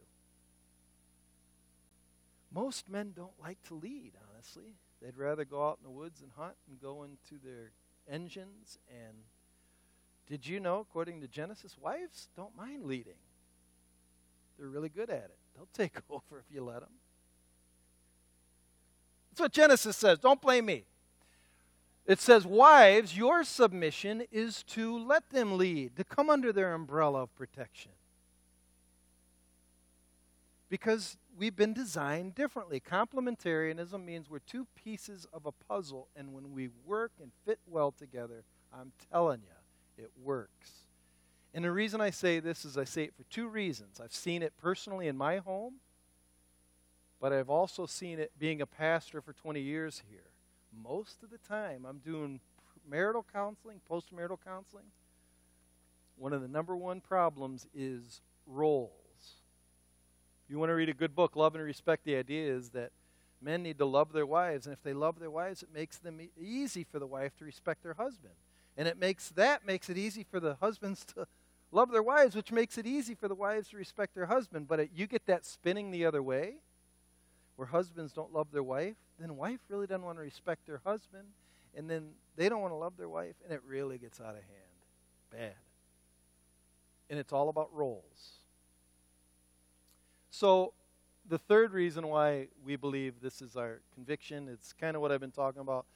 Most 2.51 2.89
men 2.89 3.13
don't 3.15 3.39
like 3.39 3.63
to 3.65 3.75
lead, 3.75 4.13
honestly. 4.33 4.73
They'd 5.03 5.19
rather 5.19 5.45
go 5.45 5.69
out 5.69 5.81
in 5.83 5.85
the 5.85 5.95
woods 5.95 6.23
and 6.23 6.31
hunt 6.35 6.55
and 6.67 6.81
go 6.81 7.03
into 7.03 7.45
their 7.45 7.73
engines. 8.11 8.79
And 8.89 9.19
did 10.27 10.47
you 10.47 10.61
know, 10.61 10.79
according 10.79 11.21
to 11.21 11.29
Genesis, 11.29 11.77
wives 11.79 12.31
don't 12.35 12.57
mind 12.57 12.85
leading? 12.85 13.21
They're 14.59 14.69
really 14.69 14.89
good 14.89 15.11
at 15.11 15.25
it. 15.25 15.39
They'll 15.55 15.69
take 15.75 15.97
over 16.11 16.39
if 16.39 16.55
you 16.55 16.65
let 16.65 16.81
them. 16.81 16.91
That's 19.31 19.41
what 19.41 19.53
Genesis 19.53 19.97
says. 19.97 20.19
Don't 20.19 20.41
blame 20.41 20.67
me. 20.67 20.85
It 22.07 22.21
says, 22.21 22.47
Wives, 22.47 23.17
your 23.17 23.45
submission 23.45 24.25
is 24.31 24.63
to 24.65 24.97
let 24.97 25.31
them 25.31 25.57
lead, 25.57 25.97
to 25.97 26.05
come 26.05 26.29
under 26.29 26.53
their 26.53 26.75
umbrella 26.75 27.23
of 27.23 27.35
protection. 27.35 27.93
Because 30.69 31.17
we've 31.37 31.57
been 31.57 31.73
designed 31.73 32.35
differently. 32.35 32.81
Complementarianism 32.81 34.05
means 34.05 34.29
we're 34.29 34.39
two 34.41 34.67
pieces 34.77 35.27
of 35.33 35.47
a 35.47 35.53
puzzle, 35.53 36.09
and 36.15 36.33
when 36.33 36.53
we 36.53 36.69
work 36.85 37.13
and 37.21 37.33
fit 37.45 37.59
well 37.67 37.91
together, 37.91 38.45
I'm 38.73 38.93
telling 39.11 39.41
you, 39.41 40.05
it 40.05 40.11
works. 40.23 40.84
And 41.55 41.65
the 41.65 41.71
reason 41.71 42.01
I 42.01 42.11
say 42.11 42.41
this 42.41 42.65
is 42.65 42.77
I 42.77 42.85
say 42.85 43.05
it 43.05 43.15
for 43.15 43.23
two 43.25 43.49
reasons. 43.49 44.01
I've 44.01 44.13
seen 44.13 44.43
it 44.43 44.53
personally 44.61 45.07
in 45.07 45.17
my 45.17 45.39
home, 45.39 45.75
but 47.21 47.33
I've 47.33 47.49
also 47.49 47.87
seen 47.87 48.19
it 48.19 48.33
being 48.39 48.61
a 48.61 48.67
pastor 48.67 49.23
for 49.23 49.33
20 49.33 49.61
years 49.61 50.03
here 50.11 50.35
most 50.83 51.23
of 51.23 51.31
the 51.31 51.39
time 51.39 51.87
I'm 51.89 51.99
doing 51.99 52.41
marital 52.89 53.25
counseling, 53.33 53.81
postmarital 53.91 54.39
counseling, 54.45 54.85
one 56.17 56.33
of 56.33 56.43
the 56.43 56.49
number 56.49 56.77
one 56.77 57.01
problems 57.01 57.67
is 57.75 58.21
roles. 58.47 58.91
You 60.49 60.59
want 60.59 60.71
to 60.71 60.75
read 60.75 60.89
a 60.89 60.95
good 60.95 61.15
book, 61.15 61.37
Love 61.37 61.55
and 61.55 61.65
Respect, 61.65 62.05
the 62.05 62.17
idea 62.17 62.53
is 62.53 62.71
that 62.71 62.91
men 63.41 63.63
need 63.63 63.79
to 63.79 63.85
love 63.85 64.13
their 64.13 64.27
wives, 64.27 64.67
and 64.67 64.73
if 64.73 64.83
they 64.83 64.93
love 64.93 65.19
their 65.19 65.31
wives, 65.31 65.63
it 65.63 65.71
makes 65.73 65.99
them 65.99 66.21
easy 66.39 66.85
for 66.85 66.99
the 66.99 67.07
wife 67.07 67.37
to 67.39 67.45
respect 67.45 67.83
their 67.83 67.95
husband. 67.95 68.35
And 68.77 68.89
it 68.89 68.99
makes 68.99 69.31
that 69.31 69.65
makes 69.65 69.89
it 69.89 69.97
easy 69.97 70.25
for 70.25 70.41
the 70.41 70.57
husbands 70.57 71.05
to 71.15 71.27
love 71.75 71.91
their 71.91 72.03
wives, 72.03 72.37
which 72.37 72.53
makes 72.53 72.79
it 72.79 72.87
easy 72.87 73.15
for 73.15 73.29
the 73.29 73.35
wives 73.35 73.69
to 73.71 73.77
respect 73.77 74.15
their 74.15 74.27
husband. 74.27 74.69
But 74.69 74.97
you 74.97 75.07
get 75.07 75.27
that 75.27 75.45
spinning 75.45 75.91
the 75.91 76.07
other 76.07 76.23
way, 76.23 76.55
where 77.57 77.67
husbands 77.67 78.13
don't 78.13 78.33
love 78.33 78.49
their 78.53 78.63
wife, 78.63 78.97
then 79.19 79.37
wife 79.37 79.61
really 79.69 79.87
doesn't 79.87 80.05
want 80.05 80.19
to 80.19 80.23
respect 80.23 80.67
their 80.67 80.81
husband, 80.85 81.25
and 81.77 81.91
then 81.91 82.11
they 82.37 82.49
don't 82.49 82.61
want 82.61 82.73
to 82.73 82.77
love 82.77 82.97
their 82.97 83.09
wife, 83.09 83.35
and 83.45 83.53
it 83.53 83.63
really 83.67 83.99
gets 83.99 84.21
out 84.21 84.31
of 84.31 84.35
hand. 84.35 84.75
Bad. 85.31 85.55
And 87.11 87.19
it's 87.19 87.33
all 87.33 87.49
about 87.49 87.73
roles. 87.73 88.39
So, 90.31 90.73
the 91.29 91.39
third 91.39 91.73
reason 91.73 92.09
why 92.09 92.49
we 92.65 92.77
believe 92.77 93.15
this 93.23 93.41
is 93.41 93.57
our 93.57 93.81
conviction, 93.95 94.49
it's 94.49 94.73
kind 94.73 94.95
of 94.95 95.03
what 95.03 95.11
I've 95.11 95.21
been 95.21 95.31
talking 95.31 95.61
about. 95.63 95.87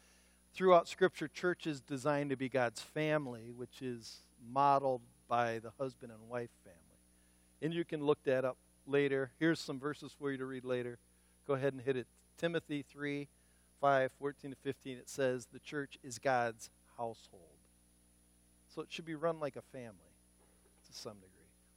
Throughout 0.54 0.88
Scripture, 0.88 1.28
church 1.28 1.66
is 1.66 1.80
designed 1.80 2.30
to 2.30 2.36
be 2.36 2.48
God's 2.48 2.80
family, 2.80 3.52
which 3.54 3.82
is 3.82 4.22
modeled 4.50 5.02
by 5.28 5.58
the 5.58 5.70
husband 5.78 6.12
and 6.12 6.28
wife 6.28 6.50
family. 6.64 6.78
And 7.60 7.74
you 7.74 7.84
can 7.84 8.04
look 8.04 8.22
that 8.24 8.44
up 8.44 8.56
later. 8.86 9.30
Here's 9.38 9.60
some 9.60 9.78
verses 9.78 10.14
for 10.18 10.32
you 10.32 10.38
to 10.38 10.46
read 10.46 10.64
later. 10.64 10.98
Go 11.46 11.54
ahead 11.54 11.72
and 11.72 11.82
hit 11.82 11.96
it. 11.96 12.06
Timothy 12.36 12.84
3 12.90 13.28
5, 13.80 14.10
14 14.18 14.50
to 14.50 14.56
15, 14.56 14.98
it 14.98 15.08
says 15.08 15.46
the 15.52 15.60
church 15.60 15.98
is 16.02 16.18
God's 16.18 16.70
household. 16.96 17.42
So 18.74 18.82
it 18.82 18.88
should 18.90 19.04
be 19.04 19.14
run 19.14 19.38
like 19.38 19.56
a 19.56 19.62
family 19.62 19.92
to 20.86 20.92
some 20.92 21.14
degree, 21.14 21.28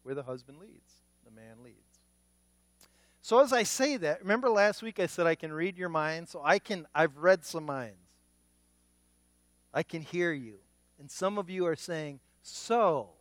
where 0.04 0.16
the 0.16 0.24
husband 0.24 0.58
leads, 0.60 0.93
the 1.26 1.32
man 1.32 1.64
leads. 1.64 1.78
So 3.22 3.39
as 3.39 3.54
I 3.54 3.64
say 3.64 3.97
that, 3.97 4.22
remember 4.22 4.49
last 4.49 4.82
week 4.82 4.99
I 4.99 5.06
said 5.06 5.28
I 5.28 5.36
can 5.36 5.54
read 5.54 5.78
your 5.78 5.89
mind, 5.89 6.28
so 6.28 6.41
I 6.43 6.58
can 6.58 6.88
I've 6.93 7.18
read 7.18 7.45
some 7.45 7.66
minds. 7.66 7.97
I 9.74 9.84
can 9.84 10.02
hear 10.02 10.34
you. 10.34 10.56
And 10.99 11.10
some 11.10 11.38
of 11.38 11.49
you 11.49 11.66
are 11.66 11.76
saying, 11.76 12.20
"So, 12.41 13.12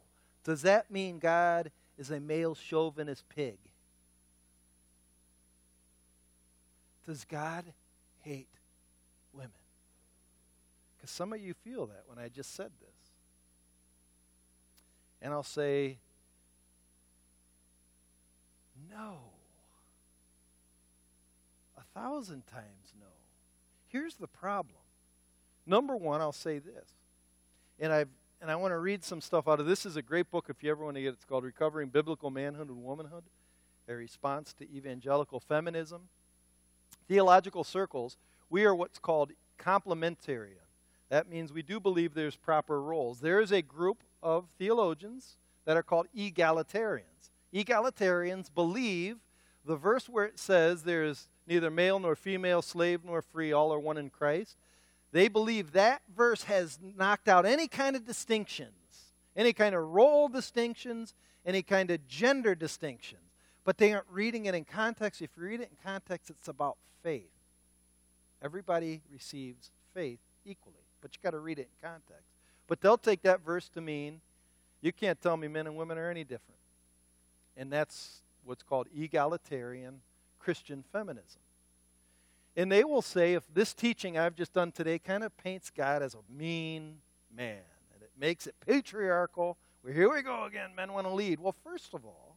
does 0.45 0.63
that 0.63 0.91
mean 0.91 1.19
God 1.19 1.71
is 1.99 2.11
a 2.11 2.21
male 2.21 2.55
chauvinist 2.55 3.29
pig?" 3.29 3.59
Does 7.07 7.25
God 7.25 7.65
hate 8.21 8.47
women? 9.33 9.51
Because 10.97 11.11
some 11.11 11.33
of 11.33 11.41
you 11.41 11.55
feel 11.55 11.87
that 11.87 12.05
when 12.07 12.19
I 12.19 12.29
just 12.29 12.55
said 12.55 12.71
this. 12.81 12.89
And 15.23 15.33
I'll 15.33 15.43
say, 15.43 15.99
no. 18.91 19.17
A 21.77 21.83
thousand 21.99 22.47
times 22.47 22.95
no. 23.01 23.07
Here's 23.89 24.15
the 24.15 24.29
problem. 24.29 24.77
Number 25.67 25.97
one, 25.97 26.21
I'll 26.21 26.33
say 26.33 26.59
this. 26.59 26.89
And 27.79 27.93
I've 27.93 28.09
and 28.41 28.51
I 28.51 28.57
want 28.57 28.73
to 28.73 28.79
read 28.79 29.05
some 29.05 29.21
stuff 29.21 29.47
out 29.49 29.61
of 29.61 29.67
this 29.67 29.85
is 29.85 29.97
a 29.97 30.03
great 30.03 30.31
book 30.31 30.47
if 30.49 30.63
you 30.63 30.71
ever 30.71 30.83
want 30.83 30.97
to 30.97 31.03
get 31.03 31.09
it. 31.09 31.15
It's 31.15 31.25
called 31.25 31.45
Recovering 31.45 31.91
Biblical 31.91 32.31
Manhood 32.31 32.69
and 32.69 32.83
Womanhood, 32.83 33.25
a 33.87 33.95
response 33.95 34.55
to 34.55 34.65
evangelical 34.71 35.41
feminism. 35.41 36.09
Theological 37.07 37.65
circles, 37.65 38.17
we 38.49 38.65
are 38.65 38.75
what's 38.75 38.99
called 38.99 39.33
complementarian. 39.59 40.65
That 41.11 41.29
means 41.29 41.53
we 41.53 41.63
do 41.63 41.81
believe 41.81 42.15
there's 42.15 42.37
proper 42.37 42.81
roles. 42.81 43.21
There 43.21 43.41
is 43.41 43.53
a 43.53 43.63
group 43.63 44.05
of 44.23 44.47
theologians 44.59 45.37
that 45.67 45.77
are 45.77 45.83
called 45.83 46.07
egalitarians. 46.17 47.31
Egalitarians 47.53 48.49
believe 48.55 49.17
the 49.67 49.77
verse 49.77 50.09
where 50.09 50.25
it 50.25 50.39
says 50.39 50.83
there's 50.85 51.29
neither 51.47 51.71
male 51.71 51.99
nor 51.99 52.17
female, 52.17 52.63
slave 52.63 53.05
nor 53.05 53.21
free, 53.21 53.53
all 53.53 53.73
are 53.73 53.79
one 53.79 53.99
in 53.99 54.09
Christ. 54.09 54.57
They 55.13 55.29
believe 55.29 55.73
that 55.73 56.03
verse 56.17 56.45
has 56.45 56.79
knocked 56.97 57.29
out 57.29 57.45
any 57.45 57.67
kind 57.67 57.97
of 57.97 58.07
distinctions, 58.07 58.71
any 59.37 59.53
kind 59.53 59.75
of 59.75 59.89
role 59.89 60.29
distinctions, 60.29 61.15
any 61.45 61.63
kind 61.63 61.91
of 61.91 62.07
gender 62.07 62.55
distinctions. 62.55 63.23
But 63.65 63.79
they 63.79 63.93
aren't 63.93 64.07
reading 64.11 64.47
it 64.47 64.55
in 64.55 64.65
context. 64.65 65.21
If 65.21 65.31
you 65.37 65.45
read 65.45 65.61
it 65.61 65.71
in 65.71 65.77
context, 65.85 66.31
it's 66.31 66.49
about 66.49 66.77
faith. 67.03 67.31
Everybody 68.43 69.03
receives 69.13 69.71
faith 69.93 70.21
equally, 70.45 70.85
but 71.01 71.15
you've 71.15 71.23
got 71.23 71.33
to 71.33 71.41
read 71.41 71.59
it 71.59 71.69
in 71.83 71.89
context. 71.89 72.25
But 72.67 72.81
they'll 72.81 72.97
take 72.97 73.23
that 73.23 73.45
verse 73.45 73.69
to 73.71 73.81
mean 73.81 74.21
you 74.81 74.93
can't 74.93 75.21
tell 75.21 75.37
me 75.37 75.49
men 75.49 75.67
and 75.67 75.77
women 75.77 75.99
are 75.99 76.09
any 76.09 76.25
different. 76.25 76.59
And 77.57 77.71
that's 77.71 78.23
what's 78.45 78.63
called 78.63 78.87
egalitarian 78.97 80.01
Christian 80.39 80.85
feminism. 80.93 81.41
And 82.57 82.71
they 82.71 82.85
will 82.85 83.03
say 83.03 83.35
if 83.35 83.45
this 83.53 83.73
teaching 83.75 84.19
I've 84.19 84.35
just 84.35 84.53
done 84.53 84.73
today 84.73 84.99
kind 84.99 85.23
of 85.23 85.37
paints 85.37 85.71
God 85.71 86.03
as 86.03 86.15
a 86.15 86.33
mean 86.33 86.97
man 87.35 87.63
and 87.95 88.03
it 88.03 88.11
makes 88.19 88.47
it 88.47 88.55
patriarchal, 88.67 89.57
well, 89.85 89.95
here 89.95 90.13
we 90.13 90.23
go 90.23 90.45
again, 90.45 90.71
men 90.77 90.93
want 90.93 91.07
to 91.07 91.13
lead. 91.13 91.41
Well, 91.41 91.55
first 91.65 91.95
of 91.95 92.05
all, 92.05 92.37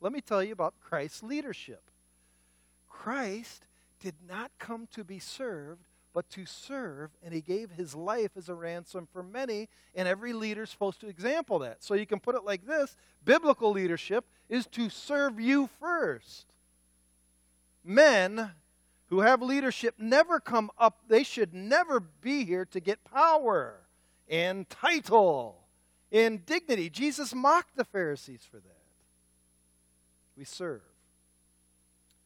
let 0.00 0.12
me 0.12 0.20
tell 0.20 0.42
you 0.42 0.52
about 0.52 0.74
Christ's 0.80 1.22
leadership. 1.22 1.82
Christ 2.88 3.66
did 3.98 4.14
not 4.26 4.50
come 4.58 4.88
to 4.92 5.04
be 5.04 5.18
served, 5.18 5.82
but 6.12 6.28
to 6.30 6.46
serve, 6.46 7.10
and 7.22 7.32
he 7.34 7.40
gave 7.40 7.70
his 7.70 7.94
life 7.94 8.30
as 8.36 8.48
a 8.48 8.54
ransom 8.54 9.06
for 9.12 9.22
many, 9.22 9.68
and 9.94 10.08
every 10.08 10.32
leader 10.32 10.62
is 10.62 10.70
supposed 10.70 11.00
to 11.00 11.08
example 11.08 11.58
that. 11.60 11.82
So 11.84 11.94
you 11.94 12.06
can 12.06 12.18
put 12.18 12.34
it 12.34 12.44
like 12.44 12.66
this 12.66 12.96
biblical 13.24 13.70
leadership 13.70 14.24
is 14.48 14.66
to 14.68 14.88
serve 14.88 15.38
you 15.38 15.68
first. 15.78 16.46
Men 17.84 18.52
who 19.10 19.20
have 19.20 19.42
leadership 19.42 19.96
never 19.98 20.40
come 20.40 20.70
up, 20.78 21.00
they 21.08 21.24
should 21.24 21.52
never 21.52 22.00
be 22.00 22.44
here 22.44 22.64
to 22.64 22.80
get 22.80 23.04
power 23.04 23.74
and 24.28 24.70
title 24.70 25.58
and 26.12 26.46
dignity. 26.46 26.88
Jesus 26.88 27.34
mocked 27.34 27.76
the 27.76 27.84
Pharisees 27.84 28.46
for 28.48 28.58
that. 28.58 28.76
We 30.36 30.44
serve. 30.44 30.82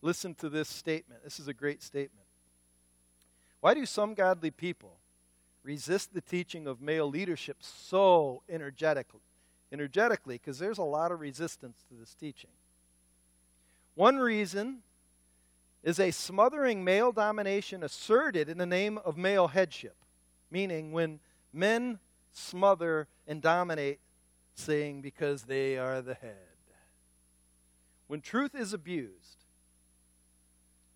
Listen 0.03 0.35
to 0.37 0.51
this 0.51 0.69
statement. 0.69 1.25
This 1.25 1.41
is 1.41 1.49
a 1.49 1.55
great 1.55 1.83
statement. 1.83 2.27
Why 3.61 3.73
do 3.73 3.87
some 3.87 4.13
godly 4.13 4.51
people 4.51 4.99
resist 5.63 6.13
the 6.13 6.21
teaching 6.21 6.67
of 6.67 6.83
male 6.83 7.09
leadership 7.09 7.57
so 7.61 8.43
energetically? 8.47 9.21
Energetically, 9.73 10.37
because 10.37 10.59
there's 10.59 10.77
a 10.77 10.85
lot 10.85 11.11
of 11.11 11.21
resistance 11.21 11.83
to 11.89 11.95
this 11.99 12.15
teaching. 12.15 12.51
One 13.95 14.19
reason 14.19 14.81
is 15.85 16.01
a 16.01 16.11
smothering 16.11 16.83
male 16.83 17.13
domination 17.13 17.85
asserted 17.85 18.49
in 18.49 18.57
the 18.57 18.67
name 18.67 18.99
of 19.05 19.19
male 19.19 19.49
headship, 19.49 19.97
meaning 20.51 20.91
when 20.91 21.21
men 21.53 22.01
smother 22.33 23.07
and 23.29 23.43
dominate, 23.43 24.01
saying 24.55 25.03
because 25.03 25.43
they 25.43 25.77
are 25.77 26.01
the 26.01 26.15
head. 26.15 26.37
When 28.07 28.21
truth 28.21 28.55
is 28.55 28.73
abused, 28.73 29.45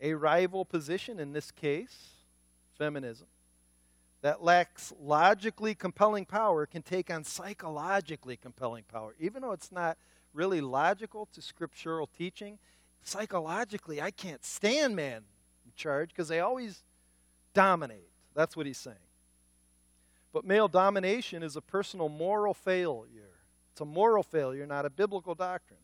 a 0.01 0.14
rival 0.14 0.64
position, 0.64 1.20
in 1.20 1.32
this 1.32 1.51
case, 1.51 2.09
feminism, 2.78 3.26
that 4.22 4.43
lacks 4.43 4.93
logically 5.01 5.74
compelling 5.74 6.24
power 6.24 6.66
can 6.66 6.82
take 6.82 7.11
on 7.11 7.24
psychologically 7.24 8.36
compelling 8.36 8.84
power. 8.84 9.14
Even 9.20 9.43
though 9.43 9.53
it's 9.53 9.70
not 9.70 9.99
really 10.32 10.61
logical 10.61 11.28
to 11.32 11.43
scriptural 11.43 12.09
teaching, 12.18 12.59
psychologically, 13.09 14.01
I 14.01 14.11
can't 14.11 14.45
stand 14.45 14.95
man 14.95 15.25
in 15.65 15.73
charge 15.75 16.11
because 16.11 16.29
they 16.29 16.41
always 16.41 16.83
dominate. 17.55 18.11
That's 18.35 18.57
what 18.57 18.67
he's 18.67 18.79
saying. 18.79 18.97
But 20.33 20.45
male 20.45 20.69
domination 20.69 21.43
is 21.43 21.57
a 21.57 21.61
personal 21.61 22.09
moral 22.09 22.55
failure. 22.55 23.31
It's 23.73 23.81
a 23.81 23.85
moral 23.85 24.23
failure, 24.23 24.67
not 24.67 24.85
a 24.85 24.91
biblical 24.91 25.35
doctrine. 25.35 25.81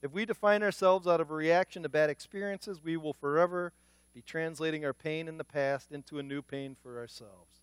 If 0.00 0.12
we 0.12 0.24
define 0.24 0.62
ourselves 0.62 1.06
out 1.06 1.20
of 1.20 1.30
a 1.30 1.34
reaction 1.34 1.82
to 1.82 1.88
bad 1.88 2.08
experiences, 2.08 2.82
we 2.82 2.96
will 2.96 3.12
forever 3.12 3.72
be 4.14 4.22
translating 4.22 4.84
our 4.84 4.92
pain 4.92 5.28
in 5.28 5.38
the 5.38 5.44
past 5.44 5.90
into 5.90 6.18
a 6.18 6.22
new 6.22 6.40
pain 6.40 6.76
for 6.80 6.98
ourselves. 6.98 7.60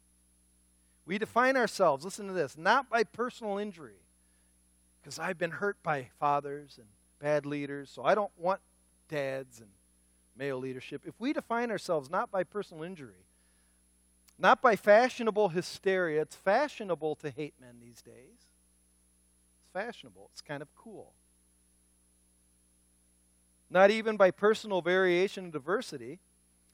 We 1.05 1.17
define 1.17 1.55
ourselves, 1.55 2.03
listen 2.03 2.27
to 2.27 2.33
this, 2.33 2.57
not 2.57 2.89
by 2.89 3.03
personal 3.03 3.57
injury, 3.57 4.01
because 5.01 5.19
I've 5.19 5.37
been 5.37 5.51
hurt 5.51 5.81
by 5.83 6.09
fathers 6.19 6.77
and 6.77 6.87
bad 7.19 7.45
leaders, 7.45 7.89
so 7.89 8.03
I 8.03 8.15
don't 8.15 8.31
want 8.37 8.59
dads 9.07 9.59
and 9.59 9.69
male 10.37 10.57
leadership, 10.57 11.03
if 11.05 11.13
we 11.19 11.33
define 11.33 11.71
ourselves 11.71 12.09
not 12.09 12.31
by 12.31 12.43
personal 12.43 12.83
injury, 12.83 13.25
not 14.37 14.61
by 14.61 14.75
fashionable 14.75 15.49
hysteria, 15.49 16.21
it's 16.21 16.35
fashionable 16.35 17.15
to 17.15 17.29
hate 17.29 17.53
men 17.59 17.75
these 17.81 18.01
days. 18.01 18.49
It's 19.61 19.71
fashionable, 19.71 20.29
it's 20.33 20.41
kind 20.41 20.61
of 20.61 20.73
cool. 20.75 21.13
Not 23.69 23.91
even 23.91 24.17
by 24.17 24.31
personal 24.31 24.81
variation 24.81 25.45
and 25.45 25.53
diversity, 25.53 26.19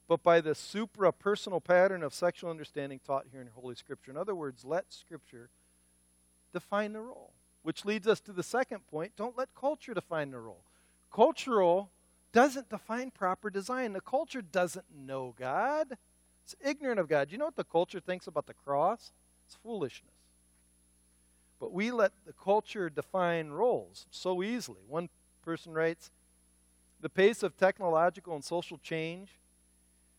but 0.07 0.23
by 0.23 0.41
the 0.41 0.55
supra 0.55 1.13
personal 1.13 1.61
pattern 1.61 2.03
of 2.03 2.13
sexual 2.13 2.49
understanding 2.49 2.99
taught 3.05 3.27
here 3.31 3.41
in 3.41 3.47
Holy 3.55 3.75
Scripture. 3.75 4.11
In 4.11 4.17
other 4.17 4.35
words, 4.35 4.65
let 4.65 4.91
Scripture 4.91 5.49
define 6.51 6.93
the 6.93 6.99
role. 6.99 7.31
Which 7.63 7.85
leads 7.85 8.07
us 8.07 8.19
to 8.21 8.33
the 8.33 8.43
second 8.43 8.87
point 8.87 9.13
don't 9.15 9.37
let 9.37 9.53
culture 9.55 9.93
define 9.93 10.31
the 10.31 10.39
role. 10.39 10.63
Cultural 11.13 11.91
doesn't 12.31 12.69
define 12.69 13.11
proper 13.11 13.49
design. 13.49 13.93
The 13.93 14.01
culture 14.01 14.41
doesn't 14.41 14.85
know 14.95 15.35
God, 15.37 15.97
it's 16.43 16.55
ignorant 16.63 16.99
of 16.99 17.07
God. 17.07 17.31
You 17.31 17.37
know 17.37 17.45
what 17.45 17.55
the 17.55 17.63
culture 17.63 17.99
thinks 17.99 18.27
about 18.27 18.47
the 18.47 18.53
cross? 18.53 19.11
It's 19.45 19.55
foolishness. 19.55 20.11
But 21.59 21.71
we 21.71 21.91
let 21.91 22.11
the 22.25 22.33
culture 22.33 22.89
define 22.89 23.49
roles 23.49 24.07
so 24.09 24.41
easily. 24.41 24.79
One 24.87 25.09
person 25.43 25.73
writes 25.73 26.09
The 26.99 27.09
pace 27.09 27.43
of 27.43 27.55
technological 27.55 28.33
and 28.33 28.43
social 28.43 28.79
change 28.79 29.29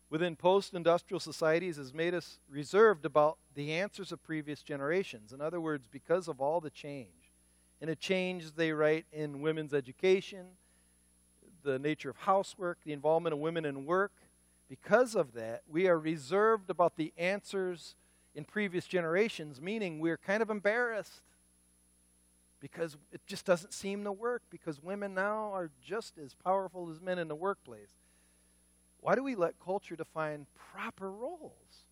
within 0.09 0.35
post 0.35 0.73
industrial 0.73 1.19
societies 1.19 1.77
has 1.77 1.93
made 1.93 2.13
us 2.13 2.39
reserved 2.49 3.03
about 3.03 3.37
the 3.55 3.73
answers 3.73 4.11
of 4.11 4.23
previous 4.23 4.61
generations. 4.61 5.33
In 5.33 5.41
other 5.41 5.59
words, 5.59 5.87
because 5.91 6.27
of 6.27 6.39
all 6.39 6.61
the 6.61 6.69
change. 6.69 7.31
And 7.81 7.89
a 7.89 7.95
change, 7.95 8.53
they 8.55 8.71
write, 8.71 9.05
in 9.11 9.41
women's 9.41 9.73
education, 9.73 10.45
the 11.63 11.79
nature 11.79 12.09
of 12.09 12.17
housework, 12.17 12.79
the 12.83 12.93
involvement 12.93 13.33
of 13.33 13.39
women 13.39 13.65
in 13.65 13.85
work. 13.85 14.11
Because 14.69 15.15
of 15.15 15.33
that, 15.33 15.61
we 15.69 15.87
are 15.87 15.99
reserved 15.99 16.69
about 16.69 16.95
the 16.95 17.13
answers 17.17 17.95
in 18.35 18.43
previous 18.43 18.85
generations, 18.85 19.61
meaning 19.61 19.99
we're 19.99 20.17
kind 20.17 20.41
of 20.41 20.49
embarrassed 20.49 21.21
because 22.59 22.95
it 23.11 23.21
just 23.27 23.45
doesn't 23.45 23.73
seem 23.73 24.03
to 24.05 24.11
work 24.11 24.41
because 24.49 24.81
women 24.81 25.13
now 25.13 25.51
are 25.53 25.69
just 25.85 26.17
as 26.17 26.33
powerful 26.33 26.89
as 26.89 27.01
men 27.01 27.19
in 27.19 27.27
the 27.27 27.35
workplace. 27.35 27.91
Why 29.01 29.15
do 29.15 29.23
we 29.23 29.35
let 29.35 29.59
culture 29.59 29.97
define 29.97 30.47
proper 30.71 31.11
roles? 31.11 31.83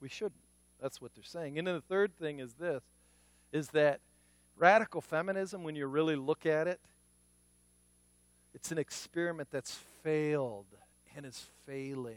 We 0.00 0.08
shouldn't. 0.08 0.42
That's 0.82 1.00
what 1.00 1.14
they're 1.14 1.22
saying. 1.22 1.56
And 1.56 1.68
then 1.68 1.76
the 1.76 1.80
third 1.80 2.18
thing 2.18 2.40
is 2.40 2.54
this 2.54 2.82
is 3.52 3.68
that 3.68 4.00
radical 4.56 5.00
feminism, 5.00 5.62
when 5.62 5.76
you 5.76 5.86
really 5.86 6.16
look 6.16 6.46
at 6.46 6.66
it, 6.66 6.80
it's 8.54 8.72
an 8.72 8.78
experiment 8.78 9.48
that's 9.50 9.78
failed 10.02 10.66
and 11.16 11.24
is 11.26 11.46
failing. 11.66 12.16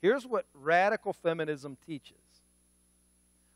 Here's 0.00 0.26
what 0.26 0.46
radical 0.54 1.12
feminism 1.12 1.76
teaches 1.86 2.16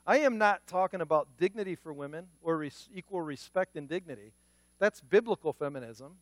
I 0.07 0.19
am 0.19 0.37
not 0.37 0.67
talking 0.67 1.01
about 1.01 1.29
dignity 1.39 1.75
for 1.75 1.93
women 1.93 2.27
or 2.43 2.59
res- 2.59 2.89
equal 2.95 3.23
respect 3.23 3.77
and 3.77 3.89
dignity. 3.89 4.33
That's 4.79 5.01
biblical 5.01 5.53
feminism. 5.53 6.17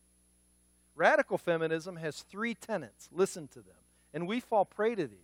Radical 0.95 1.39
feminism 1.39 1.97
has 1.97 2.21
three 2.21 2.55
tenets. 2.55 3.09
Listen 3.11 3.49
to 3.49 3.61
them. 3.61 3.75
And 4.15 4.29
we 4.29 4.41
fall 4.41 4.65
prey 4.65 4.95
to 4.95 5.07
these. 5.07 5.19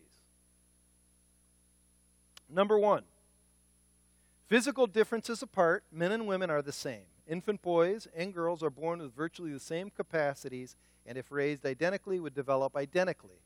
Number 2.49 2.79
one, 2.79 3.05
Physical 4.49 4.87
differences 4.87 5.43
apart, 5.43 5.85
men 5.93 6.11
and 6.11 6.27
women 6.27 6.49
are 6.49 6.63
the 6.63 6.73
same. 6.73 7.05
Infant 7.29 7.61
boys 7.61 8.09
and 8.17 8.33
girls 8.33 8.63
are 8.63 8.71
born 8.71 9.01
with 9.01 9.15
virtually 9.15 9.53
the 9.53 9.61
same 9.61 9.91
capacities, 9.91 10.77
and 11.07 11.19
if 11.19 11.31
raised 11.31 11.67
identically, 11.67 12.19
would 12.19 12.35
develop 12.35 12.75
identically. 12.75 13.43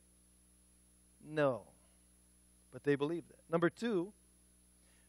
No. 1.29 1.63
But 2.73 2.85
they 2.85 2.95
believe 2.95 3.25
that. 3.29 3.51
Number 3.51 3.69
two, 3.69 4.13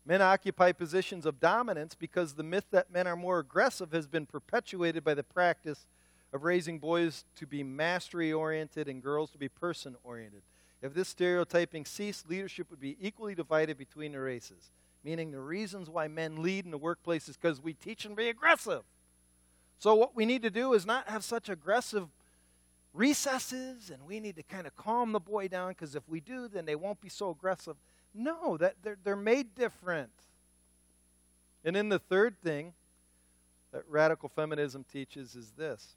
men 0.05 0.21
occupy 0.21 0.71
positions 0.71 1.25
of 1.25 1.39
dominance 1.39 1.93
because 1.93 2.33
the 2.33 2.43
myth 2.43 2.65
that 2.71 2.91
men 2.91 3.05
are 3.05 3.15
more 3.15 3.39
aggressive 3.39 3.91
has 3.91 4.07
been 4.07 4.25
perpetuated 4.25 5.03
by 5.03 5.13
the 5.13 5.23
practice 5.23 5.85
of 6.33 6.43
raising 6.43 6.79
boys 6.79 7.25
to 7.35 7.45
be 7.45 7.63
mastery 7.63 8.33
oriented 8.33 8.87
and 8.87 9.03
girls 9.03 9.29
to 9.31 9.37
be 9.37 9.47
person 9.47 9.95
oriented. 10.03 10.41
If 10.81 10.95
this 10.95 11.09
stereotyping 11.09 11.85
ceased, 11.85 12.27
leadership 12.27 12.71
would 12.71 12.81
be 12.81 12.97
equally 12.99 13.35
divided 13.35 13.77
between 13.77 14.13
the 14.13 14.19
races. 14.19 14.71
Meaning, 15.03 15.31
the 15.31 15.39
reasons 15.39 15.89
why 15.89 16.07
men 16.07 16.41
lead 16.41 16.65
in 16.65 16.71
the 16.71 16.77
workplace 16.77 17.27
is 17.27 17.35
because 17.35 17.61
we 17.61 17.73
teach 17.73 18.03
them 18.03 18.13
to 18.13 18.15
be 18.15 18.29
aggressive. 18.29 18.83
So, 19.77 19.95
what 19.95 20.15
we 20.15 20.25
need 20.25 20.43
to 20.43 20.49
do 20.49 20.73
is 20.73 20.85
not 20.85 21.09
have 21.09 21.23
such 21.23 21.49
aggressive 21.49 22.07
recesses 22.93 23.89
and 23.89 24.05
we 24.05 24.19
need 24.19 24.35
to 24.35 24.43
kind 24.43 24.67
of 24.67 24.75
calm 24.75 25.11
the 25.11 25.19
boy 25.19 25.47
down 25.47 25.69
because 25.69 25.95
if 25.95 26.07
we 26.07 26.19
do, 26.19 26.47
then 26.47 26.65
they 26.65 26.75
won't 26.75 27.01
be 27.01 27.09
so 27.09 27.31
aggressive. 27.31 27.75
No, 28.13 28.57
that 28.57 28.75
they're, 28.83 28.97
they're 29.03 29.15
made 29.15 29.55
different. 29.55 30.11
And 31.65 31.75
then 31.75 31.89
the 31.89 31.99
third 31.99 32.35
thing 32.43 32.73
that 33.71 33.83
radical 33.89 34.29
feminism 34.29 34.85
teaches 34.91 35.35
is 35.35 35.51
this 35.57 35.95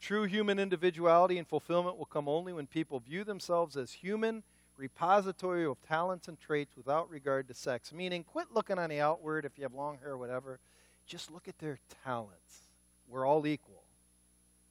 True 0.00 0.24
human 0.24 0.60
individuality 0.60 1.38
and 1.38 1.48
fulfillment 1.48 1.96
will 1.96 2.04
come 2.04 2.28
only 2.28 2.52
when 2.52 2.66
people 2.66 3.00
view 3.00 3.24
themselves 3.24 3.76
as 3.76 3.92
human 3.92 4.44
repository 4.78 5.66
of 5.66 5.76
talents 5.82 6.28
and 6.28 6.40
traits 6.40 6.76
without 6.76 7.10
regard 7.10 7.48
to 7.48 7.54
sex. 7.54 7.92
Meaning, 7.92 8.24
quit 8.24 8.46
looking 8.54 8.78
on 8.78 8.88
the 8.88 9.00
outward 9.00 9.44
if 9.44 9.58
you 9.58 9.64
have 9.64 9.74
long 9.74 9.98
hair 9.98 10.12
or 10.12 10.18
whatever. 10.18 10.60
Just 11.06 11.30
look 11.30 11.48
at 11.48 11.58
their 11.58 11.78
talents. 12.04 12.68
We're 13.08 13.26
all 13.26 13.46
equal. 13.46 13.82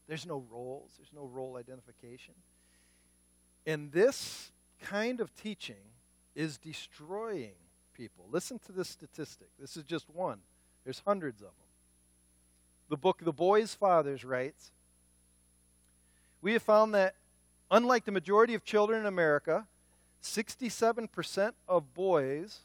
There's 0.08 0.26
no 0.26 0.44
roles, 0.50 0.92
there's 0.98 1.12
no 1.14 1.26
role 1.28 1.58
identification. 1.58 2.34
And 3.66 3.92
this 3.92 4.52
kind 4.82 5.20
of 5.20 5.36
teaching 5.36 5.76
is 6.34 6.58
destroying 6.58 7.56
people. 7.94 8.26
Listen 8.32 8.60
to 8.60 8.72
this 8.72 8.88
statistic. 8.88 9.50
This 9.60 9.76
is 9.76 9.84
just 9.84 10.10
one, 10.10 10.40
there's 10.86 11.02
hundreds 11.06 11.42
of 11.42 11.48
them. 11.48 11.54
The 12.90 12.98
book 12.98 13.22
The 13.22 13.34
Boy's 13.34 13.76
Fathers 13.76 14.24
writes 14.24 14.72
we 16.42 16.54
have 16.54 16.62
found 16.62 16.94
that, 16.94 17.16
unlike 17.72 18.06
the 18.06 18.12
majority 18.12 18.54
of 18.54 18.64
children 18.64 19.02
in 19.02 19.06
America, 19.08 19.68
67% 20.22 21.52
of 21.68 21.94
boys 21.94 22.60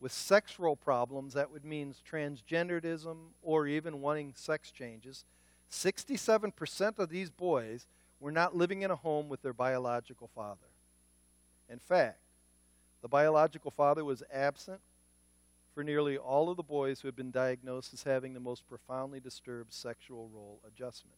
with 0.00 0.12
sexual 0.12 0.76
problems, 0.76 1.34
that 1.34 1.50
would 1.50 1.64
mean 1.64 1.94
transgenderism 2.10 3.16
or 3.42 3.66
even 3.66 4.00
wanting 4.00 4.32
sex 4.36 4.70
changes, 4.70 5.24
67% 5.70 6.98
of 6.98 7.08
these 7.08 7.30
boys 7.30 7.86
were 8.20 8.32
not 8.32 8.56
living 8.56 8.82
in 8.82 8.90
a 8.90 8.96
home 8.96 9.28
with 9.28 9.42
their 9.42 9.52
biological 9.52 10.28
father. 10.34 10.68
In 11.68 11.78
fact, 11.78 12.18
the 13.02 13.08
biological 13.08 13.70
father 13.70 14.04
was 14.04 14.22
absent 14.32 14.80
for 15.74 15.82
nearly 15.82 16.16
all 16.16 16.48
of 16.48 16.56
the 16.56 16.62
boys 16.62 17.00
who 17.00 17.08
had 17.08 17.16
been 17.16 17.30
diagnosed 17.30 17.92
as 17.92 18.04
having 18.04 18.32
the 18.32 18.40
most 18.40 18.66
profoundly 18.68 19.20
disturbed 19.20 19.72
sexual 19.72 20.30
role 20.32 20.60
adjustment. 20.66 21.16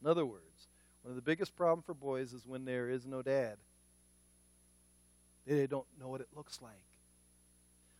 In 0.00 0.08
other 0.08 0.24
words, 0.24 0.68
one 1.02 1.10
of 1.10 1.16
the 1.16 1.22
biggest 1.22 1.54
problems 1.54 1.84
for 1.84 1.94
boys 1.94 2.32
is 2.32 2.46
when 2.46 2.64
there 2.64 2.88
is 2.88 3.06
no 3.06 3.22
dad. 3.22 3.56
They 5.46 5.66
don't 5.66 5.86
know 5.98 6.08
what 6.08 6.20
it 6.20 6.28
looks 6.34 6.60
like. 6.62 6.72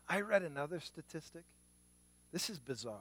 I 0.09 0.20
read 0.20 0.43
another 0.43 0.80
statistic. 0.80 1.45
This 2.32 2.51
is 2.51 2.59
bizarre. 2.59 2.99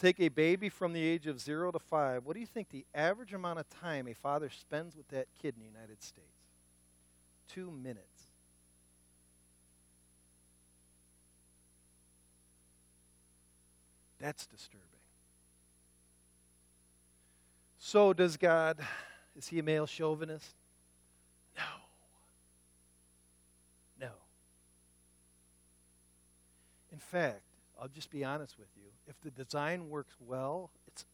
Take 0.00 0.20
a 0.20 0.28
baby 0.28 0.68
from 0.68 0.92
the 0.92 1.02
age 1.02 1.26
of 1.26 1.40
zero 1.40 1.70
to 1.70 1.78
five. 1.78 2.24
What 2.24 2.34
do 2.34 2.40
you 2.40 2.46
think 2.46 2.70
the 2.70 2.84
average 2.94 3.32
amount 3.32 3.60
of 3.60 3.68
time 3.70 4.08
a 4.08 4.14
father 4.14 4.50
spends 4.50 4.96
with 4.96 5.08
that 5.08 5.28
kid 5.40 5.54
in 5.56 5.60
the 5.62 5.68
United 5.68 6.02
States? 6.02 6.26
Two 7.48 7.70
minutes. 7.70 8.24
That's 14.18 14.46
disturbing. 14.46 14.88
So, 17.78 18.14
does 18.14 18.38
God, 18.38 18.78
is 19.36 19.48
he 19.48 19.58
a 19.58 19.62
male 19.62 19.86
chauvinist? 19.86 20.54
No. 21.56 21.62
No. 24.00 24.12
In 26.94 27.00
fact, 27.00 27.42
I'll 27.82 27.88
just 27.88 28.08
be 28.08 28.22
honest 28.22 28.56
with 28.56 28.68
you. 28.76 28.84
If 29.08 29.20
the 29.20 29.32
design 29.32 29.90
works 29.90 30.14
well, 30.20 30.70
it's. 30.86 31.04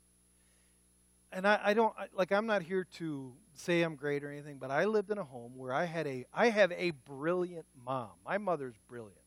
And 1.33 1.49
I, 1.49 1.59
I 1.64 1.72
don't 1.72 1.95
I, 1.99 2.09
like. 2.14 2.33
I'm 2.33 2.45
not 2.45 2.61
here 2.61 2.87
to 2.99 3.33
say 3.55 3.81
I'm 3.81 3.95
great 3.95 4.22
or 4.22 4.31
anything, 4.31 4.59
but 4.59 4.70
I 4.70 4.85
lived 4.85 5.11
in 5.11 5.16
a 5.16 5.24
home 5.24 5.53
where 5.57 5.72
I 5.72 5.87
had 5.87 6.07
a. 6.07 6.26
I 6.35 6.51
have 6.51 6.70
a 6.72 6.91
brilliant 6.91 7.64
mom. 7.83 8.11
My 8.26 8.37
mother's 8.37 8.74
brilliant. 8.89 9.22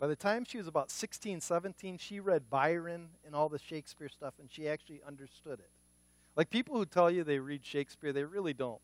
By 0.00 0.06
the 0.06 0.16
time 0.16 0.46
she 0.48 0.56
was 0.56 0.66
about 0.66 0.90
16, 0.90 1.42
17, 1.42 1.98
she 1.98 2.18
read 2.18 2.48
Byron 2.48 3.10
and 3.26 3.34
all 3.34 3.50
the 3.50 3.58
Shakespeare 3.58 4.08
stuff, 4.08 4.32
and 4.40 4.50
she 4.50 4.66
actually 4.66 5.02
understood 5.06 5.58
it. 5.58 5.70
Like 6.34 6.48
people 6.48 6.78
who 6.78 6.86
tell 6.86 7.10
you 7.10 7.24
they 7.24 7.40
read 7.40 7.62
Shakespeare, 7.62 8.14
they 8.14 8.24
really 8.24 8.54
don't 8.54 8.80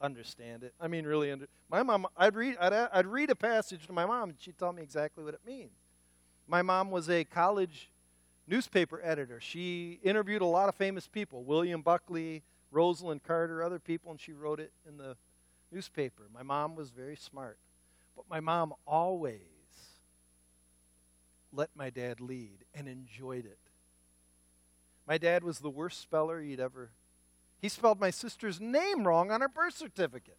understand 0.00 0.62
it. 0.62 0.74
I 0.80 0.88
mean, 0.88 1.04
really 1.04 1.30
under. 1.30 1.48
My 1.70 1.82
mom, 1.82 2.06
I'd 2.16 2.34
read, 2.34 2.56
I'd, 2.60 2.72
I'd 2.72 3.06
read 3.06 3.30
a 3.30 3.34
passage 3.34 3.86
to 3.86 3.92
my 3.92 4.06
mom, 4.06 4.30
and 4.30 4.38
she'd 4.40 4.58
tell 4.58 4.72
me 4.72 4.82
exactly 4.82 5.24
what 5.24 5.34
it 5.34 5.40
means. 5.46 5.72
My 6.46 6.62
mom 6.62 6.90
was 6.90 7.10
a 7.10 7.24
college 7.24 7.90
newspaper 8.46 9.00
editor. 9.04 9.40
She 9.40 10.00
interviewed 10.02 10.42
a 10.42 10.46
lot 10.46 10.68
of 10.68 10.74
famous 10.74 11.06
people: 11.06 11.42
William 11.42 11.82
Buckley, 11.82 12.42
Rosalynn 12.72 13.22
Carter, 13.22 13.62
other 13.62 13.78
people, 13.78 14.10
and 14.10 14.20
she 14.20 14.32
wrote 14.32 14.60
it 14.60 14.72
in 14.88 14.96
the 14.96 15.16
newspaper. 15.70 16.24
My 16.32 16.42
mom 16.42 16.74
was 16.74 16.90
very 16.90 17.16
smart, 17.16 17.58
but 18.16 18.24
my 18.30 18.40
mom 18.40 18.72
always 18.86 19.40
let 21.52 21.70
my 21.74 21.90
dad 21.90 22.20
lead 22.20 22.64
and 22.74 22.88
enjoyed 22.88 23.44
it. 23.44 23.58
My 25.06 25.18
dad 25.18 25.42
was 25.42 25.58
the 25.58 25.70
worst 25.70 26.00
speller 26.00 26.40
you'd 26.40 26.60
ever. 26.60 26.90
He 27.60 27.68
spelled 27.68 28.00
my 28.00 28.10
sister's 28.10 28.60
name 28.60 29.06
wrong 29.06 29.30
on 29.30 29.40
her 29.40 29.48
birth 29.48 29.76
certificate. 29.76 30.38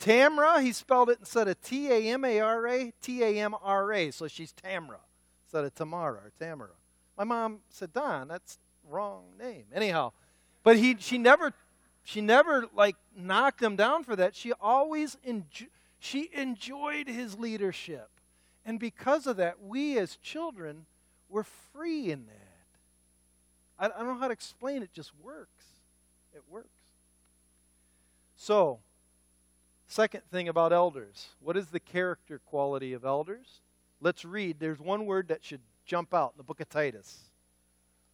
Tamra, 0.00 0.62
he 0.62 0.72
spelled 0.72 1.10
it 1.10 1.18
instead 1.20 1.48
of 1.48 1.60
T 1.60 1.90
A 1.90 2.12
M 2.12 2.24
A 2.24 2.40
R 2.40 2.66
A, 2.68 2.92
T 3.00 3.22
A 3.22 3.38
M 3.40 3.54
R 3.62 3.92
A. 3.92 4.10
So 4.10 4.28
she's 4.28 4.52
Tamra 4.52 4.98
instead 5.44 5.64
of 5.64 5.74
Tamara 5.74 6.20
or 6.24 6.32
Tamara. 6.38 6.70
My 7.16 7.24
mom 7.24 7.60
said, 7.68 7.92
Don, 7.92 8.28
that's 8.28 8.58
wrong 8.88 9.24
name. 9.38 9.64
Anyhow, 9.74 10.12
but 10.62 10.76
he, 10.76 10.96
she 10.98 11.18
never, 11.18 11.52
she 12.04 12.20
never 12.20 12.66
like 12.74 12.96
knocked 13.16 13.62
him 13.62 13.74
down 13.74 14.04
for 14.04 14.14
that. 14.16 14.36
She 14.36 14.52
always 14.60 15.16
enjo- 15.26 15.68
she 15.98 16.30
enjoyed 16.32 17.08
his 17.08 17.38
leadership, 17.38 18.08
and 18.64 18.78
because 18.78 19.26
of 19.26 19.36
that, 19.38 19.62
we 19.62 19.98
as 19.98 20.16
children 20.16 20.86
were 21.28 21.44
free 21.72 22.10
in 22.12 22.26
that. 22.26 22.44
I, 23.80 23.86
I 23.86 24.04
don't 24.04 24.14
know 24.14 24.20
how 24.20 24.28
to 24.28 24.32
explain 24.32 24.82
it, 24.82 24.92
just 24.92 25.12
works. 25.22 25.57
It 26.38 26.44
works. 26.48 26.68
So, 28.36 28.78
second 29.88 30.22
thing 30.30 30.48
about 30.48 30.72
elders 30.72 31.30
what 31.40 31.56
is 31.56 31.66
the 31.66 31.80
character 31.80 32.38
quality 32.38 32.92
of 32.92 33.04
elders? 33.04 33.60
Let's 34.00 34.24
read. 34.24 34.60
There's 34.60 34.78
one 34.78 35.06
word 35.06 35.26
that 35.28 35.44
should 35.44 35.62
jump 35.84 36.14
out 36.14 36.34
in 36.34 36.36
the 36.36 36.44
book 36.44 36.60
of 36.60 36.68
Titus. 36.68 37.18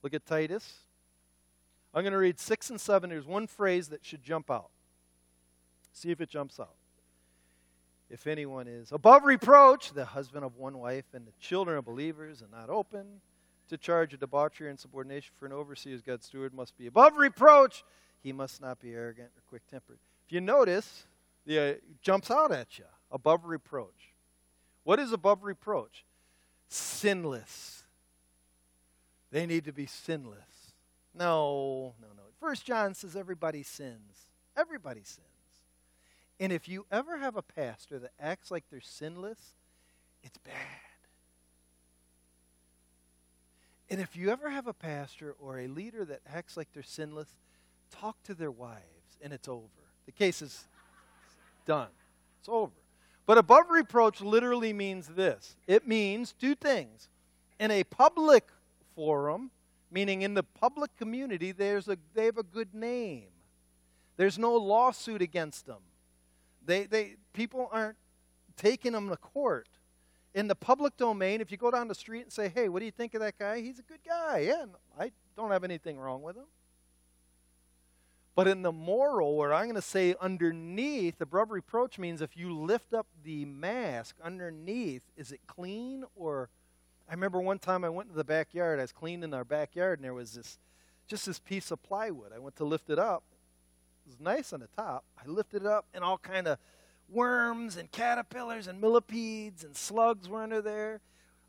Look 0.02 0.14
at 0.14 0.24
Titus. 0.24 0.72
I'm 1.92 2.02
going 2.02 2.12
to 2.12 2.18
read 2.18 2.40
6 2.40 2.70
and 2.70 2.80
7. 2.80 3.10
There's 3.10 3.26
one 3.26 3.46
phrase 3.46 3.88
that 3.88 4.02
should 4.02 4.22
jump 4.22 4.50
out. 4.50 4.70
See 5.92 6.10
if 6.10 6.22
it 6.22 6.30
jumps 6.30 6.58
out. 6.58 6.76
If 8.08 8.26
anyone 8.26 8.68
is 8.68 8.90
above 8.90 9.24
reproach, 9.24 9.92
the 9.92 10.06
husband 10.06 10.46
of 10.46 10.56
one 10.56 10.78
wife, 10.78 11.04
and 11.12 11.26
the 11.26 11.32
children 11.38 11.76
of 11.76 11.84
believers, 11.84 12.40
and 12.40 12.50
not 12.50 12.70
open 12.70 13.20
to 13.68 13.78
charge 13.78 14.14
of 14.14 14.20
debauchery 14.20 14.70
and 14.70 14.78
subordination 14.78 15.32
for 15.38 15.46
an 15.46 15.52
overseer 15.52 15.94
as 15.94 16.02
God's 16.02 16.26
steward 16.26 16.54
must 16.54 16.76
be 16.76 16.86
above 16.86 17.16
reproach. 17.16 17.84
He 18.24 18.32
must 18.32 18.62
not 18.62 18.80
be 18.80 18.94
arrogant 18.94 19.28
or 19.36 19.42
quick 19.48 19.66
tempered. 19.70 19.98
If 20.26 20.32
you 20.32 20.40
notice, 20.40 21.04
the, 21.44 21.58
uh, 21.58 21.74
jumps 22.00 22.30
out 22.30 22.50
at 22.50 22.78
you 22.78 22.86
above 23.12 23.44
reproach. 23.44 24.14
What 24.82 24.98
is 24.98 25.12
above 25.12 25.44
reproach? 25.44 26.04
Sinless. 26.68 27.82
They 29.30 29.44
need 29.44 29.66
to 29.66 29.72
be 29.72 29.84
sinless. 29.84 30.72
No, 31.14 31.94
no, 32.00 32.08
no. 32.16 32.22
First 32.40 32.64
John 32.64 32.94
says 32.94 33.14
everybody 33.14 33.62
sins. 33.62 34.30
Everybody 34.56 35.02
sins. 35.04 35.26
And 36.40 36.50
if 36.50 36.66
you 36.66 36.86
ever 36.90 37.18
have 37.18 37.36
a 37.36 37.42
pastor 37.42 37.98
that 37.98 38.12
acts 38.18 38.50
like 38.50 38.64
they're 38.70 38.80
sinless, 38.80 39.54
it's 40.22 40.38
bad. 40.38 40.54
And 43.90 44.00
if 44.00 44.16
you 44.16 44.30
ever 44.30 44.48
have 44.48 44.66
a 44.66 44.72
pastor 44.72 45.36
or 45.38 45.58
a 45.58 45.66
leader 45.66 46.06
that 46.06 46.22
acts 46.26 46.56
like 46.56 46.68
they're 46.72 46.82
sinless, 46.82 47.28
talk 48.00 48.22
to 48.24 48.34
their 48.34 48.50
wives 48.50 49.18
and 49.22 49.32
it's 49.32 49.48
over. 49.48 49.68
The 50.06 50.12
case 50.12 50.42
is 50.42 50.64
done. 51.64 51.88
It's 52.40 52.48
over. 52.48 52.72
But 53.26 53.38
above 53.38 53.70
reproach 53.70 54.20
literally 54.20 54.72
means 54.72 55.08
this 55.08 55.56
it 55.66 55.86
means 55.86 56.32
two 56.32 56.54
things. 56.54 57.08
In 57.58 57.70
a 57.70 57.84
public 57.84 58.48
forum, 58.94 59.50
meaning 59.90 60.22
in 60.22 60.34
the 60.34 60.42
public 60.42 60.96
community, 60.96 61.52
there's 61.52 61.88
a, 61.88 61.96
they 62.14 62.26
have 62.26 62.38
a 62.38 62.42
good 62.42 62.74
name. 62.74 63.28
There's 64.16 64.38
no 64.38 64.54
lawsuit 64.54 65.22
against 65.22 65.66
them. 65.66 65.82
They, 66.64 66.84
they, 66.84 67.16
people 67.32 67.68
aren't 67.72 67.96
taking 68.56 68.92
them 68.92 69.08
to 69.08 69.16
court. 69.16 69.68
In 70.34 70.48
the 70.48 70.54
public 70.54 70.96
domain, 70.96 71.40
if 71.40 71.52
you 71.52 71.56
go 71.56 71.70
down 71.70 71.86
the 71.88 71.94
street 71.94 72.22
and 72.22 72.32
say, 72.32 72.48
hey, 72.48 72.68
what 72.68 72.80
do 72.80 72.86
you 72.86 72.90
think 72.90 73.14
of 73.14 73.20
that 73.20 73.38
guy? 73.38 73.60
He's 73.60 73.78
a 73.78 73.82
good 73.82 74.00
guy. 74.06 74.40
Yeah, 74.48 74.64
I 74.98 75.12
don't 75.36 75.50
have 75.50 75.62
anything 75.62 75.98
wrong 75.98 76.22
with 76.22 76.36
him. 76.36 76.46
But 78.34 78.48
in 78.48 78.62
the 78.62 78.72
moral, 78.72 79.36
where 79.36 79.54
I'm 79.54 79.66
going 79.66 79.76
to 79.76 79.82
say 79.82 80.16
underneath, 80.20 81.20
above 81.20 81.50
reproach 81.50 81.98
means 81.98 82.20
if 82.20 82.36
you 82.36 82.52
lift 82.52 82.92
up 82.92 83.06
the 83.22 83.44
mask 83.44 84.16
underneath, 84.22 85.02
is 85.16 85.32
it 85.32 85.40
clean 85.46 86.04
or. 86.14 86.50
I 87.06 87.12
remember 87.12 87.38
one 87.38 87.58
time 87.58 87.84
I 87.84 87.90
went 87.90 88.08
to 88.08 88.14
the 88.14 88.24
backyard. 88.24 88.78
I 88.78 88.82
was 88.82 88.90
cleaning 88.90 89.34
our 89.34 89.44
backyard, 89.44 89.98
and 89.98 90.04
there 90.04 90.14
was 90.14 90.32
this, 90.32 90.58
just 91.06 91.26
this 91.26 91.38
piece 91.38 91.70
of 91.70 91.82
plywood. 91.82 92.32
I 92.34 92.38
went 92.38 92.56
to 92.56 92.64
lift 92.64 92.88
it 92.88 92.98
up. 92.98 93.22
It 94.06 94.08
was 94.08 94.20
nice 94.20 94.54
on 94.54 94.60
the 94.60 94.68
top. 94.74 95.04
I 95.18 95.28
lifted 95.28 95.62
it 95.62 95.68
up, 95.68 95.84
and 95.92 96.02
all 96.02 96.16
kind 96.16 96.48
of 96.48 96.58
worms 97.10 97.76
and 97.76 97.92
caterpillars 97.92 98.66
and 98.66 98.80
millipedes 98.80 99.64
and 99.64 99.76
slugs 99.76 100.30
were 100.30 100.42
under 100.42 100.62
there. 100.62 101.00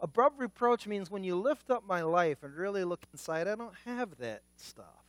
Above 0.02 0.34
reproach 0.38 0.86
means 0.88 1.10
when 1.10 1.24
you 1.24 1.38
lift 1.38 1.72
up 1.72 1.88
my 1.88 2.02
life 2.02 2.44
and 2.44 2.54
really 2.54 2.84
look 2.84 3.06
inside, 3.14 3.48
I 3.48 3.56
don't 3.56 3.76
have 3.86 4.18
that 4.18 4.42
stuff 4.58 5.05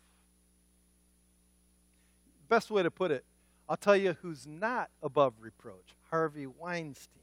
best 2.47 2.71
way 2.71 2.83
to 2.83 2.91
put 2.91 3.11
it, 3.11 3.25
I'll 3.69 3.77
tell 3.77 3.97
you 3.97 4.17
who's 4.23 4.47
not 4.47 4.91
above 5.03 5.35
reproach 5.41 5.95
Harvey 6.11 6.47
Weinstein. 6.47 7.23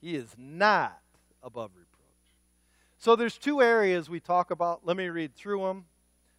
He 0.00 0.14
is 0.14 0.34
not 0.36 1.00
above 1.42 1.70
reproach. 1.74 1.88
So 2.98 3.16
there's 3.16 3.38
two 3.38 3.62
areas 3.62 4.10
we 4.10 4.20
talk 4.20 4.50
about. 4.50 4.80
Let 4.84 4.96
me 4.96 5.08
read 5.08 5.34
through 5.34 5.62
them. 5.62 5.86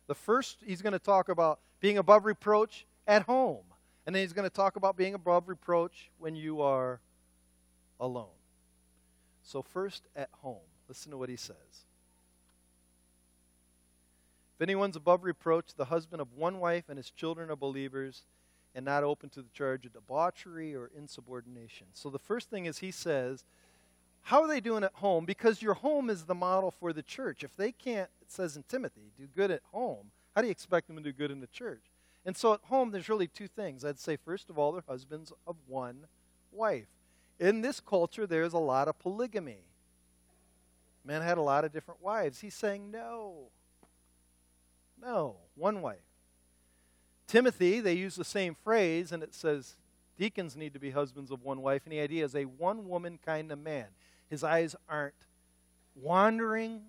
The 0.07 0.15
first, 0.15 0.57
he's 0.65 0.81
going 0.81 0.93
to 0.93 0.99
talk 0.99 1.29
about 1.29 1.59
being 1.79 1.97
above 1.97 2.25
reproach 2.25 2.85
at 3.07 3.23
home. 3.23 3.63
And 4.05 4.15
then 4.15 4.23
he's 4.23 4.33
going 4.33 4.49
to 4.49 4.53
talk 4.53 4.75
about 4.75 4.97
being 4.97 5.13
above 5.13 5.47
reproach 5.47 6.09
when 6.17 6.35
you 6.35 6.61
are 6.61 6.99
alone. 7.99 8.27
So, 9.43 9.61
first 9.61 10.07
at 10.15 10.29
home, 10.41 10.57
listen 10.87 11.11
to 11.11 11.17
what 11.17 11.29
he 11.29 11.35
says. 11.35 11.85
If 14.59 14.63
anyone's 14.63 14.97
above 14.97 15.23
reproach, 15.23 15.73
the 15.73 15.85
husband 15.85 16.21
of 16.21 16.33
one 16.33 16.59
wife 16.59 16.89
and 16.89 16.97
his 16.97 17.11
children 17.11 17.49
are 17.49 17.55
believers 17.55 18.23
and 18.75 18.83
not 18.83 19.05
open 19.05 19.29
to 19.29 19.41
the 19.41 19.49
charge 19.53 19.85
of 19.85 19.93
debauchery 19.93 20.75
or 20.75 20.91
insubordination. 20.97 21.87
So 21.93 22.09
the 22.09 22.19
first 22.19 22.49
thing 22.49 22.65
is 22.65 22.79
he 22.79 22.91
says, 22.91 23.45
how 24.23 24.41
are 24.41 24.49
they 24.49 24.59
doing 24.59 24.83
at 24.83 24.95
home? 24.95 25.23
Because 25.23 25.61
your 25.61 25.75
home 25.75 26.09
is 26.09 26.25
the 26.25 26.35
model 26.35 26.71
for 26.71 26.91
the 26.91 27.01
church. 27.01 27.41
If 27.41 27.55
they 27.55 27.71
can't, 27.71 28.09
it 28.21 28.33
says 28.33 28.57
in 28.57 28.63
Timothy, 28.63 29.13
do 29.17 29.27
good 29.33 29.49
at 29.49 29.61
home, 29.71 30.11
how 30.35 30.41
do 30.41 30.47
you 30.47 30.51
expect 30.51 30.87
them 30.87 30.97
to 30.97 31.03
do 31.03 31.13
good 31.13 31.31
in 31.31 31.39
the 31.39 31.47
church? 31.47 31.83
And 32.25 32.35
so 32.35 32.53
at 32.53 32.59
home, 32.65 32.91
there's 32.91 33.07
really 33.07 33.27
two 33.27 33.47
things. 33.47 33.85
I'd 33.85 33.97
say, 33.97 34.17
first 34.17 34.49
of 34.49 34.59
all, 34.59 34.73
they're 34.73 34.83
husbands 34.85 35.31
of 35.47 35.55
one 35.67 36.05
wife. 36.51 36.89
In 37.39 37.61
this 37.61 37.79
culture, 37.79 38.27
there's 38.27 38.51
a 38.51 38.59
lot 38.59 38.89
of 38.89 38.99
polygamy. 38.99 39.63
Men 41.05 41.21
had 41.21 41.37
a 41.37 41.41
lot 41.41 41.63
of 41.63 41.71
different 41.71 42.03
wives. 42.03 42.41
He's 42.41 42.55
saying, 42.55 42.91
no. 42.91 43.51
No, 45.01 45.37
one 45.55 45.81
wife. 45.81 45.97
Timothy, 47.27 47.79
they 47.79 47.93
use 47.93 48.15
the 48.15 48.25
same 48.25 48.55
phrase, 48.55 49.11
and 49.11 49.21
it 49.21 49.33
says 49.33 49.75
deacons 50.17 50.55
need 50.55 50.73
to 50.73 50.79
be 50.79 50.91
husbands 50.91 51.31
of 51.31 51.43
one 51.43 51.61
wife, 51.61 51.83
and 51.85 51.93
the 51.93 51.99
idea 51.99 52.25
is 52.25 52.35
a 52.35 52.43
one 52.43 52.87
woman 52.87 53.19
kind 53.23 53.51
of 53.51 53.59
man. 53.59 53.87
His 54.29 54.43
eyes 54.43 54.75
aren't 54.87 55.13
wandering, 55.95 56.81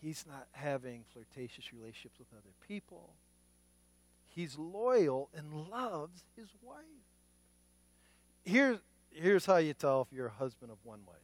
he's 0.00 0.24
not 0.26 0.46
having 0.52 1.04
flirtatious 1.12 1.72
relationships 1.72 2.18
with 2.18 2.28
other 2.32 2.54
people. 2.66 3.10
He's 4.28 4.56
loyal 4.56 5.30
and 5.34 5.68
loves 5.68 6.22
his 6.36 6.48
wife. 6.62 6.84
Here's, 8.44 8.78
here's 9.10 9.46
how 9.46 9.56
you 9.56 9.74
tell 9.74 10.02
if 10.02 10.16
you're 10.16 10.28
a 10.28 10.30
husband 10.30 10.70
of 10.70 10.78
one 10.84 11.00
wife 11.06 11.16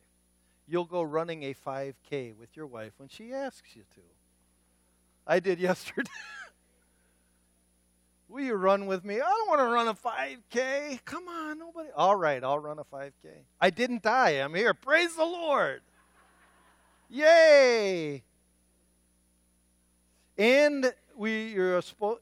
you'll 0.66 0.84
go 0.84 1.02
running 1.02 1.42
a 1.44 1.54
5K 1.54 2.36
with 2.36 2.56
your 2.56 2.66
wife 2.66 2.92
when 2.96 3.08
she 3.08 3.32
asks 3.32 3.76
you 3.76 3.82
to. 3.94 4.00
I 5.26 5.40
did 5.40 5.58
yesterday. 5.70 6.10
Will 8.28 8.42
you 8.42 8.54
run 8.54 8.86
with 8.86 9.04
me? 9.04 9.16
I 9.16 9.18
don't 9.18 9.48
want 9.48 9.60
to 9.60 9.64
run 9.66 9.88
a 9.88 9.94
5K. 9.94 11.04
Come 11.04 11.28
on, 11.28 11.58
nobody. 11.58 11.90
All 11.94 12.16
right, 12.16 12.42
I'll 12.42 12.58
run 12.58 12.78
a 12.78 12.84
5K. 12.84 13.12
I 13.60 13.70
didn't 13.70 14.02
die. 14.02 14.30
I'm 14.30 14.54
here. 14.54 14.74
Praise 14.74 15.14
the 15.14 15.24
Lord. 15.24 15.82
Yay. 17.08 18.24
And 20.36 20.92
we 21.16 21.52
you're 21.52 21.80
supposed 21.80 22.20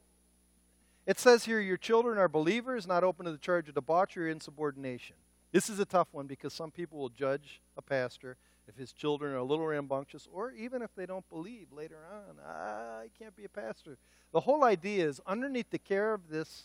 it 1.05 1.19
says 1.19 1.45
here 1.45 1.59
your 1.59 1.77
children 1.77 2.17
are 2.17 2.29
believers, 2.29 2.87
not 2.87 3.03
open 3.03 3.25
to 3.25 3.31
the 3.31 3.37
charge 3.37 3.67
of 3.67 3.75
debauchery 3.75 4.27
or 4.27 4.29
insubordination. 4.29 5.15
This 5.51 5.69
is 5.69 5.79
a 5.79 5.85
tough 5.85 6.07
one 6.11 6.27
because 6.27 6.53
some 6.53 6.71
people 6.71 6.99
will 6.99 7.09
judge 7.09 7.61
a 7.75 7.81
pastor 7.81 8.37
if 8.67 8.75
his 8.75 8.93
children 8.93 9.33
are 9.33 9.37
a 9.37 9.43
little 9.43 9.65
rambunctious, 9.65 10.27
or 10.31 10.51
even 10.51 10.81
if 10.81 10.93
they 10.95 11.05
don't 11.05 11.27
believe 11.29 11.67
later 11.71 11.99
on, 12.11 12.37
ah, 12.45 12.99
I 12.99 13.07
can't 13.19 13.35
be 13.35 13.45
a 13.45 13.49
pastor. 13.49 13.97
The 14.31 14.41
whole 14.41 14.63
idea 14.63 15.07
is 15.07 15.21
underneath 15.27 15.69
the 15.69 15.79
care 15.79 16.13
of 16.13 16.29
this 16.29 16.63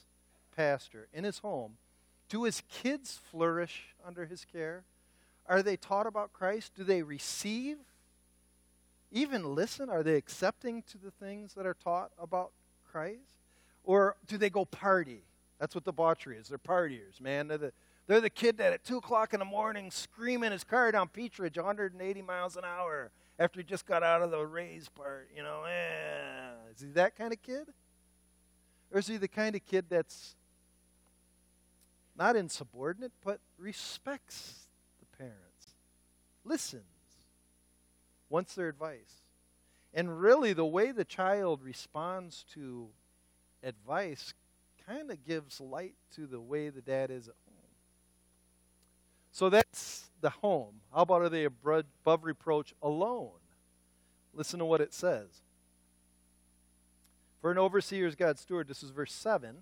pastor 0.56 1.08
in 1.12 1.24
his 1.24 1.38
home, 1.38 1.76
do 2.28 2.44
his 2.44 2.62
kids 2.68 3.18
flourish 3.30 3.94
under 4.06 4.26
his 4.26 4.44
care? 4.44 4.84
Are 5.46 5.62
they 5.62 5.76
taught 5.76 6.06
about 6.06 6.32
Christ? 6.32 6.72
Do 6.76 6.84
they 6.84 7.02
receive? 7.02 7.78
Even 9.10 9.54
listen? 9.54 9.88
Are 9.88 10.02
they 10.02 10.16
accepting 10.16 10.82
to 10.90 10.98
the 10.98 11.10
things 11.10 11.54
that 11.54 11.66
are 11.66 11.76
taught 11.82 12.10
about 12.20 12.50
Christ? 12.90 13.36
Or 13.84 14.16
do 14.26 14.36
they 14.36 14.50
go 14.50 14.66
party? 14.66 15.22
That's 15.58 15.74
what 15.74 15.84
debauchery 15.84 16.36
is. 16.36 16.48
They're 16.48 16.58
partiers, 16.58 17.20
man. 17.20 17.48
They're 17.48 17.58
the, 17.58 17.72
they're 18.08 18.22
the 18.22 18.30
kid 18.30 18.56
that 18.56 18.72
at 18.72 18.84
2 18.84 18.96
o'clock 18.96 19.34
in 19.34 19.38
the 19.38 19.44
morning 19.44 19.90
screaming 19.90 20.50
his 20.50 20.64
car 20.64 20.90
down 20.90 21.10
Ridge 21.14 21.56
180 21.56 22.22
miles 22.22 22.56
an 22.56 22.64
hour 22.64 23.10
after 23.38 23.60
he 23.60 23.64
just 23.64 23.86
got 23.86 24.02
out 24.02 24.22
of 24.22 24.30
the 24.30 24.44
raise 24.44 24.88
part. 24.88 25.28
You 25.36 25.42
know, 25.42 25.64
eh. 25.64 26.72
is 26.74 26.80
he 26.80 26.88
that 26.92 27.14
kind 27.16 27.32
of 27.32 27.42
kid? 27.42 27.68
Or 28.90 28.98
is 28.98 29.06
he 29.06 29.18
the 29.18 29.28
kind 29.28 29.54
of 29.54 29.64
kid 29.66 29.84
that's 29.90 30.34
not 32.16 32.34
insubordinate, 32.34 33.12
but 33.22 33.40
respects 33.58 34.66
the 34.98 35.16
parents, 35.18 35.74
listens, 36.44 36.84
wants 38.30 38.54
their 38.54 38.68
advice? 38.68 39.22
And 39.92 40.18
really, 40.18 40.54
the 40.54 40.64
way 40.64 40.92
the 40.92 41.04
child 41.04 41.62
responds 41.62 42.44
to 42.54 42.88
advice 43.62 44.32
kind 44.86 45.10
of 45.10 45.22
gives 45.26 45.60
light 45.60 45.94
to 46.14 46.26
the 46.26 46.40
way 46.40 46.70
the 46.70 46.80
dad 46.80 47.10
is 47.10 47.28
at 47.28 47.34
so 49.38 49.48
that's 49.48 50.10
the 50.20 50.30
home. 50.30 50.80
How 50.92 51.02
about 51.02 51.22
are 51.22 51.28
they 51.28 51.44
above 51.44 52.24
reproach 52.24 52.74
alone? 52.82 53.38
Listen 54.34 54.58
to 54.58 54.64
what 54.64 54.80
it 54.80 54.92
says. 54.92 55.28
For 57.40 57.52
an 57.52 57.58
overseer 57.58 58.08
is 58.08 58.16
God's 58.16 58.40
steward. 58.40 58.66
This 58.66 58.82
is 58.82 58.90
verse 58.90 59.12
7. 59.12 59.58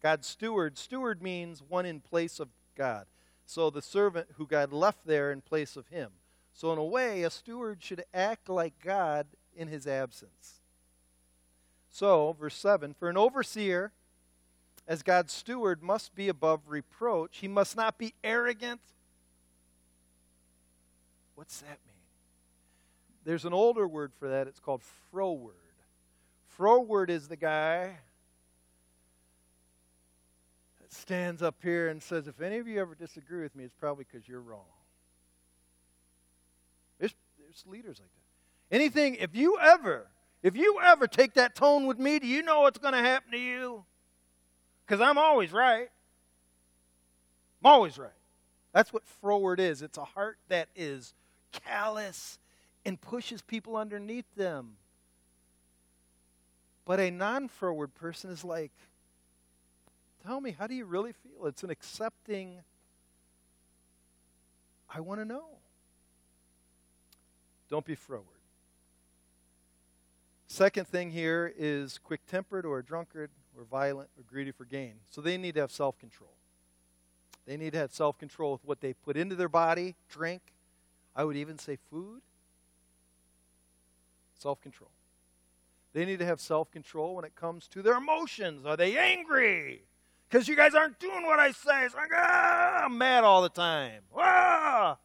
God's 0.00 0.28
steward. 0.28 0.78
Steward 0.78 1.24
means 1.24 1.60
one 1.60 1.86
in 1.86 1.98
place 1.98 2.38
of 2.38 2.50
God. 2.76 3.06
So 3.44 3.68
the 3.68 3.82
servant 3.82 4.28
who 4.36 4.46
God 4.46 4.72
left 4.72 5.04
there 5.04 5.32
in 5.32 5.40
place 5.40 5.76
of 5.76 5.88
him. 5.88 6.10
So, 6.52 6.72
in 6.72 6.78
a 6.78 6.84
way, 6.84 7.24
a 7.24 7.30
steward 7.30 7.82
should 7.82 8.04
act 8.14 8.48
like 8.48 8.74
God 8.80 9.26
in 9.56 9.66
his 9.66 9.88
absence. 9.88 10.60
So, 11.90 12.36
verse 12.38 12.54
7 12.54 12.94
For 12.94 13.10
an 13.10 13.16
overseer, 13.16 13.90
as 14.86 15.02
God's 15.02 15.32
steward, 15.32 15.82
must 15.82 16.14
be 16.14 16.28
above 16.28 16.60
reproach. 16.68 17.38
He 17.38 17.48
must 17.48 17.76
not 17.76 17.98
be 17.98 18.14
arrogant 18.22 18.80
What's 21.36 21.60
that 21.60 21.78
mean? 21.86 21.96
There's 23.24 23.44
an 23.44 23.52
older 23.52 23.86
word 23.86 24.12
for 24.18 24.28
that. 24.28 24.48
It's 24.48 24.58
called 24.58 24.82
froward. 25.10 25.54
Froward 26.58 27.10
is 27.10 27.28
the 27.28 27.36
guy 27.36 27.98
that 30.80 30.92
stands 30.92 31.42
up 31.42 31.56
here 31.62 31.88
and 31.88 32.02
says, 32.02 32.26
if 32.26 32.40
any 32.40 32.56
of 32.56 32.66
you 32.66 32.80
ever 32.80 32.94
disagree 32.94 33.42
with 33.42 33.54
me, 33.54 33.64
it's 33.64 33.74
probably 33.74 34.06
because 34.10 34.26
you're 34.26 34.40
wrong. 34.40 34.64
There's, 36.98 37.14
there's 37.38 37.64
leaders 37.66 38.00
like 38.00 38.08
that. 38.08 38.74
Anything, 38.74 39.16
if 39.16 39.36
you 39.36 39.58
ever, 39.60 40.06
if 40.42 40.56
you 40.56 40.80
ever 40.82 41.06
take 41.06 41.34
that 41.34 41.54
tone 41.54 41.86
with 41.86 41.98
me, 41.98 42.18
do 42.18 42.26
you 42.26 42.42
know 42.42 42.62
what's 42.62 42.78
going 42.78 42.94
to 42.94 43.00
happen 43.00 43.32
to 43.32 43.38
you? 43.38 43.84
Because 44.86 45.00
I'm 45.00 45.18
always 45.18 45.52
right. 45.52 45.88
I'm 47.62 47.70
always 47.70 47.98
right. 47.98 48.10
That's 48.72 48.92
what 48.92 49.02
froward 49.22 49.60
is. 49.60 49.82
It's 49.82 49.98
a 49.98 50.04
heart 50.04 50.38
that 50.48 50.68
is 50.74 51.12
callous 51.64 52.38
and 52.84 53.00
pushes 53.00 53.42
people 53.42 53.76
underneath 53.76 54.26
them. 54.36 54.76
But 56.84 57.00
a 57.00 57.10
non 57.10 57.48
froward 57.48 57.94
person 57.94 58.30
is 58.30 58.44
like, 58.44 58.72
tell 60.24 60.40
me, 60.40 60.54
how 60.58 60.66
do 60.66 60.74
you 60.74 60.84
really 60.84 61.12
feel? 61.12 61.46
It's 61.46 61.64
an 61.64 61.70
accepting 61.70 62.60
I 64.88 65.00
want 65.00 65.20
to 65.20 65.24
know. 65.24 65.44
Don't 67.68 67.84
be 67.84 67.94
froward. 67.94 68.24
Second 70.46 70.86
thing 70.86 71.10
here 71.10 71.52
is 71.58 71.98
quick 71.98 72.20
tempered 72.26 72.64
or 72.64 72.78
a 72.78 72.84
drunkard 72.84 73.30
or 73.56 73.64
violent 73.64 74.08
or 74.16 74.22
greedy 74.22 74.52
for 74.52 74.64
gain. 74.64 74.94
So 75.10 75.20
they 75.20 75.36
need 75.36 75.54
to 75.54 75.60
have 75.60 75.72
self 75.72 75.98
control. 75.98 76.30
They 77.46 77.56
need 77.56 77.72
to 77.72 77.78
have 77.78 77.92
self 77.92 78.18
control 78.18 78.52
with 78.52 78.64
what 78.64 78.80
they 78.80 78.92
put 78.92 79.16
into 79.16 79.34
their 79.34 79.48
body, 79.48 79.96
drink, 80.08 80.40
I 81.16 81.24
would 81.24 81.36
even 81.36 81.58
say 81.58 81.78
food. 81.90 82.20
Self 84.38 84.60
control. 84.60 84.90
They 85.94 86.04
need 86.04 86.18
to 86.18 86.26
have 86.26 86.40
self 86.40 86.70
control 86.70 87.16
when 87.16 87.24
it 87.24 87.34
comes 87.34 87.66
to 87.68 87.80
their 87.80 87.96
emotions. 87.96 88.66
Are 88.66 88.76
they 88.76 88.98
angry? 88.98 89.82
Because 90.28 90.46
you 90.46 90.54
guys 90.54 90.74
aren't 90.74 90.98
doing 90.98 91.24
what 91.24 91.38
I 91.38 91.52
say. 91.52 91.84
Like, 91.84 92.10
ah, 92.14 92.84
I'm 92.84 92.98
mad 92.98 93.24
all 93.24 93.40
the 93.40 93.48
time. 93.48 94.02
Ah! 94.14 94.98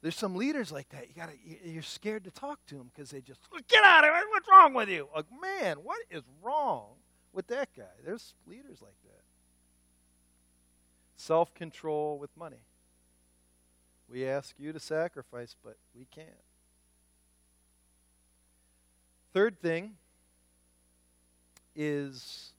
There's 0.00 0.16
some 0.16 0.34
leaders 0.34 0.72
like 0.72 0.88
that. 0.88 1.06
You 1.08 1.14
gotta, 1.14 1.34
you're 1.64 1.82
scared 1.82 2.24
to 2.24 2.32
talk 2.32 2.58
to 2.66 2.74
them 2.74 2.90
because 2.92 3.10
they 3.10 3.20
just 3.20 3.40
get 3.68 3.84
out 3.84 4.02
of 4.02 4.10
it. 4.10 4.24
What's 4.30 4.48
wrong 4.50 4.74
with 4.74 4.88
you? 4.88 5.08
Like, 5.14 5.26
man, 5.40 5.76
what 5.76 5.98
is 6.10 6.22
wrong 6.42 6.86
with 7.32 7.46
that 7.48 7.68
guy? 7.76 7.84
There's 8.04 8.34
leaders 8.48 8.82
like 8.82 8.96
that. 9.04 9.22
Self 11.16 11.54
control 11.54 12.18
with 12.18 12.36
money. 12.36 12.64
We 14.12 14.28
ask 14.28 14.54
you 14.58 14.74
to 14.74 14.78
sacrifice, 14.78 15.56
but 15.64 15.78
we 15.96 16.04
can't. 16.04 16.28
Third 19.32 19.58
thing 19.58 19.92
is 21.74 22.52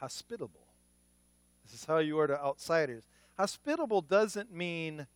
hospitable. 0.00 0.66
This 1.64 1.74
is 1.74 1.84
how 1.84 1.98
you 1.98 2.18
are 2.18 2.26
to 2.26 2.42
outsiders. 2.42 3.04
Hospitable 3.36 4.00
doesn't 4.00 4.50
mean 4.50 5.06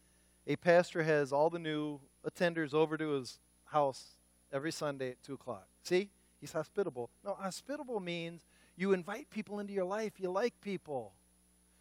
a 0.47 0.57
pastor 0.57 1.03
has 1.03 1.33
all 1.33 1.49
the 1.49 1.59
new 1.59 1.99
attenders 2.29 2.75
over 2.75 2.99
to 2.99 3.13
his 3.13 3.39
house 3.65 4.19
every 4.53 4.71
Sunday 4.71 5.13
at 5.13 5.23
2 5.23 5.33
o'clock. 5.33 5.67
See? 5.83 6.11
He's 6.43 6.53
hospitable. 6.53 7.09
No, 7.25 7.33
hospitable 7.33 8.01
means 8.01 8.43
you 8.77 8.93
invite 8.93 9.31
people 9.31 9.61
into 9.61 9.73
your 9.73 9.87
life. 9.87 10.13
You 10.19 10.31
like 10.31 10.61
people. 10.61 11.15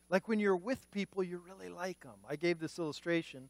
Like 0.09 0.27
when 0.27 0.39
you're 0.39 0.55
with 0.55 0.89
people, 0.91 1.23
you 1.23 1.41
really 1.45 1.69
like 1.69 2.01
them. 2.01 2.15
I 2.29 2.35
gave 2.35 2.59
this 2.59 2.77
illustration 2.77 3.49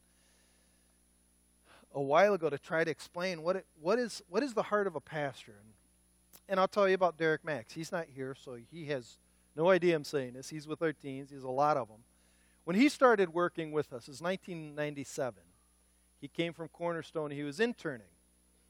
a 1.93 2.01
while 2.01 2.34
ago 2.34 2.49
to 2.49 2.58
try 2.58 2.84
to 2.84 2.91
explain 2.91 3.41
what, 3.41 3.56
it, 3.56 3.66
what, 3.82 3.99
is, 3.99 4.22
what 4.30 4.43
is 4.43 4.53
the 4.53 4.64
heart 4.64 4.88
of 4.88 4.95
a 4.95 5.01
pastor. 5.01 5.53
And, 5.60 5.74
and 6.49 6.60
I'll 6.60 6.68
tell 6.68 6.88
you 6.88 6.95
about 6.95 7.18
Derek 7.18 7.43
Max. 7.43 7.74
He's 7.74 7.91
not 7.91 8.06
here, 8.14 8.36
so 8.39 8.58
he 8.72 8.86
has 8.88 9.18
no 9.56 9.70
idea 9.70 9.95
I'm 9.95 10.03
saying 10.03 10.34
this. 10.34 10.49
He's 10.49 10.68
with 10.68 10.82
our 10.82 10.93
teens, 10.93 11.30
he's 11.32 11.43
a 11.43 11.49
lot 11.49 11.78
of 11.78 11.88
them. 11.88 11.99
When 12.66 12.76
he 12.76 12.89
started 12.89 13.34
working 13.34 13.72
with 13.72 13.93
us, 13.93 14.08
it 14.08 14.12
was 14.12 14.22
1997. 14.22 15.41
He 16.20 16.28
came 16.28 16.53
from 16.53 16.68
Cornerstone, 16.70 17.32
he 17.32 17.43
was 17.43 17.60
interning. 17.60 18.08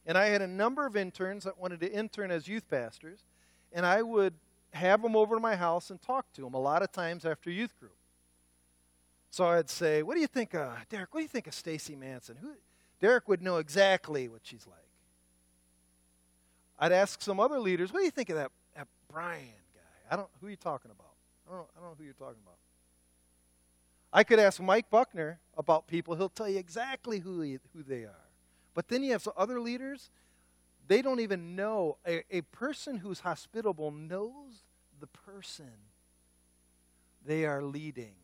And 0.05 0.17
I 0.17 0.27
had 0.27 0.41
a 0.41 0.47
number 0.47 0.85
of 0.85 0.95
interns 0.95 1.45
that 1.45 1.57
wanted 1.57 1.79
to 1.79 1.91
intern 1.91 2.29
as 2.29 2.47
youth 2.47 2.69
pastors, 2.69 3.23
and 3.71 3.85
I 3.85 4.01
would 4.01 4.33
have 4.75 5.01
them 5.01 5.15
over 5.15 5.35
to 5.35 5.41
my 5.41 5.55
house 5.55 5.89
and 5.89 6.01
talk 6.01 6.31
to 6.33 6.41
them 6.41 6.53
a 6.53 6.59
lot 6.59 6.81
of 6.81 6.91
times 6.91 7.25
after 7.25 7.49
youth 7.49 7.77
group. 7.79 7.95
So 9.31 9.45
I'd 9.45 9.69
say, 9.69 10.03
"What 10.03 10.15
do 10.15 10.21
you 10.21 10.27
think, 10.27 10.53
of, 10.53 10.77
Derek? 10.89 11.13
What 11.13 11.19
do 11.19 11.23
you 11.23 11.29
think 11.29 11.47
of 11.47 11.53
Stacy 11.53 11.95
Manson?" 11.95 12.37
Who, 12.37 12.53
Derek 12.99 13.27
would 13.27 13.41
know 13.41 13.57
exactly 13.57 14.27
what 14.27 14.41
she's 14.43 14.65
like. 14.67 14.79
I'd 16.79 16.91
ask 16.91 17.21
some 17.21 17.39
other 17.39 17.59
leaders, 17.59 17.91
"What 17.91 17.99
do 17.99 18.05
you 18.05 18.11
think 18.11 18.29
of 18.29 18.35
that, 18.35 18.51
that 18.75 18.87
Brian 19.11 19.63
guy? 19.73 20.13
I 20.13 20.15
don't. 20.15 20.29
Who 20.39 20.47
are 20.47 20.49
you 20.49 20.55
talking 20.55 20.91
about? 20.91 21.13
I 21.49 21.55
don't, 21.55 21.67
I 21.75 21.79
don't 21.79 21.89
know 21.89 21.95
who 21.97 22.03
you're 22.03 22.13
talking 22.13 22.41
about." 22.43 22.57
I 24.13 24.23
could 24.23 24.39
ask 24.39 24.61
Mike 24.61 24.89
Buckner 24.89 25.39
about 25.57 25.87
people. 25.87 26.15
He'll 26.15 26.29
tell 26.29 26.47
you 26.47 26.57
exactly 26.57 27.19
who, 27.19 27.41
he, 27.41 27.59
who 27.73 27.83
they 27.83 28.03
are. 28.03 28.29
But 28.73 28.87
then 28.87 29.03
you 29.03 29.11
have 29.11 29.21
some 29.21 29.33
other 29.35 29.59
leaders, 29.59 30.09
they 30.87 31.01
don't 31.01 31.19
even 31.19 31.55
know. 31.55 31.97
A, 32.07 32.23
a 32.29 32.41
person 32.41 32.97
who's 32.97 33.21
hospitable 33.21 33.91
knows 33.91 34.63
the 34.99 35.07
person 35.07 35.71
they 37.25 37.45
are 37.45 37.61
leading. 37.61 38.15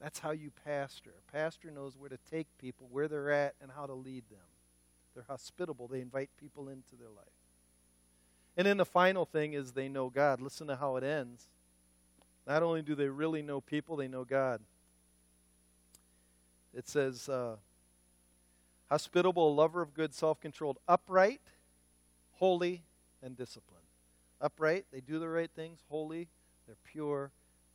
That's 0.00 0.18
how 0.18 0.32
you 0.32 0.50
pastor. 0.64 1.10
A 1.10 1.32
pastor 1.32 1.70
knows 1.70 1.96
where 1.96 2.10
to 2.10 2.18
take 2.30 2.46
people, 2.58 2.88
where 2.90 3.08
they're 3.08 3.30
at, 3.30 3.54
and 3.62 3.70
how 3.74 3.86
to 3.86 3.94
lead 3.94 4.24
them. 4.30 4.38
They're 5.14 5.24
hospitable, 5.28 5.88
they 5.88 6.00
invite 6.00 6.30
people 6.38 6.68
into 6.68 6.96
their 6.96 7.08
life. 7.08 7.24
And 8.56 8.66
then 8.66 8.76
the 8.76 8.84
final 8.84 9.24
thing 9.24 9.52
is 9.52 9.72
they 9.72 9.88
know 9.88 10.10
God. 10.10 10.40
Listen 10.40 10.66
to 10.66 10.76
how 10.76 10.96
it 10.96 11.04
ends. 11.04 11.48
Not 12.46 12.62
only 12.62 12.82
do 12.82 12.94
they 12.94 13.08
really 13.08 13.42
know 13.42 13.60
people, 13.60 13.96
they 13.96 14.08
know 14.08 14.24
God. 14.24 14.60
It 16.74 16.88
says, 16.88 17.28
uh, 17.28 17.56
hospitable, 18.90 19.54
lover 19.54 19.82
of 19.82 19.94
good, 19.94 20.14
self 20.14 20.40
controlled, 20.40 20.78
upright, 20.86 21.40
holy, 22.34 22.82
and 23.22 23.36
disciplined. 23.36 23.85
Upright, 24.40 24.86
they 24.92 25.00
do 25.00 25.18
the 25.18 25.28
right 25.28 25.50
things. 25.54 25.80
Holy, 25.88 26.28
they're 26.66 26.76
pure, 26.84 27.30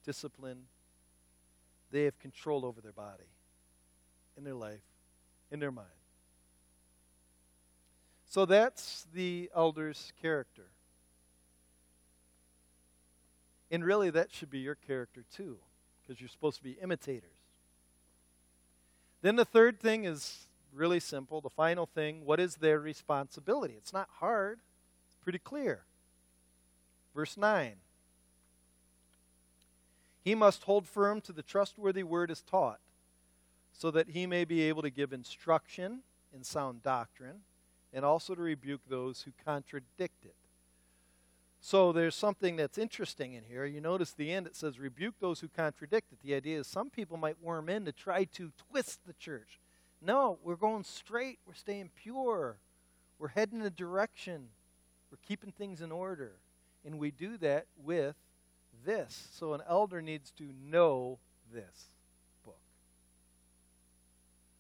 disciplined. 0.06 0.66
They 1.92 2.04
have 2.04 2.18
control 2.20 2.66
over 2.66 2.82
their 2.82 2.92
body, 2.92 3.24
in 4.38 4.44
their 4.44 4.56
life, 4.56 4.82
in 5.52 5.60
their 5.60 5.72
mind. 5.72 5.88
So 8.30 8.46
that's 8.46 9.08
the 9.14 9.50
elder's 9.54 10.14
character. 10.22 10.68
And 13.70 13.84
really, 13.84 14.10
that 14.10 14.34
should 14.34 14.50
be 14.50 14.60
your 14.60 14.76
character 14.76 15.24
too, 15.36 15.58
because 16.02 16.22
you're 16.22 16.30
supposed 16.30 16.58
to 16.58 16.64
be 16.64 16.78
imitators. 16.82 17.30
Then 19.22 19.36
the 19.36 19.46
third 19.46 19.80
thing 19.80 20.06
is 20.06 20.48
really 20.74 21.00
simple. 21.00 21.42
The 21.42 21.50
final 21.50 21.86
thing 21.86 22.26
what 22.26 22.40
is 22.40 22.56
their 22.56 22.80
responsibility? 22.80 23.76
It's 23.78 23.94
not 23.94 24.10
hard, 24.20 24.60
it's 25.08 25.18
pretty 25.24 25.40
clear. 25.40 25.84
Verse 27.16 27.38
9 27.38 27.74
He 30.24 30.36
must 30.36 30.64
hold 30.64 30.88
firm 30.88 31.22
to 31.22 31.34
the 31.34 31.44
trustworthy 31.44 32.04
word 32.04 32.32
as 32.32 32.42
taught, 32.42 32.80
so 33.72 33.92
that 33.92 34.10
he 34.10 34.26
may 34.26 34.46
be 34.46 34.62
able 34.62 34.82
to 34.82 34.90
give 34.90 35.14
instruction 35.14 36.00
in 36.34 36.44
sound 36.44 36.84
doctrine, 36.84 37.42
and 37.94 38.06
also 38.06 38.36
to 38.36 38.42
rebuke 38.42 38.82
those 38.88 39.24
who 39.24 39.32
contradict 39.46 40.26
it. 40.26 40.36
So 41.64 41.92
there's 41.92 42.16
something 42.16 42.56
that's 42.56 42.80
interesting 42.80 43.34
in 43.34 43.44
here. 43.44 43.66
You 43.66 43.82
notice 43.82 44.14
the 44.14 44.32
end 44.32 44.48
it 44.48 44.56
says, 44.56 44.80
rebuke 44.80 45.16
those 45.20 45.42
who 45.42 45.48
contradict 45.48 46.12
it. 46.12 46.18
The 46.24 46.34
idea 46.34 46.60
is 46.60 46.68
some 46.68 46.90
people 46.90 47.18
might 47.18 47.42
worm 47.42 47.70
in 47.70 47.86
to 47.86 47.92
try 47.92 48.24
to 48.24 48.52
twist 48.72 49.02
the 49.06 49.14
church. 49.14 49.60
No, 50.02 50.40
we're 50.44 50.56
going 50.56 50.84
straight. 50.84 51.38
We're 51.46 51.54
staying 51.54 51.92
pure. 51.96 52.58
We're 53.20 53.28
heading 53.28 53.60
in 53.60 53.66
a 53.68 53.70
direction. 53.70 54.48
We're 55.12 55.20
keeping 55.28 55.52
things 55.52 55.82
in 55.82 55.92
order. 55.92 56.32
And 56.86 56.98
we 56.98 57.12
do 57.12 57.38
that 57.38 57.68
with 57.84 58.16
this. 58.86 59.30
So 59.34 59.54
an 59.54 59.62
elder 59.68 60.02
needs 60.02 60.32
to 60.38 60.44
know 60.64 61.20
this 61.54 61.90
book. 62.44 62.58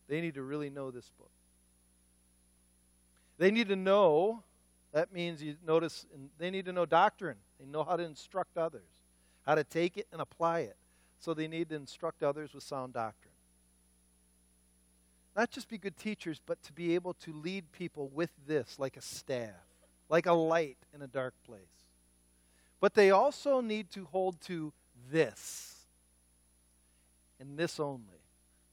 They 0.07 0.21
need 0.21 0.35
to 0.35 0.43
really 0.43 0.69
know 0.69 0.91
this 0.91 1.09
book. 1.17 1.31
They 3.37 3.49
need 3.49 3.69
to 3.69 3.75
know, 3.75 4.43
that 4.93 5.11
means 5.11 5.41
you 5.41 5.55
notice, 5.65 6.05
they 6.37 6.51
need 6.51 6.65
to 6.65 6.73
know 6.73 6.85
doctrine. 6.85 7.37
They 7.59 7.65
know 7.65 7.83
how 7.83 7.95
to 7.95 8.03
instruct 8.03 8.57
others, 8.57 8.81
how 9.45 9.55
to 9.55 9.63
take 9.63 9.97
it 9.97 10.07
and 10.11 10.21
apply 10.21 10.59
it. 10.59 10.75
So 11.19 11.33
they 11.33 11.47
need 11.47 11.69
to 11.69 11.75
instruct 11.75 12.23
others 12.23 12.53
with 12.53 12.63
sound 12.63 12.93
doctrine 12.93 13.31
not 15.35 15.49
just 15.49 15.69
be 15.69 15.77
good 15.77 15.97
teachers, 15.97 16.41
but 16.45 16.61
to 16.63 16.73
be 16.73 16.95
able 16.95 17.13
to 17.13 17.33
lead 17.33 17.71
people 17.71 18.09
with 18.13 18.29
this 18.47 18.77
like 18.77 18.97
a 18.97 19.01
staff, 19.01 19.49
like 20.09 20.25
a 20.25 20.33
light 20.33 20.77
in 20.93 21.01
a 21.01 21.07
dark 21.07 21.33
place. 21.45 21.59
But 22.81 22.95
they 22.95 23.11
also 23.11 23.61
need 23.61 23.91
to 23.91 24.05
hold 24.05 24.41
to 24.41 24.73
this 25.09 25.85
and 27.39 27.57
this 27.57 27.79
only. 27.79 28.01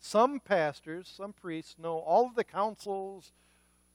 Some 0.01 0.41
pastors, 0.41 1.13
some 1.15 1.35
priests 1.35 1.77
know 1.79 1.99
all 1.99 2.27
of 2.27 2.35
the 2.35 2.43
councils 2.43 3.33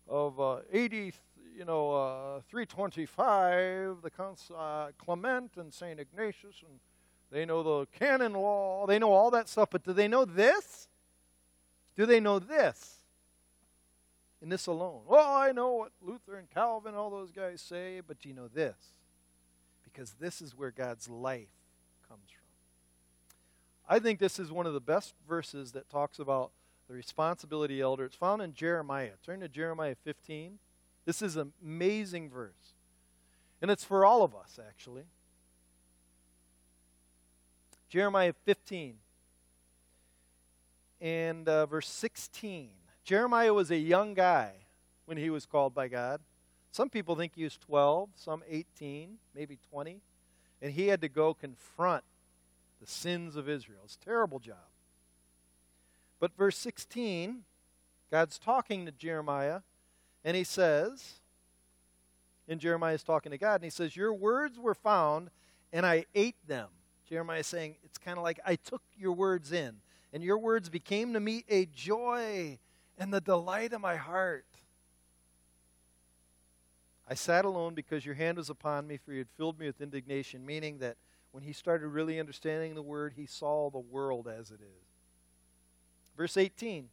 of 0.07 0.39
uh, 0.39 0.57
80, 0.71 1.13
you 1.57 1.65
know, 1.65 1.91
uh, 1.91 2.41
325, 2.47 3.97
the 4.03 4.09
council, 4.11 4.55
uh, 4.57 4.91
Clement 5.03 5.51
and 5.57 5.73
St. 5.73 5.99
Ignatius, 5.99 6.61
and 6.61 6.79
they 7.31 7.45
know 7.45 7.63
the 7.63 7.87
canon 7.97 8.33
law. 8.33 8.85
They 8.85 8.99
know 8.99 9.11
all 9.11 9.31
that 9.31 9.49
stuff, 9.49 9.69
but 9.71 9.83
do 9.83 9.93
they 9.93 10.07
know 10.07 10.25
this? 10.25 10.87
Do 11.95 12.05
they 12.05 12.19
know 12.19 12.37
this? 12.37 12.97
In 14.41 14.49
this 14.49 14.67
alone. 14.67 15.01
Well, 15.07 15.33
I 15.33 15.53
know 15.53 15.73
what 15.73 15.91
Luther 16.01 16.35
and 16.35 16.49
Calvin, 16.51 16.93
all 16.93 17.09
those 17.09 17.31
guys 17.31 17.61
say, 17.61 18.01
but 18.05 18.19
do 18.19 18.29
you 18.29 18.35
know 18.35 18.49
this? 18.53 18.75
Because 19.93 20.13
this 20.13 20.41
is 20.41 20.57
where 20.57 20.71
God's 20.71 21.07
life 21.07 21.47
comes 22.09 22.29
from. 22.29 22.43
I 23.87 23.99
think 23.99 24.19
this 24.19 24.39
is 24.39 24.51
one 24.51 24.65
of 24.65 24.73
the 24.73 24.81
best 24.81 25.13
verses 25.27 25.73
that 25.73 25.89
talks 25.89 26.17
about 26.17 26.51
the 26.87 26.95
responsibility 26.95 27.79
elder. 27.79 28.05
It's 28.05 28.15
found 28.15 28.41
in 28.41 28.53
Jeremiah. 28.53 29.11
Turn 29.23 29.39
to 29.41 29.47
Jeremiah 29.47 29.95
15. 30.03 30.57
This 31.05 31.21
is 31.21 31.35
an 31.37 31.53
amazing 31.61 32.29
verse. 32.29 32.73
And 33.61 33.69
it's 33.69 33.83
for 33.83 34.05
all 34.05 34.23
of 34.23 34.35
us, 34.35 34.59
actually. 34.67 35.03
Jeremiah 37.89 38.33
15. 38.45 38.95
and 40.99 41.49
uh, 41.49 41.65
verse 41.65 41.87
16. 41.89 42.69
Jeremiah 43.03 43.53
was 43.53 43.69
a 43.69 43.77
young 43.77 44.13
guy 44.13 44.53
when 45.05 45.17
he 45.17 45.29
was 45.29 45.45
called 45.45 45.75
by 45.75 45.89
God. 45.89 46.21
Some 46.73 46.89
people 46.89 47.15
think 47.15 47.33
he 47.35 47.43
was 47.43 47.55
12, 47.57 48.09
some 48.15 48.41
18, 48.49 49.17
maybe 49.35 49.59
20. 49.69 50.01
And 50.59 50.73
he 50.73 50.87
had 50.87 51.01
to 51.01 51.07
go 51.07 51.35
confront 51.35 52.03
the 52.81 52.87
sins 52.87 53.35
of 53.35 53.47
Israel. 53.47 53.81
It's 53.85 53.95
a 54.01 54.03
terrible 54.03 54.39
job. 54.39 54.55
But 56.19 56.35
verse 56.35 56.57
16, 56.57 57.43
God's 58.09 58.39
talking 58.39 58.87
to 58.87 58.91
Jeremiah, 58.91 59.59
and 60.25 60.35
he 60.35 60.43
says, 60.43 61.19
and 62.47 62.59
Jeremiah 62.59 62.95
is 62.95 63.03
talking 63.03 63.31
to 63.31 63.37
God, 63.37 63.55
and 63.55 63.65
he 63.65 63.69
says, 63.69 63.95
Your 63.95 64.11
words 64.11 64.57
were 64.57 64.73
found, 64.73 65.29
and 65.71 65.85
I 65.85 66.05
ate 66.15 66.47
them. 66.47 66.69
Jeremiah 67.07 67.41
is 67.41 67.47
saying, 67.47 67.75
It's 67.83 67.99
kind 67.99 68.17
of 68.17 68.23
like 68.23 68.39
I 68.43 68.55
took 68.55 68.81
your 68.97 69.13
words 69.13 69.51
in, 69.51 69.75
and 70.11 70.23
your 70.23 70.39
words 70.39 70.69
became 70.69 71.13
to 71.13 71.19
me 71.19 71.45
a 71.49 71.67
joy 71.67 72.57
and 72.97 73.13
the 73.13 73.21
delight 73.21 73.73
of 73.73 73.81
my 73.81 73.95
heart. 73.95 74.45
I 77.07 77.15
sat 77.15 77.45
alone 77.45 77.73
because 77.73 78.05
your 78.05 78.15
hand 78.15 78.37
was 78.37 78.49
upon 78.49 78.87
me, 78.87 78.97
for 78.97 79.11
you 79.11 79.19
had 79.19 79.29
filled 79.35 79.59
me 79.59 79.65
with 79.65 79.81
indignation, 79.81 80.45
meaning 80.45 80.79
that 80.79 80.97
when 81.31 81.43
he 81.43 81.51
started 81.51 81.87
really 81.87 82.19
understanding 82.19 82.75
the 82.75 82.81
word, 82.81 83.13
he 83.15 83.25
saw 83.25 83.69
the 83.69 83.79
world 83.79 84.27
as 84.27 84.51
it 84.51 84.61
is. 84.61 84.87
Verse 86.15 86.37
18 86.37 86.89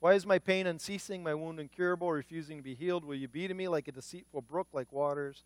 Why 0.00 0.14
is 0.14 0.26
my 0.26 0.38
pain 0.38 0.66
unceasing, 0.66 1.22
my 1.22 1.34
wound 1.34 1.60
incurable, 1.60 2.10
refusing 2.10 2.56
to 2.56 2.62
be 2.62 2.74
healed? 2.74 3.04
Will 3.04 3.14
you 3.14 3.28
be 3.28 3.46
to 3.46 3.54
me 3.54 3.68
like 3.68 3.86
a 3.86 3.92
deceitful 3.92 4.42
brook, 4.42 4.68
like 4.72 4.92
waters? 4.92 5.44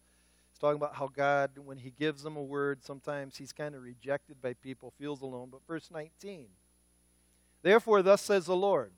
He's 0.51 0.59
talking 0.59 0.77
about 0.77 0.97
how 0.97 1.09
God, 1.09 1.51
when 1.63 1.79
he 1.79 1.91
gives 1.91 2.23
them 2.23 2.37
a 2.37 2.43
word, 2.43 2.83
sometimes 2.83 3.37
he's 3.37 3.53
kind 3.53 3.75
of 3.75 3.83
rejected 3.83 4.41
by 4.41 4.55
people, 4.55 4.93
feels 4.99 5.21
alone. 5.21 5.49
But 5.51 5.67
verse 5.67 5.91
19 5.93 6.47
Therefore, 7.63 8.03
thus 8.03 8.23
says 8.23 8.47
the 8.47 8.57
Lord, 8.57 8.93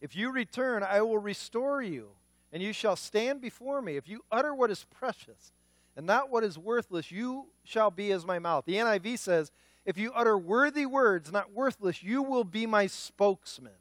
if 0.00 0.14
you 0.14 0.30
return, 0.30 0.82
I 0.82 1.00
will 1.00 1.18
restore 1.18 1.82
you 1.82 2.10
and 2.52 2.62
you 2.62 2.72
shall 2.72 2.96
stand 2.96 3.40
before 3.40 3.82
me. 3.82 3.96
If 3.96 4.08
you 4.08 4.24
utter 4.30 4.54
what 4.54 4.70
is 4.70 4.84
precious 4.84 5.52
and 5.96 6.06
not 6.06 6.30
what 6.30 6.44
is 6.44 6.58
worthless, 6.58 7.10
you 7.10 7.46
shall 7.64 7.90
be 7.90 8.12
as 8.12 8.24
my 8.24 8.38
mouth. 8.38 8.64
The 8.64 8.74
NIV 8.74 9.18
says, 9.18 9.50
If 9.84 9.98
you 9.98 10.12
utter 10.12 10.38
worthy 10.38 10.86
words, 10.86 11.32
not 11.32 11.52
worthless, 11.52 12.02
you 12.02 12.22
will 12.22 12.44
be 12.44 12.66
my 12.66 12.86
spokesman. 12.86 13.72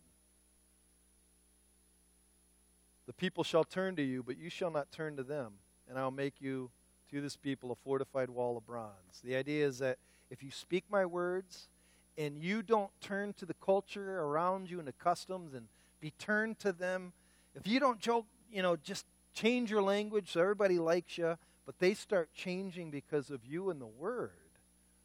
The 3.06 3.14
people 3.14 3.44
shall 3.44 3.64
turn 3.64 3.96
to 3.98 4.04
you, 4.04 4.24
but 4.24 4.38
you 4.38 4.50
shall 4.50 4.72
not 4.72 4.92
turn 4.92 5.16
to 5.18 5.24
them, 5.24 5.54
and 5.88 5.98
I'll 6.00 6.12
make 6.12 6.42
you 6.42 6.72
to 7.12 7.22
this 7.22 7.38
people 7.38 7.72
a 7.72 7.76
fortified 7.76 8.30
wall 8.30 8.58
of 8.58 8.66
bronze. 8.66 9.22
The 9.24 9.36
idea 9.36 9.66
is 9.66 9.78
that 9.80 9.98
if 10.32 10.42
you 10.42 10.50
speak 10.50 10.86
my 10.90 11.06
words 11.06 11.70
and 12.18 12.38
you 12.38 12.64
don't 12.64 12.90
turn 13.00 13.34
to 13.34 13.46
the 13.46 13.54
culture 13.54 14.22
around 14.22 14.70
you 14.70 14.80
and 14.80 14.88
the 14.88 14.94
customs 14.94 15.54
and 15.54 15.68
be 16.02 16.12
turned 16.18 16.58
to 16.60 16.72
them, 16.72 17.14
if 17.54 17.68
you 17.68 17.80
don't 17.80 18.00
joke, 18.00 18.26
you 18.56 18.62
know, 18.62 18.78
just 18.78 19.06
change 19.34 19.70
your 19.70 19.82
language 19.82 20.32
so 20.32 20.40
everybody 20.40 20.80
likes 20.80 21.18
you, 21.18 21.38
but 21.66 21.78
they 21.80 21.94
start 21.94 22.30
changing 22.34 22.90
because 22.90 23.30
of 23.30 23.46
you 23.46 23.70
and 23.70 23.82
the 23.82 23.86
Word, 23.86 24.32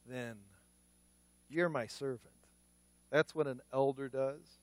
then 0.06 0.36
you're 1.50 1.68
my 1.68 1.88
servant. 1.88 2.20
That's 3.10 3.34
what 3.34 3.48
an 3.48 3.60
elder 3.72 4.08
does. 4.08 4.60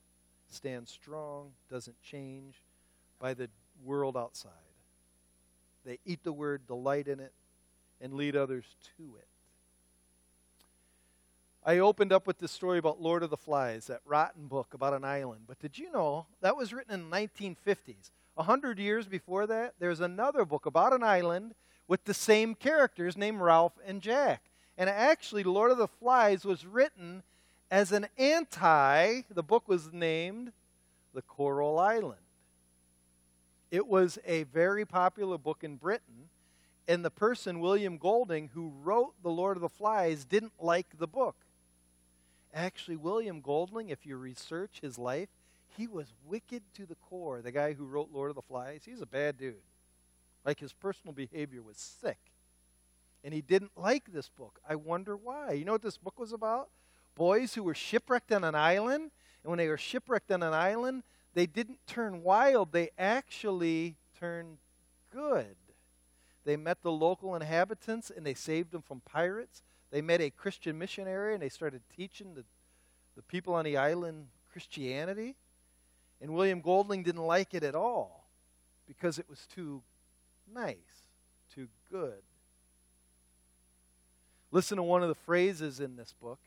Stands 0.48 0.90
strong, 0.90 1.50
doesn't 1.70 2.00
change 2.02 2.54
by 3.20 3.34
the 3.34 3.50
world 3.84 4.16
outside. 4.16 4.52
They 5.84 5.98
eat 6.06 6.24
the 6.24 6.32
Word, 6.32 6.66
delight 6.66 7.08
in 7.08 7.20
it, 7.20 7.32
and 8.00 8.14
lead 8.14 8.36
others 8.36 8.64
to 8.96 9.02
it. 9.18 9.28
I 11.62 11.80
opened 11.80 12.14
up 12.14 12.26
with 12.26 12.38
this 12.38 12.52
story 12.52 12.78
about 12.78 13.02
Lord 13.02 13.22
of 13.22 13.28
the 13.28 13.36
Flies, 13.36 13.88
that 13.88 14.00
rotten 14.06 14.46
book 14.46 14.72
about 14.72 14.94
an 14.94 15.04
island. 15.04 15.42
But 15.46 15.58
did 15.58 15.76
you 15.76 15.92
know 15.92 16.24
that 16.40 16.56
was 16.56 16.72
written 16.72 16.94
in 16.94 17.10
the 17.10 17.16
1950s? 17.16 18.10
A 18.38 18.44
hundred 18.44 18.78
years 18.78 19.08
before 19.08 19.48
that, 19.48 19.74
there's 19.80 19.98
another 19.98 20.44
book 20.44 20.64
about 20.64 20.92
an 20.92 21.02
island 21.02 21.56
with 21.88 22.04
the 22.04 22.14
same 22.14 22.54
characters 22.54 23.16
named 23.16 23.40
Ralph 23.40 23.72
and 23.84 24.00
Jack. 24.00 24.44
And 24.78 24.88
actually, 24.88 25.42
Lord 25.42 25.72
of 25.72 25.78
the 25.78 25.88
Flies 25.88 26.44
was 26.44 26.64
written 26.64 27.24
as 27.68 27.90
an 27.90 28.06
anti, 28.16 29.22
the 29.28 29.42
book 29.42 29.66
was 29.66 29.92
named 29.92 30.52
The 31.14 31.22
Coral 31.22 31.80
Island. 31.80 32.20
It 33.72 33.88
was 33.88 34.20
a 34.24 34.44
very 34.44 34.86
popular 34.86 35.36
book 35.36 35.64
in 35.64 35.74
Britain, 35.74 36.30
and 36.86 37.04
the 37.04 37.10
person, 37.10 37.58
William 37.58 37.98
Golding, 37.98 38.50
who 38.54 38.72
wrote 38.84 39.14
The 39.24 39.30
Lord 39.30 39.56
of 39.56 39.62
the 39.62 39.68
Flies, 39.68 40.24
didn't 40.24 40.52
like 40.60 40.86
the 40.98 41.08
book. 41.08 41.34
Actually, 42.54 42.96
William 42.96 43.40
Golding, 43.40 43.90
if 43.90 44.06
you 44.06 44.16
research 44.16 44.78
his 44.80 44.96
life, 44.96 45.28
he 45.78 45.86
was 45.86 46.12
wicked 46.26 46.62
to 46.74 46.86
the 46.86 46.96
core. 46.96 47.40
The 47.40 47.52
guy 47.52 47.72
who 47.72 47.86
wrote 47.86 48.10
Lord 48.12 48.30
of 48.30 48.36
the 48.36 48.42
Flies, 48.42 48.82
he's 48.84 49.00
a 49.00 49.06
bad 49.06 49.38
dude. 49.38 49.54
Like 50.44 50.58
his 50.58 50.72
personal 50.72 51.14
behavior 51.14 51.62
was 51.62 51.76
sick. 51.76 52.18
And 53.22 53.32
he 53.32 53.40
didn't 53.40 53.72
like 53.76 54.12
this 54.12 54.28
book. 54.28 54.60
I 54.68 54.74
wonder 54.74 55.16
why. 55.16 55.52
You 55.52 55.64
know 55.64 55.72
what 55.72 55.82
this 55.82 55.96
book 55.96 56.18
was 56.18 56.32
about? 56.32 56.68
Boys 57.14 57.54
who 57.54 57.62
were 57.62 57.74
shipwrecked 57.74 58.32
on 58.32 58.42
an 58.42 58.56
island. 58.56 59.12
And 59.42 59.50
when 59.50 59.58
they 59.58 59.68
were 59.68 59.78
shipwrecked 59.78 60.32
on 60.32 60.42
an 60.42 60.52
island, 60.52 61.04
they 61.34 61.46
didn't 61.46 61.78
turn 61.86 62.22
wild, 62.24 62.72
they 62.72 62.90
actually 62.98 63.96
turned 64.18 64.58
good. 65.12 65.54
They 66.44 66.56
met 66.56 66.82
the 66.82 66.90
local 66.90 67.36
inhabitants 67.36 68.10
and 68.14 68.26
they 68.26 68.34
saved 68.34 68.72
them 68.72 68.82
from 68.82 69.00
pirates. 69.00 69.62
They 69.92 70.02
met 70.02 70.20
a 70.20 70.30
Christian 70.30 70.76
missionary 70.76 71.34
and 71.34 71.42
they 71.42 71.48
started 71.48 71.82
teaching 71.94 72.34
the, 72.34 72.44
the 73.14 73.22
people 73.22 73.54
on 73.54 73.64
the 73.64 73.76
island 73.76 74.28
Christianity. 74.50 75.36
And 76.20 76.34
William 76.34 76.60
Golding 76.60 77.02
didn't 77.02 77.22
like 77.22 77.54
it 77.54 77.62
at 77.62 77.74
all 77.74 78.28
because 78.86 79.18
it 79.18 79.26
was 79.28 79.46
too 79.54 79.82
nice, 80.52 80.76
too 81.54 81.68
good. 81.90 82.22
Listen 84.50 84.76
to 84.76 84.82
one 84.82 85.02
of 85.02 85.08
the 85.08 85.14
phrases 85.14 85.78
in 85.78 85.96
this 85.96 86.14
book. 86.20 86.40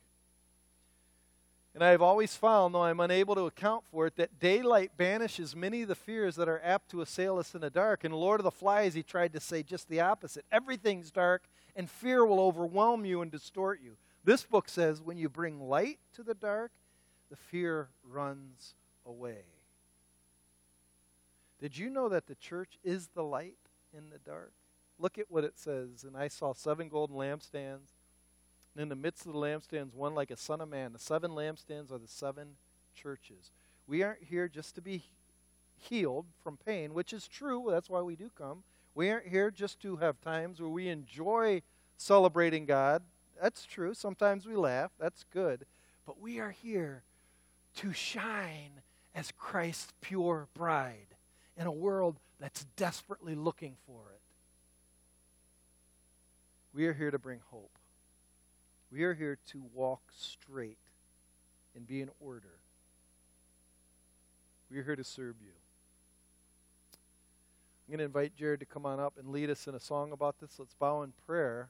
And 1.74 1.84
I 1.84 1.92
have 1.92 2.02
always 2.02 2.36
found, 2.36 2.76
though 2.76 2.84
I'm 2.84 3.00
unable 3.00 3.34
to 3.36 3.46
account 3.46 3.86
for 3.90 4.08
it, 4.08 4.18
that 4.18 4.40
daylight 4.40 4.92
banishes 4.98 5.56
many 5.56 5.84
of 5.84 5.88
the 5.88 5.96
fears 5.96 6.36
that 6.36 6.50
are 6.50 6.60
apt 6.64 6.92
to 6.92 7.02
assail 7.02 7.38
us 7.38 7.56
in 7.56 7.62
the 7.62 7.70
dark. 7.70 8.04
In 8.04 8.12
Lord 8.12 8.42
of 8.42 8.44
the 8.44 8.52
Flies, 8.52 8.94
he 8.94 9.04
tried 9.04 9.32
to 9.34 9.40
say 9.40 9.64
just 9.64 9.88
the 9.88 10.02
opposite. 10.02 10.44
Everything's 10.52 11.12
dark, 11.12 11.44
and 11.76 11.90
fear 11.90 12.26
will 12.26 12.42
overwhelm 12.42 13.06
you 13.06 13.22
and 13.22 13.32
distort 13.32 13.80
you. 13.82 13.96
This 14.26 14.44
book 14.44 14.68
says 14.68 15.02
when 15.02 15.18
you 15.18 15.30
bring 15.30 15.62
light 15.62 16.00
to 16.16 16.24
the 16.24 16.34
dark, 16.34 16.72
the 17.30 17.38
fear 17.38 17.88
runs 18.04 18.76
away. 19.06 19.46
Did 21.62 21.78
you 21.78 21.92
know 21.92 22.10
that 22.10 22.26
the 22.26 22.36
church 22.36 22.80
is 22.84 23.10
the 23.14 23.24
light 23.24 23.54
in 23.96 24.10
the 24.10 24.18
dark? 24.18 24.52
Look 24.98 25.20
at 25.20 25.30
what 25.30 25.44
it 25.44 25.60
says. 25.60 26.04
And 26.04 26.18
I 26.18 26.28
saw 26.28 26.54
seven 26.54 26.90
golden 26.90 27.16
lampstands. 27.16 27.94
And 28.74 28.82
in 28.82 28.90
the 28.90 28.96
midst 28.96 29.28
of 29.28 29.34
the 29.34 29.40
lampstands, 29.40 29.94
one 29.94 30.16
like 30.16 30.32
a 30.32 30.38
son 30.38 30.60
of 30.60 30.70
man. 30.70 30.92
The 30.92 31.00
seven 31.00 31.32
lampstands 31.32 31.92
are 31.92 32.00
the 32.00 32.08
seven 32.08 32.56
churches. 32.96 33.52
We 33.86 34.02
aren't 34.02 34.24
here 34.24 34.48
just 34.48 34.74
to 34.76 34.82
be 34.82 35.04
healed 35.78 36.26
from 36.44 36.58
pain, 36.58 36.96
which 36.96 37.14
is 37.14 37.28
true. 37.28 37.68
That's 37.70 37.90
why 37.90 38.02
we 38.02 38.16
do 38.16 38.32
come. 38.36 38.64
We 38.96 39.12
aren't 39.12 39.28
here 39.28 39.52
just 39.52 39.80
to 39.82 39.98
have 39.98 40.20
times 40.20 40.60
where 40.60 40.70
we 40.70 40.88
enjoy 40.88 41.62
celebrating 41.98 42.66
God. 42.66 43.04
That's 43.40 43.66
true. 43.66 43.94
Sometimes 43.94 44.48
we 44.48 44.56
laugh. 44.56 44.92
That's 45.00 45.26
good. 45.32 45.66
But 46.08 46.20
we 46.20 46.40
are 46.40 46.52
here 46.52 47.04
to 47.78 47.94
shine 47.94 48.82
as 49.14 49.32
Christ's 49.38 49.94
pure 50.02 50.48
bride 50.54 51.11
in 51.58 51.68
a 51.68 51.72
world 51.72 52.18
that's 52.40 52.66
desperately 52.76 53.36
looking 53.36 53.76
for 53.86 54.02
it. 54.14 54.22
We 56.74 56.88
are 56.88 56.94
here 56.94 57.12
to 57.12 57.20
bring 57.20 57.40
hope. 57.50 57.78
We 58.92 59.04
are 59.04 59.14
here 59.14 59.38
to 59.52 59.64
walk 59.74 60.02
straight 60.16 60.78
and 61.76 61.88
be 61.88 62.02
in 62.02 62.10
order. 62.20 62.60
We 64.70 64.78
are 64.80 64.84
here 64.84 64.96
to 64.96 65.04
serve 65.04 65.36
you. 65.42 65.52
I'm 67.88 67.98
going 67.98 68.00
to 68.00 68.06
invite 68.06 68.36
Jared 68.36 68.62
to 68.62 68.66
come 68.66 68.86
on 68.86 69.00
up 69.00 69.16
and 69.20 69.30
lead 69.30 69.50
us 69.50 69.68
in 69.68 69.76
a 69.76 69.80
song 69.80 70.14
about 70.14 70.40
this. 70.40 70.58
Let's 70.58 70.74
bow 70.74 71.04
in 71.04 71.12
prayer. 71.26 71.70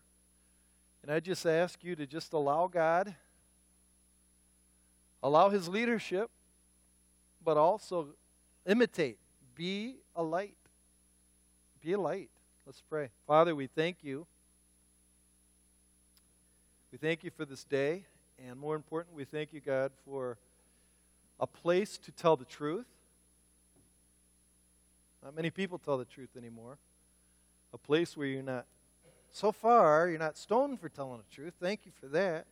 And 1.01 1.11
I 1.11 1.19
just 1.19 1.45
ask 1.47 1.83
you 1.83 1.95
to 1.95 2.05
just 2.05 2.33
allow 2.33 2.67
God, 2.67 3.15
allow 5.23 5.49
His 5.49 5.67
leadership, 5.67 6.29
but 7.43 7.57
also 7.57 8.09
imitate 8.67 9.17
be 9.55 9.95
a 10.15 10.23
light. 10.23 10.55
Be 11.81 11.93
a 11.93 11.99
light. 11.99 12.29
Let's 12.65 12.81
pray. 12.89 13.09
Father, 13.27 13.55
we 13.55 13.67
thank 13.67 13.97
you. 14.03 14.25
We 16.91 16.97
thank 16.97 17.23
you 17.23 17.31
for 17.31 17.45
this 17.45 17.63
day. 17.63 18.03
And 18.47 18.59
more 18.59 18.75
important, 18.75 19.15
we 19.15 19.25
thank 19.25 19.53
you, 19.53 19.59
God, 19.59 19.91
for 20.05 20.37
a 21.39 21.47
place 21.47 21.97
to 21.99 22.11
tell 22.11 22.35
the 22.35 22.45
truth. 22.45 22.85
Not 25.23 25.35
many 25.35 25.49
people 25.49 25.77
tell 25.77 25.97
the 25.97 26.05
truth 26.05 26.29
anymore. 26.37 26.77
A 27.73 27.77
place 27.77 28.17
where 28.17 28.27
you're 28.27 28.41
not, 28.41 28.65
so 29.31 29.51
far, 29.51 30.09
you're 30.09 30.19
not 30.19 30.37
stoned 30.37 30.79
for 30.79 30.89
telling 30.89 31.17
the 31.17 31.35
truth. 31.35 31.53
Thank 31.61 31.81
you 31.85 31.91
for 31.99 32.07
that. 32.07 32.45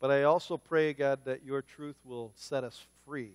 But 0.00 0.10
I 0.10 0.24
also 0.24 0.56
pray, 0.56 0.92
God, 0.92 1.20
that 1.24 1.44
your 1.44 1.62
truth 1.62 1.96
will 2.04 2.32
set 2.36 2.62
us 2.62 2.84
free 3.06 3.32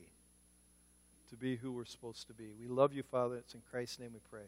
to 1.29 1.35
be 1.35 1.55
who 1.55 1.71
we're 1.71 1.85
supposed 1.85 2.27
to 2.27 2.33
be. 2.33 2.53
We 2.59 2.67
love 2.67 2.93
you, 2.93 3.03
Father. 3.03 3.37
It's 3.37 3.53
in 3.53 3.61
Christ's 3.69 3.99
name 3.99 4.11
we 4.13 4.19
pray. 4.29 4.47